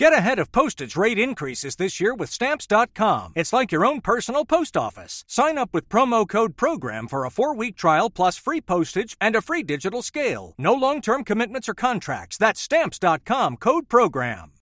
Get 0.00 0.14
ahead 0.14 0.38
of 0.38 0.50
postage 0.50 0.96
rate 0.96 1.18
increases 1.18 1.76
this 1.76 2.00
year 2.00 2.14
with 2.14 2.30
Stamps.com. 2.30 3.34
It's 3.36 3.52
like 3.52 3.70
your 3.70 3.84
own 3.84 4.00
personal 4.00 4.46
post 4.46 4.74
office. 4.74 5.24
Sign 5.28 5.58
up 5.58 5.74
with 5.74 5.90
promo 5.90 6.26
code 6.26 6.56
PROGRAM 6.56 7.06
for 7.06 7.26
a 7.26 7.30
four 7.30 7.54
week 7.54 7.76
trial 7.76 8.08
plus 8.08 8.38
free 8.38 8.62
postage 8.62 9.14
and 9.20 9.36
a 9.36 9.42
free 9.42 9.62
digital 9.62 10.00
scale. 10.00 10.54
No 10.56 10.72
long 10.72 11.02
term 11.02 11.22
commitments 11.22 11.68
or 11.68 11.74
contracts. 11.74 12.38
That's 12.38 12.62
Stamps.com 12.62 13.58
code 13.58 13.90
PROGRAM. 13.90 14.52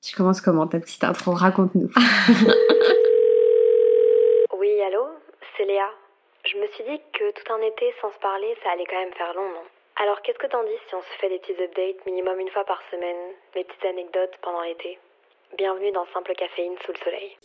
Tu 0.00 0.16
commences 0.16 0.40
comment 0.40 0.70
ta 0.70 0.80
petite 0.80 1.04
intro 1.04 1.34
Raconte-nous. 1.34 1.90
oui, 4.58 4.80
allô 4.86 5.06
C'est 5.58 5.66
Léa. 5.66 5.90
Je 6.46 6.56
me 6.56 6.66
suis 6.74 6.84
dit 6.84 6.98
que 7.12 7.30
tout 7.32 7.52
un 7.52 7.60
été 7.60 7.92
sans 8.00 8.10
se 8.10 8.18
parler, 8.22 8.56
ça 8.64 8.70
allait 8.72 8.86
quand 8.88 9.00
même 9.04 9.12
faire 9.12 9.34
long, 9.34 9.52
non 9.52 9.75
alors 10.02 10.20
qu'est-ce 10.20 10.38
que 10.38 10.46
t'en 10.46 10.62
dis 10.62 10.78
si 10.88 10.94
on 10.94 11.00
se 11.00 11.18
fait 11.20 11.30
des 11.30 11.38
petits 11.38 11.52
updates 11.52 12.04
minimum 12.04 12.38
une 12.38 12.50
fois 12.50 12.64
par 12.64 12.78
semaine, 12.90 13.16
des 13.54 13.64
petites 13.64 13.84
anecdotes 13.84 14.36
pendant 14.42 14.60
l'été? 14.60 14.98
Bienvenue 15.56 15.90
dans 15.92 16.04
Simple 16.12 16.34
Caféine 16.36 16.74
sous 16.84 16.92
le 16.92 16.98
soleil. 16.98 17.36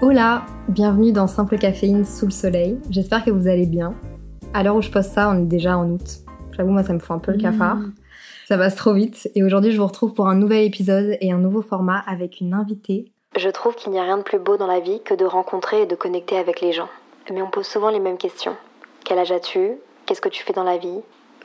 Hola, 0.00 0.42
bienvenue 0.68 1.10
dans 1.10 1.26
Simple 1.26 1.58
Caféine 1.58 2.04
sous 2.04 2.26
le 2.26 2.30
soleil. 2.30 2.78
J'espère 2.88 3.24
que 3.24 3.32
vous 3.32 3.48
allez 3.48 3.66
bien. 3.66 3.94
À 4.54 4.62
l'heure 4.62 4.76
où 4.76 4.82
je 4.82 4.90
poste 4.90 5.12
ça, 5.12 5.28
on 5.28 5.42
est 5.42 5.48
déjà 5.48 5.76
en 5.76 5.90
août. 5.90 6.22
J'avoue, 6.52 6.70
moi 6.70 6.84
ça 6.84 6.92
me 6.92 7.00
fout 7.00 7.16
un 7.16 7.18
peu 7.18 7.32
le 7.32 7.38
cafard. 7.38 7.76
Mmh. 7.76 7.94
Ça 8.46 8.56
passe 8.56 8.76
trop 8.76 8.94
vite 8.94 9.28
et 9.34 9.42
aujourd'hui 9.42 9.72
je 9.72 9.78
vous 9.78 9.86
retrouve 9.86 10.14
pour 10.14 10.28
un 10.28 10.36
nouvel 10.36 10.64
épisode 10.64 11.18
et 11.20 11.32
un 11.32 11.38
nouveau 11.38 11.62
format 11.62 12.04
avec 12.06 12.40
une 12.40 12.54
invitée. 12.54 13.10
Je 13.36 13.48
trouve 13.48 13.74
qu'il 13.74 13.90
n'y 13.90 13.98
a 13.98 14.04
rien 14.04 14.18
de 14.18 14.22
plus 14.22 14.38
beau 14.38 14.56
dans 14.56 14.68
la 14.68 14.78
vie 14.78 15.02
que 15.02 15.14
de 15.14 15.24
rencontrer 15.24 15.82
et 15.82 15.86
de 15.86 15.96
connecter 15.96 16.38
avec 16.38 16.60
les 16.60 16.72
gens 16.72 16.88
mais 17.30 17.42
on 17.42 17.50
pose 17.50 17.66
souvent 17.66 17.90
les 17.90 18.00
mêmes 18.00 18.18
questions. 18.18 18.56
Quel 19.04 19.18
âge 19.18 19.32
as-tu? 19.32 19.78
Qu'est-ce 20.06 20.20
que 20.20 20.28
tu 20.28 20.42
fais 20.42 20.52
dans 20.52 20.64
la 20.64 20.78
vie? 20.78 21.00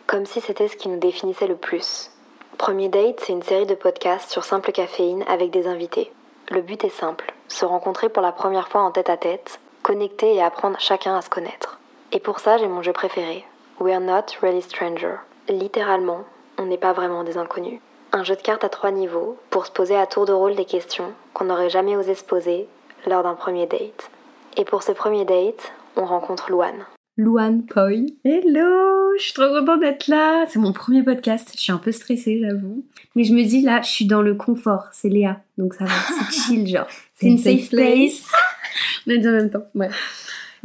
Comme 0.08 0.26
si 0.26 0.42
c'était 0.42 0.68
ce 0.68 0.76
qui 0.76 0.90
nous 0.90 1.00
définissait 1.00 1.48
le 1.48 1.56
plus. 1.56 2.12
Premier 2.58 2.90
Date, 2.90 3.20
c'est 3.20 3.34
une 3.34 3.44
série 3.44 3.66
de 3.66 3.75
podcasts 3.75 4.31
sur 4.31 4.44
simple 4.44 4.72
caféine 4.72 5.23
avec 5.28 5.52
des 5.52 5.67
invités. 5.67 6.12
Le 6.50 6.62
but 6.62 6.84
est 6.84 6.90
simple, 6.90 7.34
se 7.48 7.66
rencontrer 7.66 8.09
pour 8.09 8.22
la 8.22 8.31
première 8.31 8.67
fois 8.67 8.81
en 8.81 8.92
tête 8.92 9.09
à 9.09 9.17
tête, 9.17 9.59
connecter 9.81 10.36
et 10.36 10.42
apprendre 10.42 10.80
chacun 10.80 11.16
à 11.16 11.22
se 11.22 11.30
connaître. 11.30 11.80
Et 12.12 12.20
pour 12.20 12.40
ça, 12.40 12.58
j'ai 12.58 12.68
mon 12.68 12.81
jeu 12.81 12.94
préféré, 12.94 13.45
We're 13.80 14.00
Not 14.00 14.38
Really 14.42 14.62
Stranger. 14.62 15.16
Littéralement, 15.50 16.25
on 16.58 16.66
n'est 16.66 16.78
pas 16.78 16.94
vraiment 16.94 17.23
des 17.23 17.38
inconnus. 17.38 17.80
Un 18.12 18.23
jeu 18.23 18.36
de 18.36 18.42
cartes 18.42 18.64
à 18.64 18.70
trois 18.70 18.92
niveaux 18.92 19.38
pour 19.50 19.66
se 19.66 19.72
poser 19.72 19.95
à 19.95 20.06
tour 20.06 20.25
de 20.25 20.34
rôle 20.34 20.56
des 20.56 20.66
questions 20.66 21.14
qu'on 21.34 21.45
n'aurait 21.45 21.72
jamais 21.72 21.95
osé 21.95 22.14
se 22.14 22.23
poser 22.23 22.68
lors 23.08 23.23
d'un 23.23 23.34
premier 23.34 23.66
date. 23.66 24.12
Et 24.56 24.66
pour 24.66 24.84
ce 24.84 24.92
premier 24.92 25.26
date, 25.26 25.73
on 25.96 26.06
rencontre 26.06 26.52
Louane. 26.52 26.86
Louane 27.18 27.66
Poi. 27.66 28.06
Hello, 28.23 29.18
je 29.18 29.23
suis 29.23 29.34
trop 29.34 29.48
contente 29.48 29.80
d'être 29.80 30.08
là. 30.08 30.46
C'est 30.48 30.59
mon 30.59 30.73
premier 30.73 31.02
podcast. 31.02 31.54
Je 31.56 31.59
suis 31.59 31.72
un 31.72 31.80
peu 31.80 31.92
stressée, 31.92 32.40
j'avoue. 32.40 32.86
Mais 33.16 33.24
je 33.24 33.34
me 33.34 33.44
dis 33.44 33.64
là, 33.64 33.81
je 33.81 33.90
suis 33.90 34.06
dans 34.06 34.22
le 34.22 34.36
confort. 34.36 34.90
C'est 34.92 35.09
Léa, 35.09 35.42
donc 35.58 35.74
ça 35.74 35.86
va. 35.86 35.92
C'est 35.92 36.31
chill, 36.40 36.68
genre. 36.68 36.86
C'est 37.16 37.28
une 37.28 37.40
safe 37.40 37.70
place. 37.70 38.31
on 39.08 39.12
a 39.12 39.18
dit 39.18 39.28
en 39.28 39.31
même 39.31 39.50
temps. 39.50 39.66
Ouais. 39.74 39.90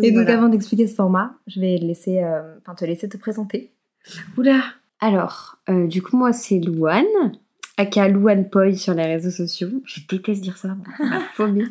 Et 0.02 0.12
donc, 0.12 0.28
avant 0.28 0.48
d'expliquer 0.48 0.86
ce 0.86 0.94
format, 0.94 1.32
je 1.46 1.58
vais 1.58 1.76
laisser, 1.78 2.22
euh, 2.22 2.42
te 2.76 2.84
laisser 2.84 3.08
te 3.08 3.16
présenter. 3.16 3.72
Oula. 4.36 4.60
Alors, 5.00 5.56
euh, 5.70 5.86
du 5.86 6.02
coup, 6.02 6.16
moi, 6.16 6.34
c'est 6.34 6.58
Louane 6.58 7.06
aka 7.78 8.08
Louane 8.08 8.50
Poi 8.50 8.74
sur 8.74 8.92
les 8.92 9.06
réseaux 9.06 9.30
sociaux. 9.30 9.70
Je 9.86 10.00
déteste 10.06 10.42
dire 10.42 10.58
ça, 10.58 10.76
ma 10.98 11.20
phobie. 11.34 11.64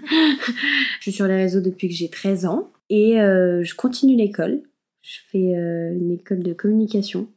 je 0.97 1.01
suis 1.01 1.11
sur 1.11 1.27
les 1.27 1.35
réseaux 1.35 1.61
depuis 1.61 1.89
que 1.89 1.93
j'ai 1.93 2.09
13 2.09 2.45
ans 2.45 2.71
et 2.89 3.21
euh, 3.21 3.63
je 3.63 3.75
continue 3.75 4.15
l'école. 4.15 4.61
Je 5.01 5.17
fais 5.29 5.55
euh, 5.55 5.93
une 5.93 6.11
école 6.11 6.39
de 6.39 6.53
communication. 6.53 7.27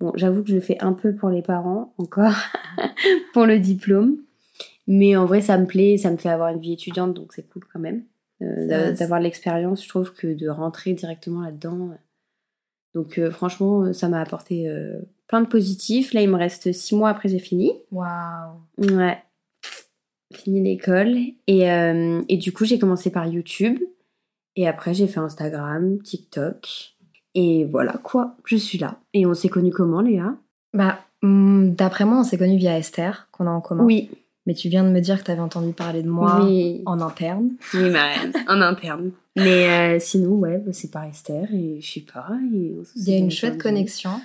Bon, 0.00 0.12
j'avoue 0.14 0.42
que 0.42 0.48
je 0.48 0.54
le 0.54 0.60
fais 0.60 0.78
un 0.80 0.94
peu 0.94 1.14
pour 1.14 1.28
les 1.28 1.42
parents 1.42 1.92
encore, 1.98 2.34
pour 3.34 3.44
le 3.44 3.58
diplôme. 3.58 4.16
Mais 4.86 5.14
en 5.14 5.26
vrai, 5.26 5.40
ça 5.40 5.58
me 5.58 5.66
plaît, 5.66 5.98
ça 5.98 6.10
me 6.10 6.16
fait 6.16 6.30
avoir 6.30 6.48
une 6.48 6.60
vie 6.60 6.72
étudiante, 6.72 7.14
donc 7.14 7.32
c'est 7.34 7.48
cool 7.48 7.64
quand 7.72 7.78
même. 7.78 8.04
Euh, 8.42 8.92
d'avoir 8.94 9.20
l'expérience, 9.20 9.84
je 9.84 9.88
trouve 9.88 10.14
que 10.14 10.28
de 10.28 10.48
rentrer 10.48 10.94
directement 10.94 11.42
là-dedans. 11.42 11.90
Donc 12.94 13.20
franchement, 13.30 13.92
ça 13.92 14.08
m'a 14.08 14.20
apporté 14.20 14.68
plein 15.30 15.40
de 15.42 15.46
positifs. 15.46 16.12
Là, 16.12 16.22
il 16.22 16.28
me 16.28 16.36
reste 16.36 16.72
six 16.72 16.96
mois 16.96 17.10
après 17.10 17.28
j'ai 17.28 17.38
fini. 17.38 17.72
Waouh. 17.92 18.58
Ouais. 18.78 19.18
Fini 20.34 20.60
l'école. 20.60 21.16
Et, 21.46 21.70
euh, 21.70 22.22
et 22.28 22.36
du 22.36 22.52
coup, 22.52 22.64
j'ai 22.64 22.78
commencé 22.78 23.10
par 23.10 23.26
YouTube. 23.26 23.78
Et 24.56 24.66
après, 24.66 24.94
j'ai 24.94 25.06
fait 25.06 25.20
Instagram, 25.20 26.02
TikTok. 26.02 26.96
Et 27.34 27.64
voilà 27.64 27.92
quoi, 28.02 28.36
je 28.44 28.56
suis 28.56 28.78
là. 28.78 28.98
Et 29.14 29.24
on 29.24 29.34
s'est 29.34 29.48
connus 29.48 29.70
comment, 29.70 30.00
Léa? 30.00 30.34
Bah, 30.74 30.98
hmm, 31.22 31.70
d'après 31.70 32.04
moi, 32.04 32.18
on 32.18 32.24
s'est 32.24 32.38
connus 32.38 32.58
via 32.58 32.76
Esther, 32.76 33.28
qu'on 33.30 33.46
a 33.46 33.50
en 33.50 33.60
commun. 33.60 33.84
Oui. 33.84 34.10
Mais 34.46 34.54
tu 34.54 34.68
viens 34.68 34.84
de 34.84 34.88
me 34.88 35.00
dire 35.00 35.18
que 35.18 35.24
tu 35.24 35.30
avais 35.30 35.40
entendu 35.40 35.72
parler 35.72 36.02
de 36.02 36.08
moi 36.08 36.40
en 36.86 37.00
interne. 37.00 37.50
Oui, 37.74 37.90
ma 37.90 38.06
reine, 38.06 38.32
en 38.48 38.60
interne. 38.60 39.12
Mais 39.36 39.68
euh, 39.68 39.98
sinon, 40.00 40.30
ouais, 40.36 40.58
bah, 40.58 40.72
c'est 40.72 40.90
par 40.90 41.04
Esther 41.04 41.46
et 41.52 41.80
je 41.80 41.92
sais 41.92 42.00
pas. 42.00 42.28
Il 42.52 42.82
y 42.96 43.14
a 43.14 43.18
une 43.18 43.30
chouette 43.30 43.60
connexion. 43.60 44.20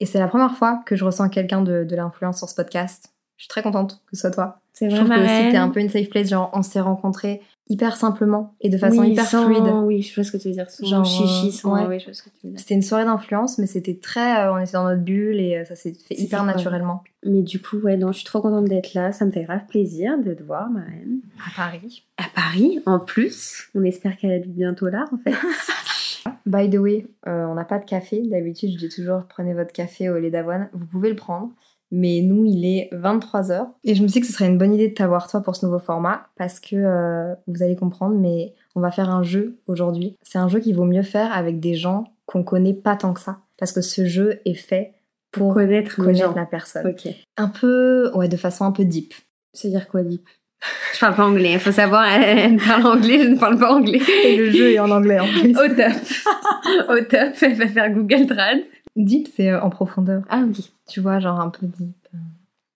Et 0.00 0.06
c'est 0.06 0.18
la 0.18 0.28
première 0.28 0.56
fois 0.56 0.80
que 0.86 0.96
je 0.96 1.04
ressens 1.04 1.28
quelqu'un 1.28 1.62
de, 1.62 1.84
de 1.84 1.96
l'influence 1.96 2.38
sur 2.38 2.48
ce 2.48 2.54
podcast. 2.54 3.12
Je 3.36 3.44
suis 3.44 3.48
très 3.48 3.62
contente 3.62 4.02
que 4.06 4.16
ce 4.16 4.22
soit 4.22 4.30
toi. 4.30 4.60
C'est 4.78 4.86
vrai. 4.86 4.96
Je 4.96 5.02
trouve 5.02 5.16
que 5.16 5.20
aussi 5.24 5.50
t'es 5.50 5.56
un 5.56 5.70
peu 5.70 5.80
une 5.80 5.88
safe 5.88 6.08
place. 6.08 6.28
Genre, 6.28 6.50
on 6.52 6.62
s'est 6.62 6.80
rencontrés 6.80 7.42
hyper 7.68 7.96
simplement 7.96 8.54
et 8.60 8.68
de 8.68 8.78
façon 8.78 9.02
hyper 9.02 9.26
fluide. 9.26 9.64
Oui, 9.82 10.02
je 10.02 10.14
vois 10.14 10.22
ce 10.22 10.30
que 10.30 10.36
tu 10.36 10.48
veux 10.48 10.54
dire. 10.54 10.66
genre 10.82 11.04
chichi, 11.04 11.50
sans, 11.50 11.74
ouais. 11.74 11.86
oui, 11.88 11.98
je 11.98 12.04
vois 12.04 12.14
ce 12.14 12.22
que 12.22 12.28
tu 12.28 12.46
veux 12.46 12.50
dire. 12.50 12.60
C'était 12.60 12.74
une 12.74 12.82
soirée 12.82 13.04
d'influence, 13.04 13.58
mais 13.58 13.66
c'était 13.66 13.96
très. 13.96 14.46
Euh, 14.46 14.52
on 14.52 14.58
était 14.58 14.72
dans 14.72 14.84
notre 14.84 15.02
bulle 15.02 15.40
et 15.40 15.56
euh, 15.56 15.64
ça 15.64 15.74
s'est 15.74 15.94
fait 15.94 16.14
hyper 16.14 16.44
naturellement. 16.44 17.02
Mais 17.24 17.42
du 17.42 17.60
coup, 17.60 17.78
ouais, 17.78 17.96
non, 17.96 18.12
je 18.12 18.18
suis 18.18 18.24
trop 18.24 18.40
contente 18.40 18.66
d'être 18.66 18.94
là. 18.94 19.10
Ça 19.10 19.24
me 19.24 19.32
fait 19.32 19.42
grave 19.42 19.66
plaisir 19.68 20.16
de 20.16 20.32
te 20.32 20.44
voir, 20.44 20.70
ma 20.70 20.82
reine. 20.82 21.18
À 21.44 21.50
Paris. 21.56 22.04
À 22.18 22.28
Paris, 22.32 22.80
en 22.86 23.00
plus. 23.00 23.68
On 23.74 23.82
espère 23.82 24.16
qu'elle 24.16 24.32
habite 24.32 24.54
bientôt 24.54 24.86
là, 24.86 25.06
en 25.12 25.18
fait. 25.18 25.36
By 26.46 26.70
the 26.70 26.76
way, 26.76 27.06
euh, 27.26 27.46
on 27.46 27.54
n'a 27.54 27.64
pas 27.64 27.80
de 27.80 27.84
café. 27.84 28.22
D'habitude, 28.24 28.70
je 28.72 28.86
dis 28.86 28.94
toujours 28.94 29.24
prenez 29.28 29.54
votre 29.54 29.72
café 29.72 30.08
au 30.08 30.18
lait 30.20 30.30
d'avoine. 30.30 30.68
Vous 30.72 30.86
pouvez 30.86 31.10
le 31.10 31.16
prendre. 31.16 31.50
Mais 31.90 32.20
nous, 32.22 32.44
il 32.44 32.64
est 32.66 32.90
23h. 32.92 33.68
Et 33.84 33.94
je 33.94 34.02
me 34.02 34.08
suis 34.08 34.20
dit 34.20 34.20
que 34.20 34.26
ce 34.26 34.32
serait 34.32 34.46
une 34.46 34.58
bonne 34.58 34.74
idée 34.74 34.88
de 34.88 34.94
t'avoir 34.94 35.28
toi 35.28 35.40
pour 35.40 35.56
ce 35.56 35.64
nouveau 35.64 35.78
format 35.78 36.26
parce 36.36 36.60
que 36.60 36.76
euh, 36.76 37.34
vous 37.46 37.62
allez 37.62 37.76
comprendre, 37.76 38.16
mais 38.16 38.54
on 38.74 38.80
va 38.80 38.90
faire 38.90 39.10
un 39.10 39.22
jeu 39.22 39.58
aujourd'hui. 39.66 40.16
C'est 40.22 40.38
un 40.38 40.48
jeu 40.48 40.60
qui 40.60 40.72
vaut 40.72 40.84
mieux 40.84 41.02
faire 41.02 41.32
avec 41.32 41.60
des 41.60 41.74
gens 41.74 42.04
qu'on 42.26 42.42
connaît 42.42 42.74
pas 42.74 42.96
tant 42.96 43.14
que 43.14 43.20
ça. 43.20 43.38
Parce 43.58 43.72
que 43.72 43.80
ce 43.80 44.04
jeu 44.04 44.40
est 44.44 44.54
fait 44.54 44.94
pour 45.32 45.54
connaître, 45.54 45.96
connaître 45.96 46.34
la 46.34 46.46
personne. 46.46 46.94
Un 47.36 47.48
peu, 47.48 48.10
ouais, 48.14 48.28
de 48.28 48.36
façon 48.36 48.64
un 48.64 48.72
peu 48.72 48.84
deep. 48.84 49.14
C'est-à-dire 49.52 49.88
quoi 49.88 50.02
deep? 50.02 50.26
Je 50.94 51.00
parle 51.00 51.14
pas 51.14 51.24
anglais, 51.24 51.52
il 51.52 51.60
faut 51.60 51.72
savoir, 51.72 52.04
elle, 52.06 52.56
parle 52.56 52.86
anglais, 52.86 53.20
je 53.22 53.28
ne 53.28 53.38
parle 53.38 53.58
pas 53.58 53.72
anglais. 53.72 54.00
Et 54.24 54.36
le 54.36 54.50
jeu 54.50 54.72
est 54.72 54.78
en 54.78 54.90
anglais 54.90 55.20
en 55.20 55.26
plus. 55.40 55.50
Au 55.52 55.68
top. 55.68 56.88
Au 56.88 57.00
top, 57.04 57.34
elle 57.40 57.54
va 57.54 57.68
faire 57.68 57.90
Google 57.90 58.26
Trad. 58.26 58.58
Deep, 58.98 59.28
c'est 59.34 59.50
euh, 59.50 59.60
en 59.60 59.70
profondeur. 59.70 60.22
Ah 60.28 60.44
oui. 60.46 60.72
Tu 60.88 61.00
vois, 61.00 61.20
genre 61.20 61.40
un 61.40 61.50
peu 61.50 61.66
deep. 61.66 62.08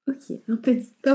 Ok, 0.08 0.36
un 0.48 0.56
peu 0.56 0.74
deep. 0.74 1.08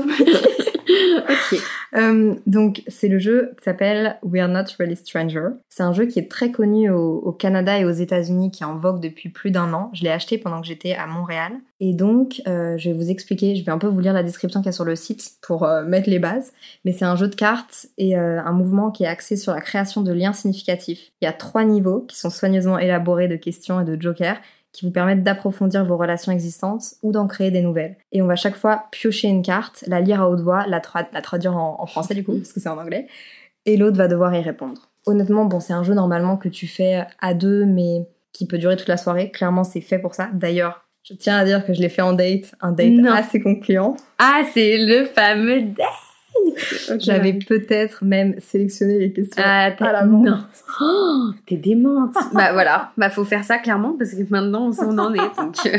ok. 1.28 1.60
Euh, 1.94 2.34
donc, 2.46 2.82
c'est 2.86 3.08
le 3.08 3.18
jeu 3.18 3.52
qui 3.58 3.64
s'appelle 3.64 4.18
We 4.22 4.42
Are 4.42 4.48
Not 4.48 4.64
Really 4.78 4.96
Stranger. 4.96 5.48
C'est 5.68 5.82
un 5.82 5.92
jeu 5.92 6.06
qui 6.06 6.18
est 6.18 6.30
très 6.30 6.50
connu 6.50 6.90
au, 6.90 7.32
Canada 7.32 7.78
et 7.78 7.84
aux 7.84 7.90
États-Unis, 7.90 8.50
qui 8.50 8.62
est 8.62 8.66
en 8.66 8.78
vogue 8.78 9.00
depuis 9.00 9.28
plus 9.28 9.50
d'un 9.50 9.72
an. 9.72 9.90
Je 9.92 10.02
l'ai 10.02 10.10
acheté 10.10 10.38
pendant 10.38 10.60
que 10.60 10.66
j'étais 10.66 10.94
à 10.94 11.06
Montréal. 11.06 11.52
Et 11.80 11.94
donc, 11.94 12.42
euh, 12.48 12.76
je 12.78 12.90
vais 12.90 12.96
vous 12.96 13.10
expliquer, 13.10 13.54
je 13.54 13.64
vais 13.64 13.70
un 13.70 13.78
peu 13.78 13.86
vous 13.86 14.00
lire 14.00 14.12
la 14.12 14.22
description 14.22 14.60
qu'il 14.60 14.66
y 14.66 14.70
a 14.70 14.72
sur 14.72 14.84
le 14.84 14.96
site 14.96 15.36
pour 15.42 15.64
euh, 15.64 15.84
mettre 15.84 16.10
les 16.10 16.18
bases. 16.18 16.52
Mais 16.84 16.92
c'est 16.92 17.04
un 17.04 17.16
jeu 17.16 17.28
de 17.28 17.34
cartes 17.34 17.86
et 17.98 18.16
un 18.16 18.52
mouvement 18.52 18.90
qui 18.90 19.04
est 19.04 19.08
axé 19.08 19.36
sur 19.36 19.52
la 19.52 19.60
création 19.60 20.02
de 20.02 20.12
liens 20.12 20.32
significatifs. 20.32 21.10
Il 21.20 21.26
y 21.26 21.28
a 21.28 21.32
trois 21.32 21.64
niveaux 21.64 22.00
qui 22.00 22.18
sont 22.18 22.30
soigneusement 22.30 22.78
élaborés 22.78 23.28
de 23.28 23.36
questions 23.36 23.80
et 23.80 23.84
de 23.84 24.00
jokers 24.00 24.38
qui 24.72 24.84
vous 24.84 24.92
permettent 24.92 25.22
d'approfondir 25.22 25.84
vos 25.84 25.96
relations 25.96 26.32
existantes 26.32 26.94
ou 27.02 27.12
d'en 27.12 27.26
créer 27.26 27.50
des 27.50 27.62
nouvelles. 27.62 27.96
Et 28.12 28.22
on 28.22 28.26
va 28.26 28.36
chaque 28.36 28.56
fois 28.56 28.84
piocher 28.90 29.28
une 29.28 29.42
carte, 29.42 29.84
la 29.86 30.00
lire 30.00 30.20
à 30.20 30.28
haute 30.28 30.40
voix, 30.40 30.66
la, 30.66 30.80
traduire 30.80 31.56
en, 31.56 31.86
français 31.86 32.14
du 32.14 32.24
coup, 32.24 32.36
parce 32.36 32.52
que 32.52 32.60
c'est 32.60 32.68
en 32.68 32.78
anglais, 32.78 33.06
et 33.66 33.76
l'autre 33.76 33.96
va 33.96 34.08
devoir 34.08 34.34
y 34.34 34.40
répondre. 34.40 34.90
Honnêtement, 35.06 35.46
bon, 35.46 35.60
c'est 35.60 35.72
un 35.72 35.82
jeu 35.82 35.94
normalement 35.94 36.36
que 36.36 36.48
tu 36.48 36.66
fais 36.66 37.04
à 37.20 37.34
deux, 37.34 37.64
mais 37.64 38.06
qui 38.32 38.46
peut 38.46 38.58
durer 38.58 38.76
toute 38.76 38.88
la 38.88 38.98
soirée. 38.98 39.30
Clairement, 39.30 39.64
c'est 39.64 39.80
fait 39.80 39.98
pour 39.98 40.14
ça. 40.14 40.28
D'ailleurs, 40.32 40.84
je 41.02 41.14
tiens 41.14 41.38
à 41.38 41.44
dire 41.44 41.64
que 41.64 41.72
je 41.72 41.80
l'ai 41.80 41.88
fait 41.88 42.02
en 42.02 42.12
date, 42.12 42.54
un 42.60 42.72
date 42.72 42.98
assez 43.10 43.40
concluant. 43.40 43.96
Ah, 44.18 44.42
c'est 44.52 44.76
le 44.76 45.06
fameux 45.06 45.62
date 45.62 46.07
J'avais 46.98 47.32
peut-être 47.34 48.04
même 48.04 48.34
sélectionné 48.40 48.98
les 48.98 49.12
questions 49.12 49.42
Ah, 49.44 49.70
à 49.78 49.92
l'avance. 49.92 50.26
non. 50.26 50.38
Oh, 50.80 51.30
t'es 51.46 51.56
démente. 51.56 52.14
bah 52.34 52.52
voilà, 52.52 52.92
bah 52.96 53.10
faut 53.10 53.24
faire 53.24 53.44
ça 53.44 53.58
clairement 53.58 53.94
parce 53.98 54.12
que 54.12 54.22
maintenant 54.30 54.70
on 54.78 54.98
en 54.98 55.14
est. 55.14 55.18
Donc 55.36 55.56
euh, 55.66 55.78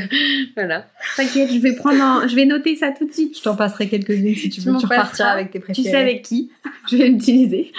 voilà. 0.55 0.85
T'inquiète, 1.17 1.51
je 1.51 1.59
vais 1.59 1.73
prendre, 1.75 2.01
en- 2.01 2.27
je 2.27 2.35
vais 2.35 2.45
noter 2.45 2.75
ça 2.75 2.91
tout 2.97 3.07
de 3.07 3.13
suite. 3.13 3.37
Je 3.37 3.43
t'en 3.43 3.55
passerai 3.55 3.87
quelques-unes 3.87 4.35
si 4.35 4.49
tu 4.49 4.61
Tu 4.61 4.69
veux. 4.69 4.77
Tu 4.77 4.85
repartiras 4.85 5.29
avec 5.29 5.51
tes 5.51 5.59
Tu 5.59 5.65
préférés. 5.65 5.89
sais 5.89 5.95
avec 5.97 6.21
qui? 6.23 6.51
Je 6.89 6.97
vais 6.97 7.07
l'utiliser. 7.09 7.71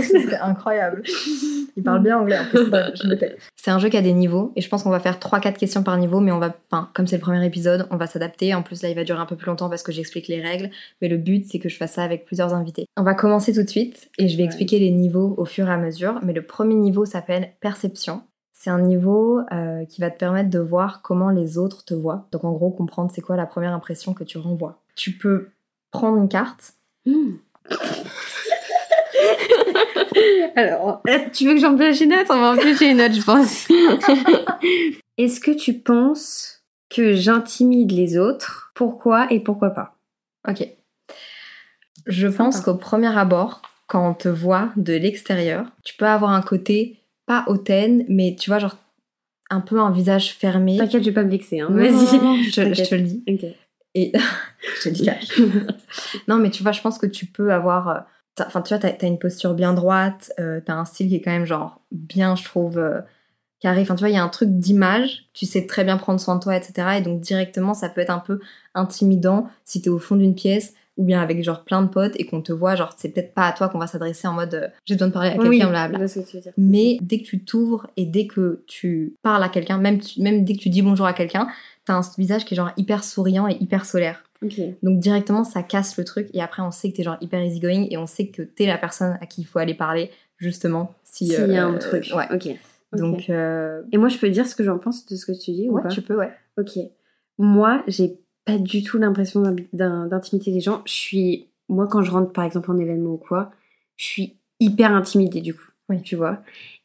C'était 0.00 0.36
incroyable. 0.36 1.02
Il 1.76 1.82
parle 1.82 2.02
bien 2.02 2.18
anglais 2.18 2.38
en 2.38 2.44
plus. 2.44 2.64
Je 2.94 3.06
notais. 3.06 3.36
C'est 3.56 3.70
un 3.70 3.78
jeu 3.78 3.88
qui 3.88 3.96
a 3.96 4.02
des 4.02 4.12
niveaux 4.12 4.52
et 4.56 4.60
je 4.60 4.68
pense 4.68 4.82
qu'on 4.82 4.90
va 4.90 5.00
faire 5.00 5.18
3-4 5.18 5.54
questions 5.56 5.82
par 5.82 5.96
niveau, 5.98 6.20
mais 6.20 6.32
on 6.32 6.38
va, 6.38 6.54
enfin, 6.70 6.88
comme 6.94 7.06
c'est 7.06 7.16
le 7.16 7.22
premier 7.22 7.44
épisode, 7.44 7.86
on 7.90 7.96
va 7.96 8.06
s'adapter. 8.06 8.54
En 8.54 8.62
plus, 8.62 8.82
là, 8.82 8.88
il 8.88 8.94
va 8.96 9.04
durer 9.04 9.18
un 9.20 9.26
peu 9.26 9.36
plus 9.36 9.46
longtemps 9.46 9.68
parce 9.68 9.82
que 9.82 9.92
j'explique 9.92 10.28
les 10.28 10.40
règles, 10.40 10.70
mais 11.02 11.08
le 11.08 11.16
but, 11.30 11.46
c'est 11.46 11.58
que 11.58 11.68
je 11.68 11.76
fasse 11.76 11.92
ça 11.94 12.02
avec 12.02 12.24
plusieurs 12.24 12.54
invités. 12.54 12.86
On 12.96 13.02
va 13.02 13.14
commencer 13.14 13.52
tout 13.52 13.62
de 13.62 13.68
suite 13.68 14.10
et 14.18 14.28
je 14.28 14.36
vais 14.36 14.42
Ouais. 14.42 14.46
expliquer 14.46 14.78
les 14.78 14.90
niveaux 14.90 15.34
au 15.36 15.44
fur 15.44 15.68
et 15.68 15.72
à 15.72 15.76
mesure, 15.76 16.18
mais 16.22 16.32
le 16.32 16.42
premier 16.46 16.74
niveau 16.74 17.04
s'appelle 17.04 17.52
perception. 17.60 18.22
C'est 18.52 18.70
un 18.70 18.80
niveau 18.80 19.40
euh, 19.52 19.84
qui 19.84 20.00
va 20.00 20.10
te 20.10 20.18
permettre 20.18 20.50
de 20.50 20.58
voir 20.58 21.00
comment 21.02 21.30
les 21.30 21.58
autres 21.58 21.84
te 21.84 21.94
voient. 21.94 22.26
Donc, 22.32 22.42
en 22.44 22.52
gros, 22.52 22.70
comprendre 22.70 23.10
c'est 23.14 23.20
quoi 23.20 23.36
la 23.36 23.46
première 23.46 23.72
impression 23.72 24.14
que 24.14 24.24
tu 24.24 24.36
renvoies. 24.38 24.80
Tu 24.96 25.12
peux 25.12 25.50
prendre 25.92 26.16
une 26.18 26.28
carte 26.28 26.72
Alors, 30.56 31.02
euh, 31.08 31.18
tu 31.32 31.46
veux 31.46 31.54
que 31.54 31.60
j'empêche 31.60 32.00
une 32.00 32.10
note 32.10 32.26
On 32.30 32.40
va 32.40 32.52
empêcher 32.52 32.90
une 32.90 32.96
note, 32.98 33.12
je 33.12 33.22
pense. 33.22 33.68
Est-ce 35.18 35.40
que 35.40 35.50
tu 35.52 35.74
penses 35.74 36.62
que 36.90 37.14
j'intimide 37.14 37.92
les 37.92 38.18
autres? 38.18 38.72
Pourquoi 38.74 39.26
et 39.32 39.40
pourquoi 39.40 39.70
pas? 39.70 39.96
Ok. 40.48 40.66
Je 42.08 42.26
pense 42.26 42.56
Sympa. 42.56 42.64
qu'au 42.72 42.74
premier 42.76 43.16
abord, 43.16 43.62
quand 43.86 44.08
on 44.10 44.14
te 44.14 44.28
voit 44.28 44.70
de 44.76 44.94
l'extérieur, 44.94 45.66
tu 45.84 45.94
peux 45.96 46.06
avoir 46.06 46.32
un 46.32 46.42
côté 46.42 46.98
pas 47.26 47.44
hautaine, 47.46 48.04
mais 48.08 48.34
tu 48.38 48.50
vois, 48.50 48.58
genre 48.58 48.76
un 49.50 49.60
peu 49.60 49.80
un 49.80 49.90
visage 49.90 50.32
fermé. 50.34 50.76
T'inquiète, 50.78 51.02
je 51.02 51.08
vais 51.10 51.14
pas 51.14 51.22
me 51.24 51.30
vexer. 51.30 51.60
Hein. 51.60 51.68
Vas-y. 51.70 51.90
je, 52.44 52.50
te- 52.50 52.50
je 52.50 52.62
T'inquiète. 52.62 52.88
te 52.90 52.94
le 52.94 53.00
dis. 53.02 53.22
Ok. 53.28 53.44
Et 53.94 54.12
je 54.76 54.82
te 54.84 54.88
le 54.88 54.94
dis. 54.94 55.04
cash. 55.04 55.40
non, 56.28 56.36
mais 56.38 56.50
tu 56.50 56.62
vois, 56.62 56.72
je 56.72 56.80
pense 56.80 56.98
que 56.98 57.06
tu 57.06 57.26
peux 57.26 57.52
avoir. 57.52 57.88
euh, 57.88 57.98
Enfin, 58.46 58.62
tu 58.62 58.68
vois, 58.72 58.78
t'as 58.78 58.90
as 59.04 59.08
une 59.08 59.18
posture 59.18 59.52
bien 59.54 59.74
droite, 59.74 60.30
euh, 60.38 60.60
t'as 60.64 60.74
un 60.74 60.84
style 60.84 61.08
qui 61.08 61.16
est 61.16 61.20
quand 61.20 61.32
même 61.32 61.44
genre 61.44 61.80
bien, 61.90 62.36
je 62.36 62.44
trouve, 62.44 62.78
euh, 62.78 63.00
carré. 63.60 63.80
Enfin, 63.80 63.96
tu 63.96 64.00
vois, 64.00 64.10
il 64.10 64.14
y 64.14 64.18
a 64.18 64.22
un 64.22 64.28
truc 64.28 64.48
d'image. 64.50 65.24
Tu 65.34 65.44
sais 65.44 65.66
très 65.66 65.82
bien 65.82 65.96
prendre 65.96 66.20
soin 66.20 66.36
de 66.36 66.40
toi, 66.40 66.56
etc. 66.56 66.98
Et 66.98 67.00
donc 67.00 67.20
directement, 67.20 67.74
ça 67.74 67.88
peut 67.88 68.00
être 68.00 68.10
un 68.10 68.20
peu 68.20 68.38
intimidant 68.74 69.48
si 69.64 69.82
t'es 69.82 69.90
au 69.90 69.98
fond 69.98 70.14
d'une 70.14 70.36
pièce 70.36 70.74
ou 70.98 71.04
bien 71.04 71.22
avec 71.22 71.42
genre 71.42 71.64
plein 71.64 71.80
de 71.82 71.88
potes 71.88 72.12
et 72.16 72.26
qu'on 72.26 72.42
te 72.42 72.52
voit, 72.52 72.74
genre 72.76 72.92
c'est 72.98 73.08
peut-être 73.08 73.32
pas 73.32 73.46
à 73.46 73.52
toi 73.52 73.68
qu'on 73.70 73.78
va 73.78 73.86
s'adresser 73.86 74.28
en 74.28 74.32
mode 74.34 74.52
euh, 74.54 74.68
j'ai 74.84 74.94
besoin 74.96 75.08
de 75.08 75.12
parler 75.14 75.30
à 75.30 75.32
quelqu'un, 75.44 75.48
Oui. 75.48 75.58
Mais 76.58 76.98
dès 77.00 77.20
que 77.20 77.24
tu 77.24 77.42
t'ouvres 77.44 77.86
et 77.96 78.04
dès 78.04 78.26
que 78.26 78.62
tu 78.66 79.14
parles 79.22 79.42
à 79.42 79.48
quelqu'un, 79.48 79.78
même, 79.78 80.00
tu- 80.00 80.20
même 80.20 80.44
dès 80.44 80.54
que 80.54 80.58
tu 80.58 80.68
dis 80.68 80.82
bonjour 80.82 81.06
à 81.06 81.12
quelqu'un, 81.14 81.48
t'as 81.86 81.94
un 81.94 82.02
visage 82.18 82.44
qui 82.44 82.52
est 82.54 82.56
genre 82.56 82.72
hyper 82.76 83.02
souriant 83.04 83.48
et 83.48 83.54
hyper 83.60 83.86
solaire. 83.86 84.22
Donc 84.82 84.98
directement, 85.00 85.42
ça 85.44 85.62
casse 85.62 85.96
le 85.96 86.04
truc 86.04 86.28
et 86.34 86.42
après, 86.42 86.62
on 86.62 86.70
sait 86.70 86.90
que 86.90 86.96
t'es 86.96 87.02
genre 87.02 87.16
hyper 87.20 87.42
easygoing 87.42 87.86
et 87.90 87.96
on 87.96 88.06
sait 88.06 88.26
que 88.28 88.42
t'es 88.42 88.66
la 88.66 88.76
personne 88.78 89.16
à 89.20 89.26
qui 89.26 89.40
il 89.40 89.44
faut 89.44 89.58
aller 89.58 89.74
parler, 89.74 90.10
justement, 90.36 90.94
si, 91.04 91.26
S'il 91.28 91.50
y 91.50 91.56
a 91.56 91.66
euh, 91.66 91.74
un 91.74 91.78
truc. 91.78 92.12
Ouais. 92.14 92.26
Ok. 92.32 92.48
Donc, 92.92 93.28
euh, 93.30 93.82
Et 93.92 93.98
moi, 93.98 94.08
je 94.08 94.16
peux 94.18 94.30
dire 94.30 94.46
ce 94.46 94.54
que 94.54 94.64
j'en 94.64 94.78
pense 94.78 95.04
de 95.06 95.14
ce 95.16 95.26
que 95.26 95.32
tu 95.32 95.50
dis 95.52 95.68
ou 95.68 95.74
ouais, 95.74 95.82
pas 95.82 95.88
tu 95.88 96.02
peux, 96.02 96.16
ouais. 96.16 96.30
Ok. 96.58 96.70
Moi, 97.38 97.82
j'ai 97.86 98.18
pas 98.52 98.58
du 98.58 98.82
tout 98.82 98.98
l'impression 98.98 99.42
d'in- 99.42 99.56
d'in- 99.72 100.06
d'intimider 100.06 100.50
les 100.50 100.60
gens. 100.60 100.82
Je 100.86 100.92
suis. 100.92 101.46
Moi, 101.68 101.86
quand 101.86 102.02
je 102.02 102.10
rentre 102.10 102.32
par 102.32 102.44
exemple 102.44 102.70
en 102.70 102.78
événement 102.78 103.10
ou 103.10 103.16
quoi, 103.18 103.50
je 103.96 104.04
suis 104.06 104.36
hyper 104.58 104.94
intimidée 104.94 105.40
du 105.42 105.54
coup. 105.54 105.68
Oui. 105.88 106.02
Tu 106.02 106.16
vois. 106.16 106.40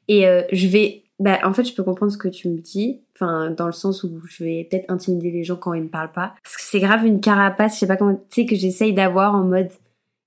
Et 0.07 0.27
euh, 0.27 0.41
je 0.51 0.67
vais. 0.67 1.03
Bah, 1.19 1.39
en 1.43 1.53
fait, 1.53 1.63
je 1.63 1.73
peux 1.73 1.83
comprendre 1.83 2.11
ce 2.11 2.17
que 2.17 2.27
tu 2.27 2.49
me 2.49 2.57
dis. 2.57 2.99
Enfin, 3.15 3.49
dans 3.51 3.67
le 3.67 3.71
sens 3.71 4.03
où 4.03 4.21
je 4.27 4.43
vais 4.43 4.67
peut-être 4.69 4.89
intimider 4.91 5.31
les 5.31 5.43
gens 5.43 5.55
quand 5.55 5.73
ils 5.73 5.83
me 5.83 5.87
parlent 5.87 6.11
pas. 6.11 6.33
Parce 6.43 6.57
que 6.57 6.63
c'est 6.63 6.79
grave 6.81 7.05
une 7.05 7.21
carapace, 7.21 7.75
je 7.75 7.79
sais 7.79 7.87
pas 7.87 7.95
comment. 7.97 8.15
Tu 8.29 8.41
sais, 8.41 8.45
que 8.45 8.55
j'essaye 8.55 8.93
d'avoir 8.93 9.33
en 9.35 9.43
mode. 9.43 9.69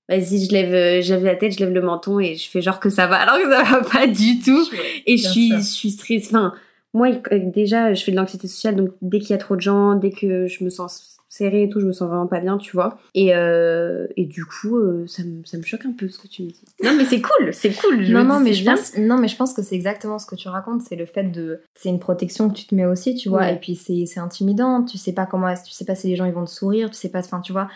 Vas-y, 0.09 0.45
je 0.45 0.51
lève, 0.53 0.73
euh, 0.73 1.01
je 1.01 1.13
lève 1.13 1.25
la 1.25 1.35
tête, 1.35 1.51
je 1.53 1.59
lève 1.59 1.73
le 1.73 1.81
menton 1.81 2.19
et 2.19 2.35
je 2.35 2.49
fais 2.49 2.61
genre 2.61 2.79
que 2.79 2.89
ça 2.89 3.07
va, 3.07 3.17
alors 3.17 3.37
que 3.37 3.51
ça 3.53 3.63
va 3.63 3.81
pas 3.83 4.07
du 4.07 4.39
tout. 4.39 4.65
Et 5.05 5.17
je 5.17 5.27
suis, 5.27 5.51
je 5.51 5.59
suis 5.59 5.91
stressée. 5.91 6.27
Enfin, 6.27 6.53
moi, 6.93 7.09
euh, 7.33 7.39
déjà, 7.51 7.93
je 7.93 8.01
fais 8.03 8.11
de 8.11 8.15
l'anxiété 8.15 8.47
sociale, 8.47 8.77
donc 8.77 8.91
dès 9.01 9.19
qu'il 9.19 9.31
y 9.31 9.33
a 9.33 9.37
trop 9.37 9.57
de 9.57 9.61
gens, 9.61 9.95
dès 9.95 10.11
que 10.11 10.47
je 10.47 10.63
me 10.63 10.69
sens 10.69 11.16
serrée 11.37 11.63
et 11.63 11.69
tout, 11.69 11.79
je 11.79 11.85
me 11.85 11.91
sens 11.91 12.07
vraiment 12.07 12.27
pas 12.27 12.39
bien, 12.39 12.57
tu 12.57 12.71
vois. 12.73 12.97
Et, 13.13 13.35
euh, 13.35 14.07
et 14.15 14.25
du 14.25 14.45
coup, 14.45 14.77
euh, 14.77 15.05
ça, 15.07 15.23
me, 15.23 15.43
ça 15.45 15.57
me 15.57 15.63
choque 15.63 15.85
un 15.85 15.93
peu 15.93 16.07
ce 16.09 16.19
que 16.19 16.27
tu 16.27 16.43
me 16.43 16.49
dis. 16.49 16.63
Non, 16.83 16.93
mais 16.97 17.05
c'est 17.05 17.21
cool, 17.21 17.53
c'est 17.53 17.71
cool. 17.73 18.03
je 18.03 18.13
non, 18.13 18.23
non, 18.23 18.37
dis, 18.37 18.43
mais 18.45 18.53
je 18.53 18.63
bien. 18.63 18.75
pense, 18.75 18.97
non, 18.97 19.17
mais 19.17 19.27
je 19.27 19.35
pense 19.35 19.53
que 19.53 19.61
c'est 19.61 19.75
exactement 19.75 20.19
ce 20.19 20.25
que 20.25 20.35
tu 20.35 20.47
racontes. 20.49 20.81
C'est 20.81 20.95
le 20.95 21.05
fait 21.05 21.23
de. 21.25 21.61
C'est 21.75 21.89
une 21.89 21.99
protection 21.99 22.49
que 22.49 22.55
tu 22.55 22.65
te 22.65 22.75
mets 22.75 22.85
aussi, 22.85 23.15
tu 23.15 23.29
vois. 23.29 23.41
Ouais. 23.41 23.53
Et 23.55 23.57
puis 23.57 23.75
c'est 23.75 24.19
intimidant. 24.19 24.83
Tu 24.83 24.97
sais 24.97 25.13
pas 25.13 25.25
comment. 25.25 25.53
Tu 25.53 25.71
sais 25.71 25.85
pas 25.85 25.95
si 25.95 26.07
les 26.07 26.15
gens 26.15 26.25
ils 26.25 26.33
vont 26.33 26.45
te 26.45 26.49
sourire. 26.49 26.89
Tu 26.89 26.97
sais 26.97 27.09
pas. 27.09 27.19
Enfin, 27.19 27.41
tu 27.41 27.51
vois. 27.51 27.67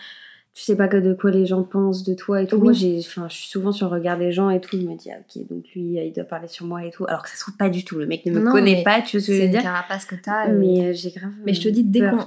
Tu 0.54 0.62
sais 0.64 0.76
pas 0.76 0.86
que 0.86 0.98
de 0.98 1.14
quoi 1.14 1.30
les 1.30 1.46
gens 1.46 1.62
pensent 1.62 2.04
de 2.04 2.12
toi 2.12 2.42
et 2.42 2.46
tout. 2.46 2.56
Oui. 2.56 2.62
Moi, 2.62 2.72
j'ai, 2.74 2.98
enfin, 2.98 3.26
je 3.28 3.34
suis 3.36 3.48
souvent 3.48 3.72
sur 3.72 3.88
le 3.88 3.94
regard 3.94 4.18
des 4.18 4.32
gens 4.32 4.50
et 4.50 4.60
tout. 4.60 4.76
Je 4.78 4.86
me 4.86 4.96
dis, 4.96 5.10
ah, 5.10 5.16
ok, 5.18 5.46
donc 5.48 5.64
lui, 5.74 5.96
il 5.96 6.12
doit 6.12 6.24
parler 6.24 6.46
sur 6.46 6.66
moi 6.66 6.84
et 6.84 6.90
tout. 6.90 7.06
Alors 7.08 7.22
que 7.22 7.30
ça 7.30 7.36
se 7.36 7.40
trouve 7.40 7.56
pas 7.56 7.70
du 7.70 7.84
tout. 7.84 7.98
Le 7.98 8.06
mec 8.06 8.26
ne 8.26 8.32
me 8.32 8.40
Non, 8.44 8.52
connaît 8.52 8.82
pas, 8.82 9.00
tu 9.00 9.16
vois 9.16 9.22
ce 9.22 9.26
que 9.28 9.32
je 9.32 9.38
C'est 9.38 9.46
veux 9.46 9.48
dire. 9.52 9.62
carapace 9.62 10.04
que 10.04 10.14
t'as. 10.14 10.48
et- 10.48 10.52
Mais 10.52 10.88
euh, 10.88 10.92
j'ai 10.92 11.10
grave. 11.10 11.32
Mais 11.46 11.54
je 11.54 11.62
te 11.62 11.68
dis, 11.70 11.84
dès 11.84 12.00
qu'on 12.00 12.18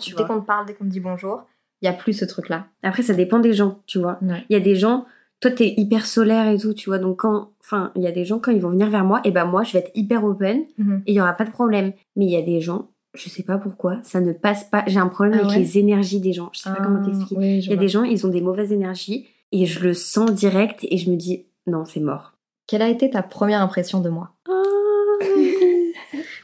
te 0.41 0.45
parle, 0.45 0.65
dès 0.65 0.73
qu'on 0.73 0.85
te 0.85 0.89
dit 0.89 0.99
bonjour, 0.99 1.43
il 1.81 1.85
y 1.85 1.87
a 1.87 1.93
plus 1.93 2.13
ce 2.13 2.25
truc-là. 2.25 2.65
Après, 2.81 3.03
ça 3.03 3.13
dépend 3.13 3.37
des 3.37 3.53
gens, 3.53 3.79
tu 3.85 3.99
vois. 3.99 4.19
Il 4.49 4.53
y 4.53 4.55
a 4.55 4.59
des 4.59 4.75
gens, 4.75 5.05
toi 5.39 5.51
t'es 5.51 5.75
hyper 5.77 6.07
solaire 6.07 6.47
et 6.47 6.57
tout, 6.57 6.73
tu 6.73 6.89
vois, 6.89 6.97
donc 6.97 7.17
quand, 7.19 7.51
enfin, 7.61 7.91
il 7.95 8.01
y 8.01 8.07
a 8.07 8.11
des 8.11 8.25
gens 8.25 8.39
quand 8.39 8.51
ils 8.51 8.61
vont 8.61 8.69
venir 8.69 8.89
vers 8.89 9.03
moi, 9.05 9.21
et 9.23 9.29
ben 9.31 9.45
moi 9.45 9.63
je 9.63 9.73
vais 9.73 9.79
être 9.79 9.91
hyper 9.93 10.23
open 10.23 10.63
Mhm. 10.79 11.03
et 11.05 11.11
il 11.11 11.15
y 11.15 11.21
aura 11.21 11.33
pas 11.33 11.45
de 11.45 11.51
problème. 11.51 11.91
Mais 12.15 12.25
il 12.25 12.31
y 12.31 12.37
a 12.37 12.41
des 12.41 12.59
gens, 12.61 12.87
je 13.15 13.29
sais 13.29 13.43
pas 13.43 13.57
pourquoi, 13.57 13.99
ça 14.03 14.19
ne 14.21 14.33
passe 14.33 14.63
pas. 14.65 14.83
J'ai 14.87 14.99
un 14.99 15.07
problème 15.07 15.35
Ah 15.37 15.41
avec 15.45 15.51
ouais 15.51 15.59
les 15.59 15.77
énergies 15.77 16.19
des 16.19 16.33
gens. 16.33 16.49
Je 16.53 16.59
sais 16.59 16.69
pas 16.69 16.77
comment 16.83 16.99
Ah, 17.01 17.05
t'expliquer. 17.05 17.35
oui, 17.37 17.57
Il 17.59 17.65
y 17.65 17.71
a 17.71 17.75
vois. 17.75 17.83
des 17.83 17.87
gens, 17.89 18.03
ils 18.03 18.25
ont 18.25 18.29
des 18.29 18.41
mauvaises 18.41 18.71
énergies 18.71 19.27
et 19.51 19.65
je 19.65 19.83
le 19.83 19.93
sens 19.93 20.31
direct 20.31 20.85
et 20.89 20.97
je 20.97 21.09
me 21.09 21.15
dis 21.15 21.45
non, 21.67 21.85
c'est 21.85 21.99
mort. 21.99 22.33
Quelle 22.67 22.81
a 22.81 22.89
été 22.89 23.09
ta 23.09 23.21
première 23.23 23.61
impression 23.61 24.01
de 24.01 24.09
moi? 24.09 24.31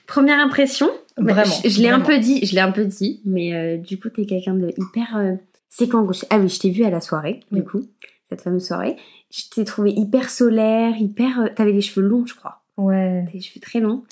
Première 0.08 0.40
impression, 0.40 0.90
bah, 1.18 1.34
Vraiment, 1.34 1.54
je, 1.64 1.70
je 1.70 1.82
l'ai 1.82 1.90
un 1.90 2.02
peu 2.02 2.18
dit, 2.20 2.46
je 2.46 2.54
l'ai 2.54 2.62
un 2.62 2.72
peu 2.72 2.86
dit, 2.86 3.22
mais 3.26 3.54
euh, 3.54 3.78
du 3.78 4.00
coup 4.00 4.10
t'es 4.10 4.26
quelqu'un 4.26 4.54
de 4.56 4.70
hyper. 4.78 5.18
euh, 5.18 5.36
C'est 5.70 5.88
quand 5.88 6.06
Ah 6.30 6.40
oui, 6.40 6.50
je 6.50 6.60
t'ai 6.60 6.70
vu 6.70 6.84
à 6.84 6.90
la 6.90 7.02
soirée, 7.02 7.40
du 7.52 7.64
coup, 7.64 7.82
cette 8.30 8.42
fameuse 8.42 8.66
soirée. 8.68 8.98
Je 9.32 9.44
t'ai 9.50 9.64
trouvé 9.64 9.92
hyper 9.92 10.30
solaire, 10.30 10.96
hyper. 11.00 11.40
euh, 11.42 11.48
T'avais 11.56 11.72
les 11.72 11.82
cheveux 11.82 12.06
longs, 12.06 12.26
je 12.26 12.36
crois. 12.36 12.62
Ouais. 12.78 13.26
Tes 13.32 13.40
cheveux 13.40 13.62
très 13.62 13.80
longs. 13.80 14.04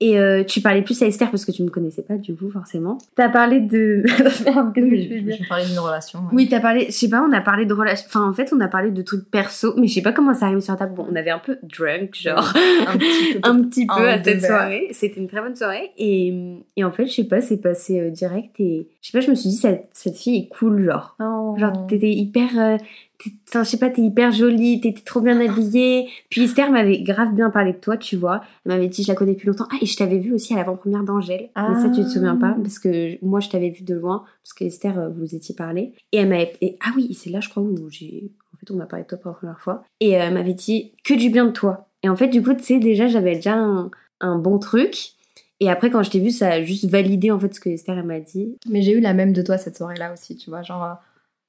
Et 0.00 0.16
euh, 0.20 0.44
tu 0.44 0.60
parlais 0.60 0.82
plus 0.82 1.02
à 1.02 1.06
Esther 1.06 1.28
parce 1.28 1.44
que 1.44 1.50
tu 1.50 1.64
me 1.64 1.70
connaissais 1.70 2.02
pas, 2.02 2.14
du 2.16 2.32
coup, 2.36 2.48
forcément. 2.50 2.98
T'as 3.16 3.28
parlé 3.28 3.58
de. 3.60 4.04
Merde, 4.44 4.72
qu'est-ce 4.72 4.86
que 4.88 4.96
je 4.96 5.08
veux 5.14 5.20
dire 5.22 5.34
je 5.36 5.42
vais 5.42 5.48
parler 5.48 5.66
d'une 5.66 5.78
relation. 5.80 6.20
ouais. 6.20 6.26
oui, 6.32 6.48
t'as 6.48 6.60
parlé, 6.60 6.86
je 6.86 6.92
sais 6.92 7.08
pas, 7.08 7.20
on 7.28 7.32
a 7.32 7.40
parlé 7.40 7.66
de 7.66 7.74
relations. 7.74 8.06
Enfin, 8.08 8.28
en 8.28 8.32
fait, 8.32 8.52
on 8.54 8.60
a 8.60 8.68
parlé 8.68 8.92
de 8.92 9.02
trucs 9.02 9.28
perso, 9.28 9.74
mais 9.76 9.88
je 9.88 9.94
sais 9.94 10.02
pas 10.02 10.12
comment 10.12 10.34
ça 10.34 10.46
arrive 10.46 10.60
sur 10.60 10.72
la 10.74 10.78
table. 10.78 10.94
Bon, 10.94 11.04
on 11.10 11.16
avait 11.16 11.30
un 11.32 11.40
peu 11.40 11.58
drunk, 11.64 12.14
genre, 12.14 12.52
Un 12.86 12.96
petit 12.96 13.32
peu. 13.32 13.48
un 13.48 13.62
petit 13.62 13.86
peu 13.86 14.08
à 14.08 14.22
cette 14.22 14.44
soirée. 14.44 14.86
C'était 14.92 15.20
une 15.20 15.26
très 15.26 15.40
bonne 15.40 15.56
soirée. 15.56 15.90
Et, 15.98 16.32
et 16.76 16.84
en 16.84 16.92
fait, 16.92 17.06
je 17.06 17.12
sais 17.14 17.24
pas, 17.24 17.40
c'est 17.40 17.56
passé 17.60 17.98
euh, 17.98 18.10
direct 18.10 18.60
et 18.60 18.86
je 19.02 19.10
sais 19.10 19.18
pas, 19.18 19.24
je 19.24 19.30
me 19.30 19.34
suis 19.34 19.50
dit, 19.50 19.56
cette, 19.56 19.88
cette 19.94 20.16
fille 20.16 20.36
est 20.36 20.48
cool, 20.48 20.80
genre. 20.84 21.16
Oh. 21.20 21.56
Genre, 21.58 21.86
t'étais 21.88 22.10
hyper. 22.12 22.50
euh, 22.56 22.76
Enfin, 23.48 23.64
je 23.64 23.70
sais 23.70 23.78
pas, 23.78 23.90
t'es 23.90 24.02
hyper 24.02 24.30
jolie, 24.30 24.80
t'étais 24.80 25.02
trop 25.02 25.20
bien 25.20 25.40
habillée. 25.40 26.08
Puis 26.30 26.44
Esther 26.44 26.70
m'avait 26.70 27.00
grave 27.02 27.34
bien 27.34 27.50
parlé 27.50 27.72
de 27.72 27.78
toi, 27.78 27.96
tu 27.96 28.16
vois. 28.16 28.42
Elle 28.64 28.72
m'avait 28.72 28.88
dit, 28.88 29.02
je 29.02 29.08
la 29.08 29.14
connais 29.14 29.32
depuis 29.32 29.48
longtemps. 29.48 29.66
Ah, 29.72 29.76
et 29.80 29.86
je 29.86 29.96
t'avais 29.96 30.18
vu 30.18 30.32
aussi 30.32 30.54
à 30.54 30.56
l'avant-première 30.56 31.02
d'Angèle. 31.02 31.50
Mais 31.56 31.74
ça, 31.74 31.90
tu 31.90 32.02
te 32.02 32.08
souviens 32.08 32.36
pas 32.36 32.56
Parce 32.62 32.78
que 32.78 33.22
moi, 33.24 33.40
je 33.40 33.48
t'avais 33.48 33.70
vu 33.70 33.82
de 33.82 33.94
loin, 33.94 34.24
parce 34.44 34.52
que 34.54 34.64
Esther, 34.64 34.98
euh, 34.98 35.08
vous 35.08 35.34
étiez 35.34 35.54
parlé. 35.54 35.92
Et 36.12 36.18
elle 36.18 36.28
m'avait. 36.28 36.76
Ah 36.80 36.90
oui, 36.96 37.12
c'est 37.14 37.30
là, 37.30 37.40
je 37.40 37.48
crois, 37.48 37.62
où 37.62 37.90
j'ai. 37.90 38.30
En 38.54 38.56
fait, 38.58 38.70
on 38.72 38.76
m'a 38.76 38.86
parlé 38.86 39.04
de 39.04 39.08
toi 39.08 39.18
pour 39.18 39.30
la 39.30 39.36
première 39.36 39.60
fois. 39.60 39.84
Et 40.00 40.16
euh, 40.16 40.20
elle 40.22 40.34
m'avait 40.34 40.54
dit 40.54 40.92
que 41.04 41.14
du 41.14 41.30
bien 41.30 41.46
de 41.46 41.52
toi. 41.52 41.88
Et 42.02 42.08
en 42.08 42.16
fait, 42.16 42.28
du 42.28 42.42
coup, 42.42 42.54
tu 42.54 42.62
sais, 42.62 42.78
déjà, 42.78 43.08
j'avais 43.08 43.34
déjà 43.34 43.56
un, 43.56 43.90
un 44.20 44.38
bon 44.38 44.58
truc. 44.58 45.14
Et 45.60 45.68
après, 45.68 45.90
quand 45.90 46.02
je 46.02 46.10
t'ai 46.10 46.20
vu, 46.20 46.30
ça 46.30 46.50
a 46.50 46.62
juste 46.62 46.88
validé 46.88 47.32
en 47.32 47.38
fait 47.38 47.52
ce 47.52 47.58
que 47.58 47.68
Esther 47.68 47.98
elle 47.98 48.04
m'a 48.04 48.20
dit. 48.20 48.56
Mais 48.70 48.80
j'ai 48.82 48.92
eu 48.92 49.00
la 49.00 49.12
même 49.12 49.32
de 49.32 49.42
toi 49.42 49.58
cette 49.58 49.76
soirée-là 49.76 50.12
aussi, 50.12 50.36
tu 50.36 50.50
vois. 50.50 50.62
Genre, 50.62 50.84
euh, 50.84 50.92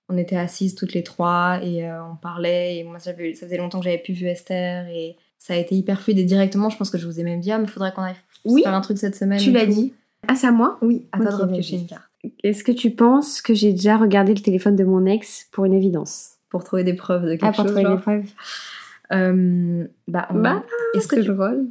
on 0.10 0.18
était 0.18 0.36
assises 0.36 0.76
toutes 0.76 0.94
les 0.94 1.04
trois 1.04 1.60
et 1.64 1.88
euh, 1.88 2.04
on 2.04 2.16
parlait. 2.16 2.78
Et 2.78 2.84
moi, 2.84 3.00
ça 3.00 3.14
faisait 3.14 3.58
longtemps 3.58 3.80
que 3.80 3.86
j'avais 3.86 3.98
plus 4.00 4.14
vu 4.14 4.26
Esther 4.28 4.88
et 4.88 5.16
ça 5.38 5.54
a 5.54 5.58
été 5.58 5.76
hyper 5.76 6.02
fluide. 6.02 6.18
Et 6.20 6.24
directement, 6.24 6.70
je 6.70 6.78
pense 6.78 6.90
que 6.90 6.98
je 6.98 7.06
vous 7.06 7.20
ai 7.20 7.24
même 7.24 7.40
dit, 7.40 7.52
ah, 7.52 7.60
mais 7.60 7.68
faudrait 7.68 7.92
qu'on 7.94 8.02
aille 8.02 8.16
Oui, 8.46 8.64
faire 8.64 8.74
un 8.74 8.82
truc 8.82 8.98
cette 8.98 9.16
semaine. 9.16 9.40
Tu 9.40 9.52
l'as 9.52 9.66
dit. 9.66 9.94
Ah, 10.28 10.36
c'est 10.36 10.48
à 10.48 10.52
moi? 10.52 10.78
Oui, 10.82 11.08
à 11.12 11.20
toi 11.20 11.46
de 11.46 11.76
une 11.76 11.88
carte. 11.88 12.04
Est-ce 12.44 12.64
que 12.66 12.72
tu 12.74 12.92
penses 12.92 13.42
que 13.42 13.54
j'ai 13.54 13.72
déjà 13.72 13.96
regardé 13.98 14.34
le 14.34 14.42
téléphone 14.42 14.76
de 14.76 14.84
mon 14.84 15.06
ex 15.06 15.48
pour 15.52 15.64
une 15.66 15.74
évidence? 15.74 16.32
Pour 16.50 16.64
trouver 16.66 16.84
des 16.84 16.94
preuves 16.94 17.24
de 17.24 17.30
quelque 17.32 17.46
Ah, 17.46 17.52
pour 17.54 17.64
chose. 17.66 17.74
trouver 17.76 17.90
des 17.96 18.02
preuves. 18.02 18.26
Euh, 19.12 19.88
bah, 20.08 20.28
on, 20.32 20.40
Bah, 20.40 20.64
est-ce 20.96 21.08
que 21.08 21.16
tu- 21.20 21.28
drôle. 21.34 21.68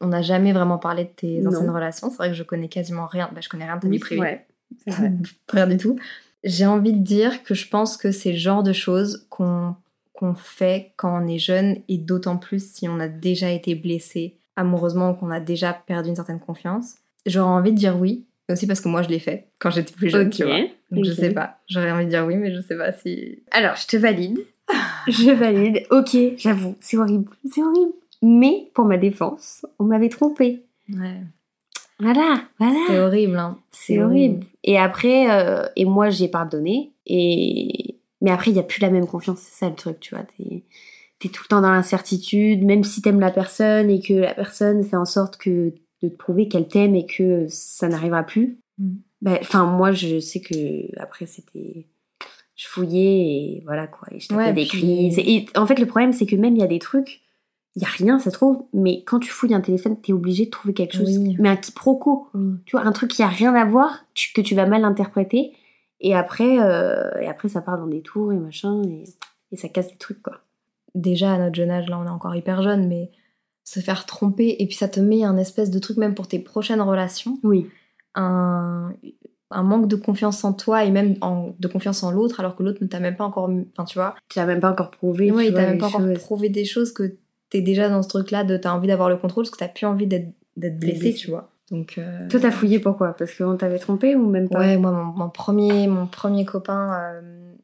on 0.00 0.06
n'a 0.06 0.22
jamais 0.22 0.52
vraiment 0.52 0.78
parlé 0.78 1.04
de 1.04 1.10
tes 1.10 1.40
Non. 1.40 1.50
anciennes 1.50 1.70
relations. 1.70 2.10
C'est 2.10 2.16
vrai 2.16 2.28
que 2.28 2.34
je 2.36 2.42
connais 2.44 2.68
quasiment 2.68 3.06
rien. 3.06 3.28
Bah, 3.34 3.40
je 3.42 3.48
connais 3.48 3.64
rien 3.64 3.76
de 3.76 3.80
ta 3.82 3.88
vie 3.88 3.98
privée. 3.98 4.20
Ouais. 4.20 4.46
Rien 5.48 5.66
du 5.66 5.76
tout. 5.78 5.98
J'ai 6.44 6.66
envie 6.66 6.92
de 6.92 7.02
dire 7.02 7.42
que 7.42 7.54
je 7.54 7.68
pense 7.68 7.96
que 7.96 8.12
c'est 8.12 8.32
le 8.32 8.38
genre 8.38 8.62
de 8.62 8.72
choses 8.72 9.26
qu'on 9.28 9.74
fait 10.36 10.92
quand 10.96 11.22
on 11.22 11.26
est 11.26 11.38
jeune 11.38 11.76
et 11.88 11.98
d'autant 11.98 12.36
plus 12.36 12.72
si 12.72 12.88
on 12.88 13.00
a 13.00 13.08
déjà 13.08 13.50
été 13.50 13.74
blessé 13.74 14.36
amoureusement 14.56 15.10
ou 15.10 15.14
qu'on 15.14 15.30
a 15.30 15.40
déjà 15.40 15.72
perdu 15.72 16.10
une 16.10 16.16
certaine 16.16 16.40
confiance. 16.40 16.96
J'aurais 17.26 17.50
envie 17.50 17.72
de 17.72 17.78
dire 17.78 17.98
oui, 17.98 18.24
aussi 18.48 18.66
parce 18.66 18.80
que 18.80 18.88
moi 18.88 19.02
je 19.02 19.08
l'ai 19.08 19.18
fait 19.18 19.48
quand 19.58 19.70
j'étais 19.70 19.92
plus 19.92 20.10
jeune, 20.10 20.30
tu 20.30 20.44
vois. 20.44 20.60
Donc 20.90 21.04
je 21.04 21.12
sais 21.12 21.32
pas. 21.32 21.58
J'aurais 21.68 21.90
envie 21.90 22.04
de 22.04 22.10
dire 22.10 22.24
oui, 22.26 22.36
mais 22.36 22.54
je 22.54 22.60
sais 22.60 22.76
pas 22.76 22.92
si. 22.92 23.42
Alors 23.50 23.76
je 23.76 23.86
te 23.86 23.96
valide. 23.96 24.38
je 25.08 25.30
valide. 25.30 25.86
Ok, 25.90 26.16
j'avoue, 26.36 26.76
c'est 26.80 26.96
horrible. 26.96 27.30
C'est 27.50 27.62
horrible. 27.62 27.92
Mais 28.22 28.70
pour 28.74 28.84
ma 28.84 28.96
défense, 28.96 29.64
on 29.78 29.84
m'avait 29.84 30.08
trompé. 30.08 30.62
Ouais. 30.92 31.20
Voilà, 32.00 32.42
voilà. 32.58 32.78
C'est 32.86 32.98
horrible, 32.98 33.36
hein. 33.36 33.58
C'est 33.70 34.02
horrible. 34.02 34.46
Et 34.64 34.78
après, 34.78 35.30
euh, 35.30 35.66
et 35.76 35.84
moi 35.84 36.10
j'ai 36.10 36.28
pardonné. 36.28 36.92
Et 37.06 37.98
mais 38.20 38.30
après, 38.30 38.50
il 38.50 38.56
y 38.56 38.60
a 38.60 38.64
plus 38.64 38.80
la 38.80 38.90
même 38.90 39.06
confiance. 39.06 39.40
C'est 39.40 39.58
ça 39.58 39.68
le 39.68 39.76
truc, 39.76 40.00
tu 40.00 40.14
vois. 40.14 40.24
T'es 40.36 40.64
es 41.24 41.28
tout 41.30 41.42
le 41.44 41.48
temps 41.48 41.60
dans 41.60 41.72
l'incertitude, 41.72 42.64
même 42.64 42.84
si 42.84 43.02
t'aimes 43.02 43.20
la 43.20 43.30
personne 43.30 43.90
et 43.90 44.00
que 44.00 44.14
la 44.14 44.34
personne 44.34 44.84
fait 44.84 44.96
en 44.96 45.04
sorte 45.04 45.36
que 45.36 45.72
de 46.02 46.08
te 46.08 46.16
prouver 46.16 46.48
qu'elle 46.48 46.68
t'aime 46.68 46.94
et 46.94 47.06
que 47.06 47.46
ça 47.48 47.88
n'arrivera 47.88 48.22
plus. 48.22 48.58
Mm. 48.78 48.96
Ben, 49.22 49.38
enfin, 49.40 49.64
moi, 49.64 49.92
je 49.92 50.20
sais 50.20 50.40
que 50.40 51.00
après, 51.00 51.26
c'était. 51.26 51.86
Je 52.54 52.66
fouillais 52.66 53.58
et 53.58 53.62
voilà 53.64 53.86
quoi. 53.86 54.08
Et 54.10 54.18
je 54.18 54.28
tapais 54.28 54.52
des 54.52 54.66
crises. 54.66 55.18
Et 55.18 55.46
en 55.54 55.66
fait, 55.66 55.78
le 55.78 55.86
problème, 55.86 56.12
c'est 56.12 56.26
que 56.26 56.34
même 56.34 56.56
il 56.56 56.60
y 56.60 56.64
a 56.64 56.68
des 56.68 56.80
trucs, 56.80 57.20
il 57.78 57.82
y 57.82 57.84
a 57.84 57.90
rien, 57.90 58.18
ça 58.18 58.30
se 58.30 58.34
trouve, 58.34 58.64
mais 58.72 59.04
quand 59.04 59.20
tu 59.20 59.30
fouilles 59.30 59.54
un 59.54 59.60
téléphone, 59.60 60.00
t'es 60.00 60.12
obligé 60.12 60.46
de 60.46 60.50
trouver 60.50 60.74
quelque 60.74 60.96
chose. 60.96 61.16
Mais 61.38 61.48
un 61.48 61.54
quiproquo. 61.54 62.26
Tu 62.66 62.76
vois, 62.76 62.84
un 62.84 62.90
truc 62.90 63.12
qui 63.12 63.22
a 63.22 63.28
rien 63.28 63.54
à 63.54 63.64
voir, 63.64 64.04
que 64.34 64.40
tu 64.40 64.56
vas 64.56 64.66
mal 64.66 64.84
interpréter. 64.84 65.52
Et 66.00 66.16
après, 66.16 66.58
euh, 66.58 67.08
et 67.20 67.28
après, 67.28 67.48
ça 67.48 67.60
part 67.60 67.78
dans 67.78 67.86
des 67.86 68.02
tours 68.02 68.32
et 68.32 68.36
machin, 68.36 68.82
et, 68.82 69.04
et 69.52 69.56
ça 69.56 69.68
casse 69.68 69.88
des 69.88 69.96
trucs, 69.96 70.20
quoi. 70.22 70.40
Déjà, 70.96 71.34
à 71.34 71.38
notre 71.38 71.54
jeune 71.54 71.70
âge, 71.70 71.88
là, 71.88 72.00
on 72.00 72.06
est 72.06 72.10
encore 72.10 72.34
hyper 72.34 72.62
jeune, 72.62 72.88
mais 72.88 73.12
se 73.62 73.78
faire 73.78 74.06
tromper 74.06 74.56
et 74.58 74.66
puis 74.66 74.74
ça 74.74 74.88
te 74.88 74.98
met 74.98 75.22
un 75.22 75.36
espèce 75.36 75.70
de 75.70 75.78
truc 75.78 75.98
même 75.98 76.14
pour 76.14 76.26
tes 76.26 76.40
prochaines 76.40 76.80
relations. 76.80 77.38
Oui. 77.44 77.68
Un, 78.16 78.92
un 79.50 79.62
manque 79.62 79.88
de 79.88 79.96
confiance 79.96 80.42
en 80.42 80.52
toi 80.52 80.84
et 80.84 80.90
même 80.90 81.16
en, 81.20 81.54
de 81.58 81.68
confiance 81.68 82.02
en 82.02 82.10
l'autre 82.10 82.40
alors 82.40 82.56
que 82.56 82.62
l'autre 82.62 82.78
ne 82.82 82.88
t'a 82.88 83.00
même 83.00 83.16
pas 83.16 83.24
encore 83.24 83.50
enfin 83.72 83.84
tu 83.84 83.98
vois 83.98 84.14
tu 84.28 84.38
n'as 84.38 84.46
même 84.46 84.60
pas 84.60 84.70
encore 84.70 84.90
prouvé 84.90 85.30
oui 85.30 85.52
t'as 85.52 85.66
même 85.66 85.78
pas 85.78 85.86
encore 85.86 86.12
prouvé 86.14 86.48
des 86.48 86.64
choses 86.64 86.92
que 86.92 87.16
t'es 87.50 87.60
déjà 87.60 87.88
dans 87.88 88.02
ce 88.02 88.08
truc 88.08 88.30
là 88.30 88.44
de 88.44 88.56
t'as 88.56 88.72
envie 88.72 88.88
d'avoir 88.88 89.08
le 89.08 89.16
contrôle 89.16 89.44
parce 89.44 89.50
que 89.50 89.58
t'as 89.58 89.68
plus 89.68 89.86
envie 89.86 90.06
d'être 90.06 90.28
d'être 90.56 90.78
blessé, 90.78 91.14
tu 91.14 91.30
vois. 91.30 91.50
Donc 91.70 91.96
euh... 91.98 92.26
toi 92.28 92.40
t'as 92.40 92.50
fouillé 92.50 92.78
pourquoi 92.78 93.14
parce 93.14 93.34
qu'on 93.34 93.56
t'avait 93.56 93.78
trompé 93.78 94.14
ou 94.14 94.28
même 94.28 94.48
pas? 94.48 94.58
Ouais 94.58 94.76
moi 94.78 94.90
mon, 94.90 95.28
premier 95.28 95.86
mon 95.86 96.06
premier 96.06 96.44
copain 96.44 96.94
euh, 96.94 97.20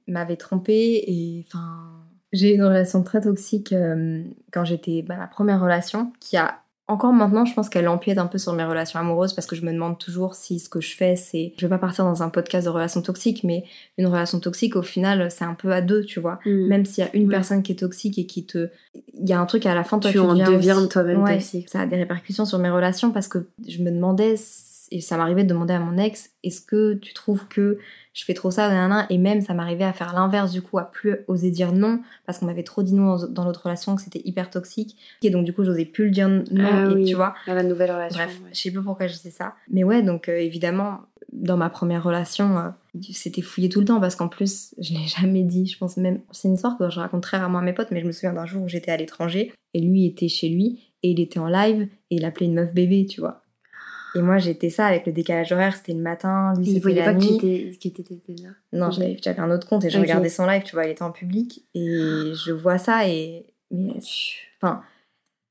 m'avait 0.07 0.37
trompé 0.37 1.03
et 1.07 1.45
enfin 1.47 1.95
j'ai 2.35 2.51
eu 2.51 2.55
une 2.57 2.65
relation 2.65 3.03
très 3.03 3.21
toxique 3.21 3.73
euh, 3.73 4.23
quand 4.53 4.65
j'étais 4.65 5.03
bah, 5.03 5.17
ma 5.17 5.29
première 5.29 5.61
relation, 5.61 6.13
qui 6.21 6.37
a 6.37 6.59
encore 6.87 7.15
maintenant, 7.15 7.47
je 7.47 7.55
pense 7.55 7.71
qu'elle 7.71 7.89
empiète 7.89 8.19
un 8.19 8.27
peu 8.27 8.37
sur 8.37 8.53
mes 8.53 8.65
relations 8.65 9.01
amoureuses 9.01 9.33
parce 9.33 9.47
que 9.47 9.57
je 9.57 9.65
me 9.65 9.73
demande 9.73 9.99
toujours 9.99 10.35
si 10.35 10.59
ce 10.59 10.69
que 10.69 10.83
je 10.83 10.95
fais, 10.95 11.17
c'est. 11.17 11.55
Je 11.57 11.67
vais 11.67 11.71
pas 11.71 11.79
partir 11.79 12.05
dans 12.05 12.23
un 12.23 12.29
podcast 12.29 12.67
de 12.67 12.71
relations 12.71 13.01
toxiques, 13.01 13.43
mais 13.43 13.65
une 13.97 14.07
relation 14.07 14.39
toxique, 14.39 14.77
au 14.77 14.83
final, 14.83 15.31
c'est 15.31 15.47
un 15.47 15.55
peu 15.55 15.73
à 15.73 15.81
deux, 15.81 16.05
tu 16.05 16.21
vois. 16.21 16.41
Mm. 16.45 16.67
Même 16.67 16.85
s'il 16.85 17.03
y 17.03 17.07
a 17.07 17.17
une 17.17 17.29
personne 17.29 17.63
qui 17.63 17.73
est 17.73 17.77
toxique 17.77 18.19
et 18.19 18.27
qui 18.27 18.45
te. 18.45 18.69
Il 19.19 19.29
y 19.29 19.33
a 19.33 19.41
un 19.41 19.47
truc 19.47 19.65
à 19.65 19.75
la 19.75 19.83
fin, 19.83 19.99
toi, 19.99 20.11
tu, 20.11 20.19
en 20.19 20.35
deviens 20.35 20.87
toi-même 20.87 21.25
toxique. 21.25 21.71
Ça 21.71 21.81
a 21.81 21.87
des 21.87 21.97
répercussions 21.97 22.45
sur 22.45 22.59
mes 22.59 22.71
relations 22.71 23.13
parce 23.13 23.29
que 23.29 23.47
je 23.67 23.83
me 23.83 23.91
demandais, 23.91 24.35
et 24.95 25.01
ça 25.01 25.17
m'arrivait 25.17 25.43
de 25.43 25.49
demander 25.49 25.75
à 25.75 25.81
mon 25.81 25.99
ex, 25.99 26.31
est-ce 26.45 26.61
que 26.61 26.95
tu 26.95 27.15
trouves 27.15 27.49
que 27.49 27.79
je 28.13 28.25
fais 28.25 28.33
trop 28.33 28.53
ça, 28.53 28.71
et 29.11 29.19
même 29.19 29.41
ça 29.41 29.53
m'arrivait 29.53 29.85
à 29.85 29.93
faire 29.93 30.15
l'inverse 30.15 30.53
du 30.53 30.63
coup, 30.63 30.79
à 30.79 30.89
plus 30.89 31.17
oser 31.27 31.51
dire 31.51 31.73
non, 31.73 32.01
parce 32.27 32.39
qu'on 32.39 32.47
m'avait 32.47 32.63
trop 32.63 32.85
dit 32.85 32.95
non 32.95 33.17
dans 33.29 33.45
l'autre 33.45 33.65
relation, 33.65 33.97
que 33.97 34.03
c'était 34.03 34.23
hyper 34.25 34.51
toxique, 34.51 34.97
et 35.23 35.31
donc 35.31 35.45
du 35.45 35.53
coup 35.53 35.65
j'osais 35.65 35.85
plus 35.85 36.05
le 36.05 36.11
dire 36.13 36.29
non, 36.29 36.45
ah 36.61 36.97
et 36.97 37.05
tu 37.05 37.17
vois? 37.17 37.35
Dans 37.49 37.55
la 37.55 37.65
nouvelle 37.65 37.91
relation. 37.91 38.21
Bref, 38.23 38.41
je 38.53 38.57
sais 38.57 38.71
pas 38.71 38.83
pourquoi 38.83 39.09
je 39.09 39.15
sais 39.15 39.31
ça. 39.31 39.55
Mais 39.69 39.83
ouais, 39.83 40.01
donc 40.01 40.29
euh, 40.29 40.37
évidemment, 40.37 41.01
dans 41.33 41.57
ma 41.57 41.71
première 41.71 42.05
relation, 42.05 42.57
euh, 42.57 42.69
c'était 43.11 43.43
fouillé 43.43 43.69
tout 43.69 43.81
le 43.81 43.87
temps, 43.87 44.01
parce 44.01 44.15
qu'en 44.15 44.29
plus, 44.29 44.77
je 44.79 44.95
l'ai 44.95 45.07
jamais 45.21 45.43
dit, 45.43 45.67
je 45.67 45.77
pense 45.77 45.97
même, 45.97 46.21
c'est 46.31 46.47
une 46.47 46.55
histoire 46.55 46.79
que 46.79 46.89
je 46.89 47.01
raconte 47.01 47.25
très 47.25 47.39
rarement 47.39 47.59
à 47.59 47.63
mes 47.63 47.73
potes, 47.73 47.91
mais 47.91 48.01
je 48.01 48.07
me 48.07 48.13
souviens 48.13 48.33
d'un 48.33 48.47
jour 48.47 48.63
où 48.63 48.69
j'étais 48.69 48.93
à 48.93 48.97
l'étranger, 48.97 49.53
et 49.75 49.81
lui 49.81 50.07
était 50.07 50.29
chez 50.29 50.49
lui, 50.49 50.93
et 51.03 51.11
il 51.11 51.19
était 51.19 51.41
en 51.41 51.49
live, 51.49 51.89
et 52.11 52.15
il 52.15 52.25
appelait 52.25 52.47
une 52.47 52.55
meuf 52.55 52.73
bébé, 52.73 53.07
tu 53.07 53.21
vois? 53.21 53.44
Et 54.15 54.23
moi, 54.23 54.39
j'étais 54.39 54.71
ça 54.71 54.87
avec 54.87 55.07
le 55.07 55.13
décalage 55.13 55.51
horaire, 55.53 55.75
c'était 55.75 55.93
le 55.93 56.01
matin, 56.01 56.55
lui, 56.57 56.75
c'était 56.75 56.95
la 56.95 57.13
nuit. 57.13 57.39
Qui 57.39 57.89
était, 57.89 58.03
qui 58.03 58.15
était 58.15 58.43
là 58.43 58.51
Non, 58.73 58.91
j'avais 58.91 59.41
un 59.41 59.51
autre 59.51 59.69
compte 59.69 59.85
et 59.85 59.91
je 59.91 59.99
regardais 59.99 60.29
son 60.29 60.47
live, 60.47 60.63
tu 60.65 60.75
vois, 60.75 60.87
il 60.87 60.91
était 60.91 61.03
en 61.03 61.13
public. 61.13 61.65
Et 61.75 62.33
je 62.47 62.53
vois 62.53 62.79
ça 62.79 63.09
et. 63.09 63.47
Mais. 63.71 63.95
Enfin. 64.61 64.83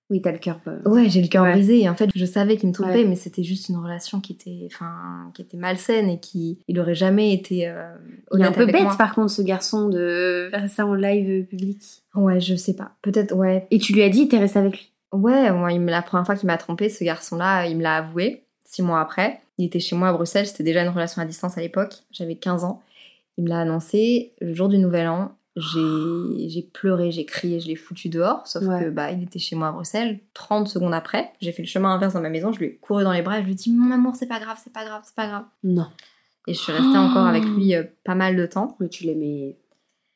Oui, 0.10 0.22
t'as 0.22 0.32
le 0.32 0.38
cœur. 0.38 0.60
Ouais, 0.86 1.10
j'ai 1.10 1.22
le 1.22 1.28
cœur 1.28 1.44
brisé. 1.46 1.82
Et 1.82 1.90
en 1.90 1.96
fait, 1.96 2.10
je 2.14 2.26
savais 2.26 2.58
qu'il 2.58 2.70
me 2.70 2.74
trompait, 2.74 3.04
mais 3.04 3.16
c'était 3.16 3.42
juste 3.42 3.70
une 3.70 3.78
relation 3.78 4.20
qui 4.20 4.34
était, 4.34 4.68
enfin, 4.72 5.32
qui 5.34 5.42
était 5.42 5.58
malsaine 5.58 6.08
et 6.08 6.20
qui, 6.20 6.60
il 6.68 6.80
aurait 6.80 6.94
jamais 6.94 7.34
été. 7.34 7.68
Euh, 7.68 7.96
il 8.34 8.42
est 8.42 8.46
un 8.46 8.52
peu 8.52 8.66
bête, 8.68 8.96
par 8.98 9.16
contre, 9.16 9.32
ce 9.32 9.42
garçon 9.42 9.90
de 9.90 10.50
faire 10.52 10.70
ça 10.70 10.86
en 10.86 10.94
live 10.94 11.46
public. 11.46 12.04
Ouais, 12.14 12.40
je 12.40 12.56
sais 12.56 12.76
pas. 12.76 12.92
Peut-être, 13.02 13.34
ouais. 13.34 13.66
Et 13.72 13.80
tu 13.80 13.94
lui 13.94 14.04
as 14.04 14.10
dit, 14.10 14.28
t'es 14.28 14.38
resté 14.38 14.60
avec 14.60 14.78
lui? 14.78 14.92
Ouais, 15.14 15.52
moi, 15.52 15.72
il 15.72 15.80
me, 15.80 15.90
la 15.90 16.02
première 16.02 16.26
fois 16.26 16.36
qu'il 16.36 16.48
m'a 16.48 16.58
trompé, 16.58 16.90
ce 16.90 17.04
garçon-là, 17.04 17.66
il 17.68 17.78
me 17.78 17.84
l'a 17.84 17.98
avoué 17.98 18.44
six 18.74 18.82
mois 18.82 19.00
après. 19.00 19.42
Il 19.58 19.66
était 19.66 19.80
chez 19.80 19.96
moi 19.96 20.10
à 20.10 20.14
Bruxelles, 20.14 20.48
c'était 20.48 20.64
déjà 20.64 20.82
une 20.82 20.90
relation 20.90 21.22
à 21.22 21.26
distance 21.26 21.58
à 21.58 21.62
l'époque, 21.62 21.94
j'avais 22.12 22.36
15 22.36 22.64
ans. 22.64 22.82
Il 23.38 23.44
me 23.44 23.50
l'a 23.50 23.60
annoncé 23.60 24.34
le 24.42 24.54
jour 24.54 24.68
du 24.68 24.78
Nouvel 24.78 25.08
An. 25.08 25.36
J'ai 25.56 26.64
pleuré, 26.74 27.12
j'ai 27.12 27.26
crié, 27.26 27.60
je 27.60 27.68
l'ai 27.68 27.76
foutu 27.76 28.10
dehors, 28.10 28.48
sauf 28.48 28.64
que 28.64 28.90
bah 28.90 29.12
il 29.12 29.22
était 29.22 29.38
chez 29.38 29.56
moi 29.56 29.68
à 29.68 29.72
Bruxelles. 29.72 30.20
30 30.34 30.68
secondes 30.68 30.96
après, 30.96 31.32
j'ai 31.42 31.52
fait 31.52 31.62
le 31.62 31.68
chemin 31.68 31.94
inverse 31.94 32.16
dans 32.16 32.22
ma 32.22 32.30
maison, 32.30 32.52
je 32.52 32.58
lui 32.58 32.66
ai 32.66 32.76
couru 32.78 33.04
dans 33.04 33.12
les 33.12 33.22
bras 33.22 33.38
et 33.38 33.42
je 33.42 33.46
lui 33.46 33.52
ai 33.52 33.56
dit 33.56 33.72
Mon 33.72 33.92
amour, 33.92 34.16
c'est 34.16 34.26
pas 34.26 34.40
grave, 34.40 34.60
c'est 34.64 34.74
pas 34.74 34.84
grave, 34.84 35.04
c'est 35.06 35.16
pas 35.16 35.28
grave. 35.28 35.46
Non. 35.64 35.88
Et 36.48 36.56
je 36.56 36.60
suis 36.60 36.72
restée 36.72 36.98
encore 36.98 37.28
avec 37.28 37.46
lui 37.46 37.76
euh, 37.76 37.84
pas 38.04 38.16
mal 38.16 38.36
de 38.36 38.46
temps. 38.48 38.76
Mais 38.80 38.90
tu 38.90 39.04
l'aimais 39.06 39.56